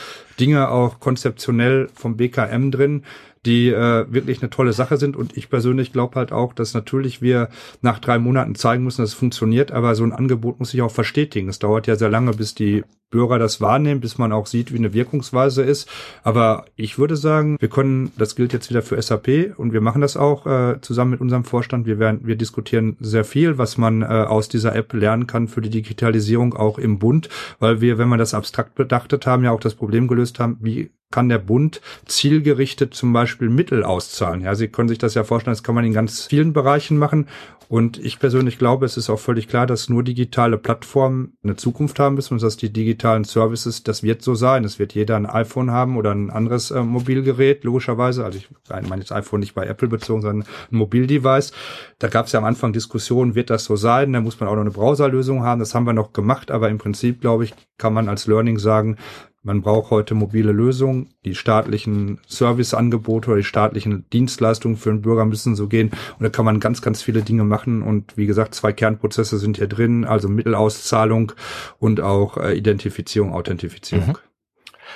Dinge 0.41 0.69
auch 0.69 0.99
konzeptionell 0.99 1.89
vom 1.95 2.17
BKM 2.17 2.71
drin 2.73 3.05
die 3.47 3.69
äh, 3.69 4.07
wirklich 4.09 4.43
eine 4.43 4.51
tolle 4.51 4.73
Sache 4.73 4.97
sind. 4.97 5.17
Und 5.17 5.37
ich 5.37 5.51
persönlich 5.51 5.93
glaube 5.93 6.17
halt 6.17 6.33
auch, 6.33 6.53
dass 6.53 6.75
natürlich 6.75 7.23
wir 7.23 7.49
nach 7.83 7.99
drei 7.99 8.19
Monaten 8.19 8.55
zeigen 8.55 8.85
müssen, 8.85 9.03
dass 9.03 9.11
es 9.11 9.15
funktioniert, 9.15 9.73
aber 9.73 9.95
so 9.95 10.05
ein 10.05 10.13
Angebot 10.13 10.59
muss 10.59 10.71
sich 10.71 10.83
auch 10.83 10.91
verstetigen. 10.91 11.49
Es 11.49 11.59
dauert 11.59 11.87
ja 11.87 11.97
sehr 11.97 12.11
lange, 12.11 12.33
bis 12.33 12.55
die 12.55 12.85
Bürger 13.15 13.39
das 13.39 13.61
wahrnehmen, 13.61 14.01
bis 14.01 14.19
man 14.19 14.33
auch 14.33 14.47
sieht, 14.47 14.73
wie 14.73 14.79
eine 14.79 14.93
Wirkungsweise 14.93 15.63
ist. 15.63 15.89
Aber 16.25 16.65
ich 16.75 16.99
würde 16.99 17.17
sagen, 17.17 17.57
wir 17.61 17.69
können, 17.69 18.11
das 18.19 18.35
gilt 18.35 18.53
jetzt 18.53 18.71
wieder 18.71 18.83
für 18.83 19.01
SAP 19.01 19.57
und 19.57 19.73
wir 19.73 19.81
machen 19.81 20.01
das 20.01 20.17
auch 20.17 20.47
äh, 20.47 20.81
zusammen 20.81 21.13
mit 21.13 21.21
unserem 21.21 21.45
Vorstand. 21.45 21.87
Wir 21.87 22.01
werden, 22.01 22.23
wir 22.25 22.35
diskutieren 22.35 22.97
sehr 22.99 23.25
viel, 23.25 23.57
was 23.57 23.79
man 23.79 24.03
äh, 24.03 24.07
aus 24.07 24.49
dieser 24.49 24.75
App 24.75 24.93
lernen 24.93 25.29
kann 25.29 25.47
für 25.47 25.61
die 25.61 25.71
Digitalisierung 25.71 26.55
auch 26.55 26.77
im 26.77 26.99
Bund, 26.99 27.29
weil 27.61 27.81
wir, 27.81 27.99
wenn 27.99 28.09
wir 28.09 28.17
das 28.17 28.35
abstrakt 28.35 28.75
bedachtet 28.75 29.27
haben, 29.27 29.45
ja 29.45 29.53
auch 29.53 29.61
das 29.61 29.77
Problem 29.77 30.09
gelöst 30.09 30.41
haben, 30.41 30.59
wie 30.61 30.91
kann 31.15 31.29
der 31.29 31.39
Bund 31.39 31.81
zielgerichtet 32.07 32.93
zum 32.93 33.13
Beispiel 33.13 33.49
Mittel 33.49 33.85
auszahlen. 33.85 34.41
Ja, 34.41 34.57
Sie 34.57 34.67
können 34.67 34.89
sich 34.89 34.99
das 34.99 35.15
ja 35.15 35.23
vorstellen, 35.23 35.55
das 35.55 35.63
kann 35.63 35.77
man 35.77 35.85
in 35.85 35.93
ganz 35.93 36.25
vielen 36.25 36.53
Bereichen 36.53 36.99
machen. 36.99 37.29
Und 37.69 37.99
ich 37.99 38.19
persönlich 38.19 38.59
glaube, 38.59 38.85
es 38.85 38.97
ist 38.97 39.09
auch 39.09 39.21
völlig 39.21 39.47
klar, 39.47 39.67
dass 39.67 39.89
nur 39.89 40.03
digitale 40.03 40.59
Plattformen 40.59 41.37
eine 41.45 41.55
Zukunft 41.55 42.01
haben 42.01 42.17
müssen 42.17 42.35
und 42.35 42.43
dass 42.43 42.57
die 42.57 42.73
digitalen 42.73 43.23
Services, 43.23 43.85
das 43.85 44.03
wird 44.03 44.23
so 44.23 44.35
sein. 44.35 44.65
Es 44.65 44.81
wird 44.81 44.93
jeder 44.93 45.15
ein 45.15 45.25
iPhone 45.25 45.71
haben 45.71 45.97
oder 45.97 46.11
ein 46.11 46.31
anderes 46.31 46.73
äh, 46.73 46.83
Mobilgerät, 46.83 47.63
logischerweise. 47.63 48.25
Also 48.25 48.39
ich 48.39 48.49
meine 48.69 48.99
jetzt 48.99 49.13
iPhone 49.13 49.39
nicht 49.39 49.55
bei 49.55 49.67
Apple 49.67 49.87
bezogen, 49.87 50.21
sondern 50.21 50.49
ein 50.73 50.77
Mobildevice. 50.77 51.53
Da 52.01 52.09
gab 52.09 52.27
es 52.27 52.33
ja 52.33 52.41
am 52.41 52.45
Anfang 52.45 52.73
Diskussionen, 52.73 53.37
wird 53.37 53.51
das 53.51 53.65
so 53.65 53.77
sein? 53.77 54.13
Da 54.13 54.21
muss 54.21 54.41
man 54.41 54.49
auch 54.49 54.55
noch 54.55 54.63
eine 54.63 54.73
Browserlösung 54.73 55.45
haben. 55.45 55.61
Das 55.61 55.77
haben 55.77 55.87
wir 55.87 55.93
noch 55.93 56.13
gemacht, 56.13 56.51
aber 56.51 56.71
im 56.71 56.79
Prinzip, 56.79 57.21
glaube 57.21 57.45
ich, 57.45 57.55
kann 57.79 57.95
man 57.95 58.09
als 58.09 58.27
Learning 58.27 58.59
sagen, 58.59 58.97
man 59.45 59.61
braucht 59.61 59.91
heute 59.91 60.15
mobile 60.15 60.53
Lösungen. 60.53 61.15
Die 61.27 61.35
staatlichen 61.35 62.19
Serviceangebote 62.27 63.29
oder 63.29 63.37
die 63.37 63.45
staatlichen 63.45 64.09
Dienstleistungen 64.11 64.77
für 64.77 64.91
den 64.91 65.03
Bürger 65.03 65.27
müssen 65.27 65.55
so 65.55 65.69
gehen. 65.69 65.91
Und 66.19 66.23
da 66.23 66.31
kann 66.31 66.47
man 66.47 66.61
ganz, 66.61 66.81
ganz 66.81 67.03
viele 67.03 67.23
Dinge 67.23 67.45
machen. 67.45 67.83
Und 67.83 68.17
wie 68.17 68.27
gesagt, 68.27 68.55
zwei 68.55 68.73
Kernprozesse 68.73 69.39
sind 69.39 69.59
hier 69.59 69.67
drin, 69.67 70.07
also 70.07 70.29
Mittelauszahlung 70.29 71.33
und 71.79 72.01
auch 72.01 72.39
äh, 72.39 72.55
Identifizierung, 72.55 73.35
Authentifizierung. 73.35 74.09
Mhm. 74.09 74.17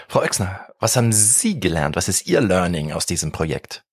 Frau 0.08 0.20
Oechsner, 0.20 0.60
was 0.80 0.96
haben 0.96 1.12
Sie 1.12 1.60
gelernt? 1.60 1.96
Was 1.96 2.08
ist 2.08 2.26
Ihr 2.26 2.40
Learning 2.40 2.92
aus 2.92 3.04
diesem 3.04 3.32
Projekt? 3.32 3.84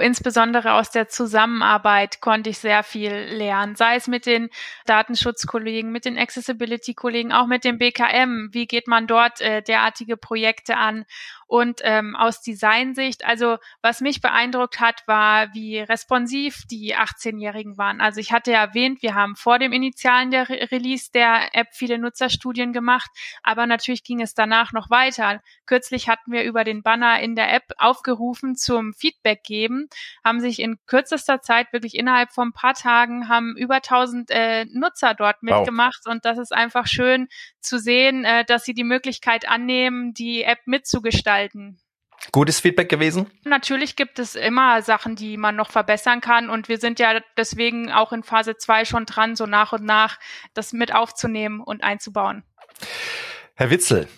Insbesondere 0.00 0.74
aus 0.74 0.90
der 0.90 1.08
Zusammenarbeit 1.08 2.20
konnte 2.20 2.50
ich 2.50 2.58
sehr 2.58 2.82
viel 2.82 3.12
lernen, 3.12 3.76
sei 3.76 3.96
es 3.96 4.08
mit 4.08 4.26
den 4.26 4.48
Datenschutzkollegen, 4.86 5.92
mit 5.92 6.04
den 6.04 6.18
Accessibility-Kollegen, 6.18 7.32
auch 7.32 7.46
mit 7.46 7.64
dem 7.64 7.78
BKM. 7.78 8.48
Wie 8.52 8.66
geht 8.66 8.88
man 8.88 9.06
dort 9.06 9.40
äh, 9.40 9.62
derartige 9.62 10.16
Projekte 10.16 10.76
an? 10.76 11.04
Und 11.52 11.82
ähm, 11.84 12.16
aus 12.16 12.40
Designsicht, 12.40 13.26
also 13.26 13.58
was 13.82 14.00
mich 14.00 14.22
beeindruckt 14.22 14.80
hat, 14.80 15.06
war, 15.06 15.52
wie 15.52 15.80
responsiv 15.80 16.62
die 16.70 16.96
18-Jährigen 16.96 17.76
waren. 17.76 18.00
Also 18.00 18.20
ich 18.20 18.32
hatte 18.32 18.52
ja 18.52 18.64
erwähnt, 18.64 19.02
wir 19.02 19.14
haben 19.14 19.36
vor 19.36 19.58
dem 19.58 19.70
Initialen 19.74 20.30
der 20.30 20.48
Re 20.48 20.68
Release 20.70 21.10
der 21.12 21.54
App 21.54 21.66
viele 21.72 21.98
Nutzerstudien 21.98 22.72
gemacht, 22.72 23.10
aber 23.42 23.66
natürlich 23.66 24.02
ging 24.02 24.22
es 24.22 24.32
danach 24.32 24.72
noch 24.72 24.88
weiter. 24.88 25.42
Kürzlich 25.66 26.08
hatten 26.08 26.32
wir 26.32 26.44
über 26.44 26.64
den 26.64 26.82
Banner 26.82 27.20
in 27.20 27.34
der 27.34 27.52
App 27.52 27.64
aufgerufen 27.76 28.56
zum 28.56 28.94
Feedback 28.94 29.42
geben, 29.42 29.90
haben 30.24 30.40
sich 30.40 30.58
in 30.58 30.78
kürzester 30.86 31.42
Zeit, 31.42 31.70
wirklich 31.74 31.96
innerhalb 31.96 32.32
von 32.32 32.48
ein 32.48 32.52
paar 32.54 32.72
Tagen, 32.72 33.28
haben 33.28 33.58
über 33.58 33.74
1000 33.74 34.30
äh, 34.30 34.64
Nutzer 34.72 35.12
dort 35.12 35.42
mitgemacht 35.42 36.00
wow. 36.06 36.14
und 36.14 36.24
das 36.24 36.38
ist 36.38 36.54
einfach 36.54 36.86
schön 36.86 37.28
zu 37.60 37.78
sehen, 37.78 38.24
äh, 38.24 38.46
dass 38.46 38.64
sie 38.64 38.72
die 38.72 38.84
Möglichkeit 38.84 39.46
annehmen, 39.46 40.14
die 40.14 40.44
App 40.44 40.60
mitzugestalten. 40.64 41.41
Gutes 42.30 42.60
Feedback 42.60 42.88
gewesen? 42.88 43.30
Natürlich 43.44 43.96
gibt 43.96 44.18
es 44.18 44.36
immer 44.36 44.82
Sachen, 44.82 45.16
die 45.16 45.36
man 45.36 45.56
noch 45.56 45.70
verbessern 45.70 46.20
kann. 46.20 46.50
Und 46.50 46.68
wir 46.68 46.78
sind 46.78 47.00
ja 47.00 47.20
deswegen 47.36 47.90
auch 47.90 48.12
in 48.12 48.22
Phase 48.22 48.56
2 48.56 48.84
schon 48.84 49.06
dran, 49.06 49.34
so 49.34 49.46
nach 49.46 49.72
und 49.72 49.84
nach 49.84 50.18
das 50.54 50.72
mit 50.72 50.94
aufzunehmen 50.94 51.60
und 51.60 51.82
einzubauen. 51.82 52.44
Herr 53.54 53.70
Witzel, 53.70 54.08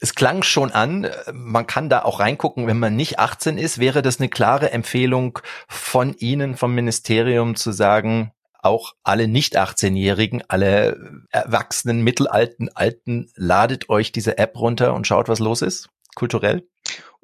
es 0.00 0.16
klang 0.16 0.42
schon 0.42 0.72
an, 0.72 1.08
man 1.32 1.68
kann 1.68 1.88
da 1.88 2.02
auch 2.02 2.18
reingucken, 2.18 2.66
wenn 2.66 2.80
man 2.80 2.96
nicht 2.96 3.20
18 3.20 3.56
ist. 3.56 3.78
Wäre 3.78 4.02
das 4.02 4.18
eine 4.18 4.28
klare 4.28 4.72
Empfehlung 4.72 5.38
von 5.68 6.14
Ihnen, 6.14 6.56
vom 6.56 6.74
Ministerium 6.74 7.54
zu 7.54 7.70
sagen, 7.70 8.32
auch 8.58 8.94
alle 9.04 9.28
nicht 9.28 9.56
18-Jährigen, 9.56 10.42
alle 10.48 11.24
Erwachsenen, 11.30 12.02
Mittelalten, 12.02 12.68
Alten, 12.74 13.30
ladet 13.36 13.88
euch 13.88 14.10
diese 14.12 14.38
App 14.38 14.56
runter 14.56 14.94
und 14.94 15.06
schaut, 15.06 15.28
was 15.28 15.38
los 15.38 15.62
ist, 15.62 15.88
kulturell? 16.14 16.66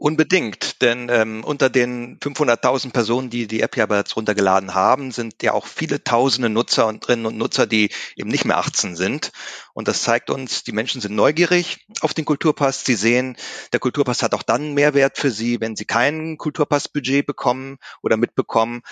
Unbedingt, 0.00 0.80
denn 0.80 1.08
ähm, 1.10 1.42
unter 1.42 1.68
den 1.68 2.20
500.000 2.20 2.92
Personen, 2.92 3.30
die 3.30 3.48
die 3.48 3.62
App 3.62 3.76
ja 3.76 3.84
bereits 3.84 4.14
runtergeladen 4.16 4.72
haben, 4.72 5.10
sind 5.10 5.42
ja 5.42 5.54
auch 5.54 5.66
viele 5.66 6.04
tausende 6.04 6.48
Nutzer 6.48 6.86
und 6.86 7.06
Drinnen 7.06 7.26
und 7.26 7.36
Nutzer, 7.36 7.66
die 7.66 7.90
eben 8.14 8.30
nicht 8.30 8.44
mehr 8.44 8.58
18 8.58 8.94
sind. 8.94 9.32
Und 9.74 9.88
das 9.88 10.02
zeigt 10.02 10.30
uns, 10.30 10.62
die 10.62 10.70
Menschen 10.70 11.00
sind 11.00 11.16
neugierig 11.16 11.84
auf 12.00 12.14
den 12.14 12.24
Kulturpass. 12.24 12.84
Sie 12.84 12.94
sehen, 12.94 13.36
der 13.72 13.80
Kulturpass 13.80 14.22
hat 14.22 14.34
auch 14.34 14.44
dann 14.44 14.72
Mehrwert 14.72 15.18
für 15.18 15.32
sie, 15.32 15.60
wenn 15.60 15.74
sie 15.74 15.84
kein 15.84 16.38
Kulturpassbudget 16.38 17.26
bekommen 17.26 17.78
oder 18.00 18.16
mitbekommen, 18.16 18.82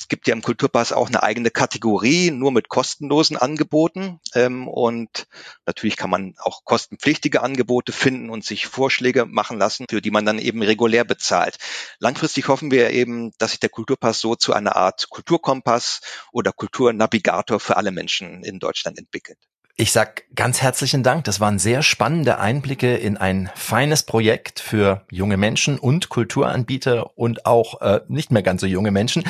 es 0.00 0.08
gibt 0.08 0.26
ja 0.26 0.32
im 0.32 0.40
Kulturpass 0.40 0.92
auch 0.92 1.08
eine 1.08 1.22
eigene 1.22 1.50
Kategorie, 1.50 2.30
nur 2.30 2.52
mit 2.52 2.70
kostenlosen 2.70 3.36
Angeboten. 3.36 4.18
Ähm, 4.34 4.66
und 4.66 5.26
natürlich 5.66 5.98
kann 5.98 6.08
man 6.08 6.34
auch 6.38 6.64
kostenpflichtige 6.64 7.42
Angebote 7.42 7.92
finden 7.92 8.30
und 8.30 8.42
sich 8.42 8.66
Vorschläge 8.66 9.26
machen 9.26 9.58
lassen, 9.58 9.84
für 9.90 10.00
die 10.00 10.10
man 10.10 10.24
dann 10.24 10.38
eben 10.38 10.62
regulär 10.62 11.04
bezahlt. 11.04 11.58
Langfristig 11.98 12.48
hoffen 12.48 12.70
wir 12.70 12.88
eben, 12.92 13.32
dass 13.36 13.50
sich 13.50 13.60
der 13.60 13.68
Kulturpass 13.68 14.20
so 14.20 14.36
zu 14.36 14.54
einer 14.54 14.74
Art 14.74 15.10
Kulturkompass 15.10 16.00
oder 16.32 16.52
Kulturnavigator 16.52 17.60
für 17.60 17.76
alle 17.76 17.90
Menschen 17.90 18.42
in 18.42 18.58
Deutschland 18.58 18.98
entwickelt. 18.98 19.49
Ich 19.76 19.92
sag 19.92 20.24
ganz 20.34 20.60
herzlichen 20.60 21.02
Dank. 21.02 21.24
Das 21.24 21.40
waren 21.40 21.58
sehr 21.58 21.82
spannende 21.82 22.38
Einblicke 22.38 22.96
in 22.96 23.16
ein 23.16 23.50
feines 23.54 24.02
Projekt 24.02 24.60
für 24.60 25.06
junge 25.10 25.38
Menschen 25.38 25.78
und 25.78 26.10
Kulturanbieter 26.10 27.16
und 27.16 27.46
auch 27.46 27.80
äh, 27.80 28.00
nicht 28.08 28.30
mehr 28.30 28.42
ganz 28.42 28.60
so 28.60 28.66
junge 28.66 28.90
Menschen. 28.90 29.24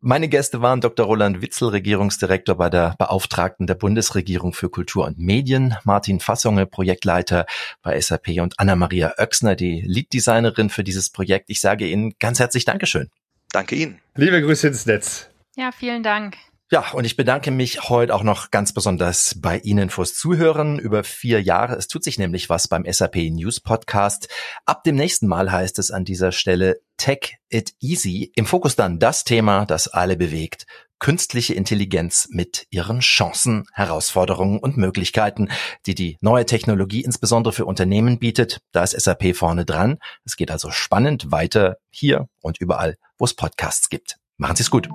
Meine 0.00 0.28
Gäste 0.28 0.62
waren 0.62 0.80
Dr. 0.80 1.06
Roland 1.06 1.42
Witzel, 1.42 1.68
Regierungsdirektor 1.68 2.54
bei 2.54 2.70
der 2.70 2.94
Beauftragten 2.98 3.66
der 3.66 3.74
Bundesregierung 3.74 4.52
für 4.52 4.70
Kultur 4.70 5.06
und 5.06 5.18
Medien, 5.18 5.76
Martin 5.82 6.20
Fassonge, 6.20 6.66
Projektleiter 6.66 7.46
bei 7.82 8.00
SAP 8.00 8.40
und 8.40 8.60
Anna-Maria 8.60 9.14
Oechsner, 9.18 9.56
die 9.56 9.80
Lead-Designerin 9.80 10.70
für 10.70 10.84
dieses 10.84 11.10
Projekt. 11.10 11.50
Ich 11.50 11.60
sage 11.60 11.86
Ihnen 11.86 12.14
ganz 12.20 12.38
herzlich 12.38 12.64
Dankeschön. 12.64 13.10
Danke 13.50 13.74
Ihnen. 13.74 13.98
Liebe 14.14 14.40
Grüße 14.40 14.68
ins 14.68 14.86
Netz. 14.86 15.28
Ja, 15.56 15.72
vielen 15.72 16.02
Dank. 16.02 16.36
Ja, 16.72 16.92
und 16.92 17.04
ich 17.04 17.16
bedanke 17.16 17.50
mich 17.50 17.88
heute 17.88 18.14
auch 18.14 18.22
noch 18.22 18.52
ganz 18.52 18.72
besonders 18.72 19.34
bei 19.36 19.58
Ihnen 19.58 19.90
fürs 19.90 20.14
Zuhören 20.14 20.78
über 20.78 21.02
vier 21.02 21.42
Jahre. 21.42 21.74
Es 21.74 21.88
tut 21.88 22.04
sich 22.04 22.16
nämlich 22.16 22.48
was 22.48 22.68
beim 22.68 22.84
SAP 22.88 23.16
News 23.32 23.58
Podcast. 23.58 24.28
Ab 24.66 24.84
dem 24.84 24.94
nächsten 24.94 25.26
Mal 25.26 25.50
heißt 25.50 25.80
es 25.80 25.90
an 25.90 26.04
dieser 26.04 26.30
Stelle 26.30 26.80
Tech 26.96 27.38
It 27.48 27.72
Easy. 27.80 28.30
Im 28.36 28.46
Fokus 28.46 28.76
dann 28.76 29.00
das 29.00 29.24
Thema, 29.24 29.66
das 29.66 29.88
alle 29.88 30.16
bewegt. 30.16 30.66
Künstliche 31.00 31.54
Intelligenz 31.54 32.28
mit 32.30 32.68
ihren 32.70 33.00
Chancen, 33.00 33.64
Herausforderungen 33.72 34.60
und 34.60 34.76
Möglichkeiten, 34.76 35.48
die 35.86 35.96
die 35.96 36.18
neue 36.20 36.46
Technologie 36.46 37.02
insbesondere 37.02 37.52
für 37.52 37.64
Unternehmen 37.64 38.20
bietet. 38.20 38.60
Da 38.70 38.84
ist 38.84 38.92
SAP 38.92 39.34
vorne 39.34 39.64
dran. 39.64 39.98
Es 40.24 40.36
geht 40.36 40.52
also 40.52 40.70
spannend 40.70 41.32
weiter 41.32 41.78
hier 41.90 42.28
und 42.40 42.60
überall, 42.60 42.96
wo 43.18 43.24
es 43.24 43.34
Podcasts 43.34 43.88
gibt. 43.88 44.18
Machen 44.36 44.54
Sie 44.54 44.62
es 44.62 44.70
gut. 44.70 44.88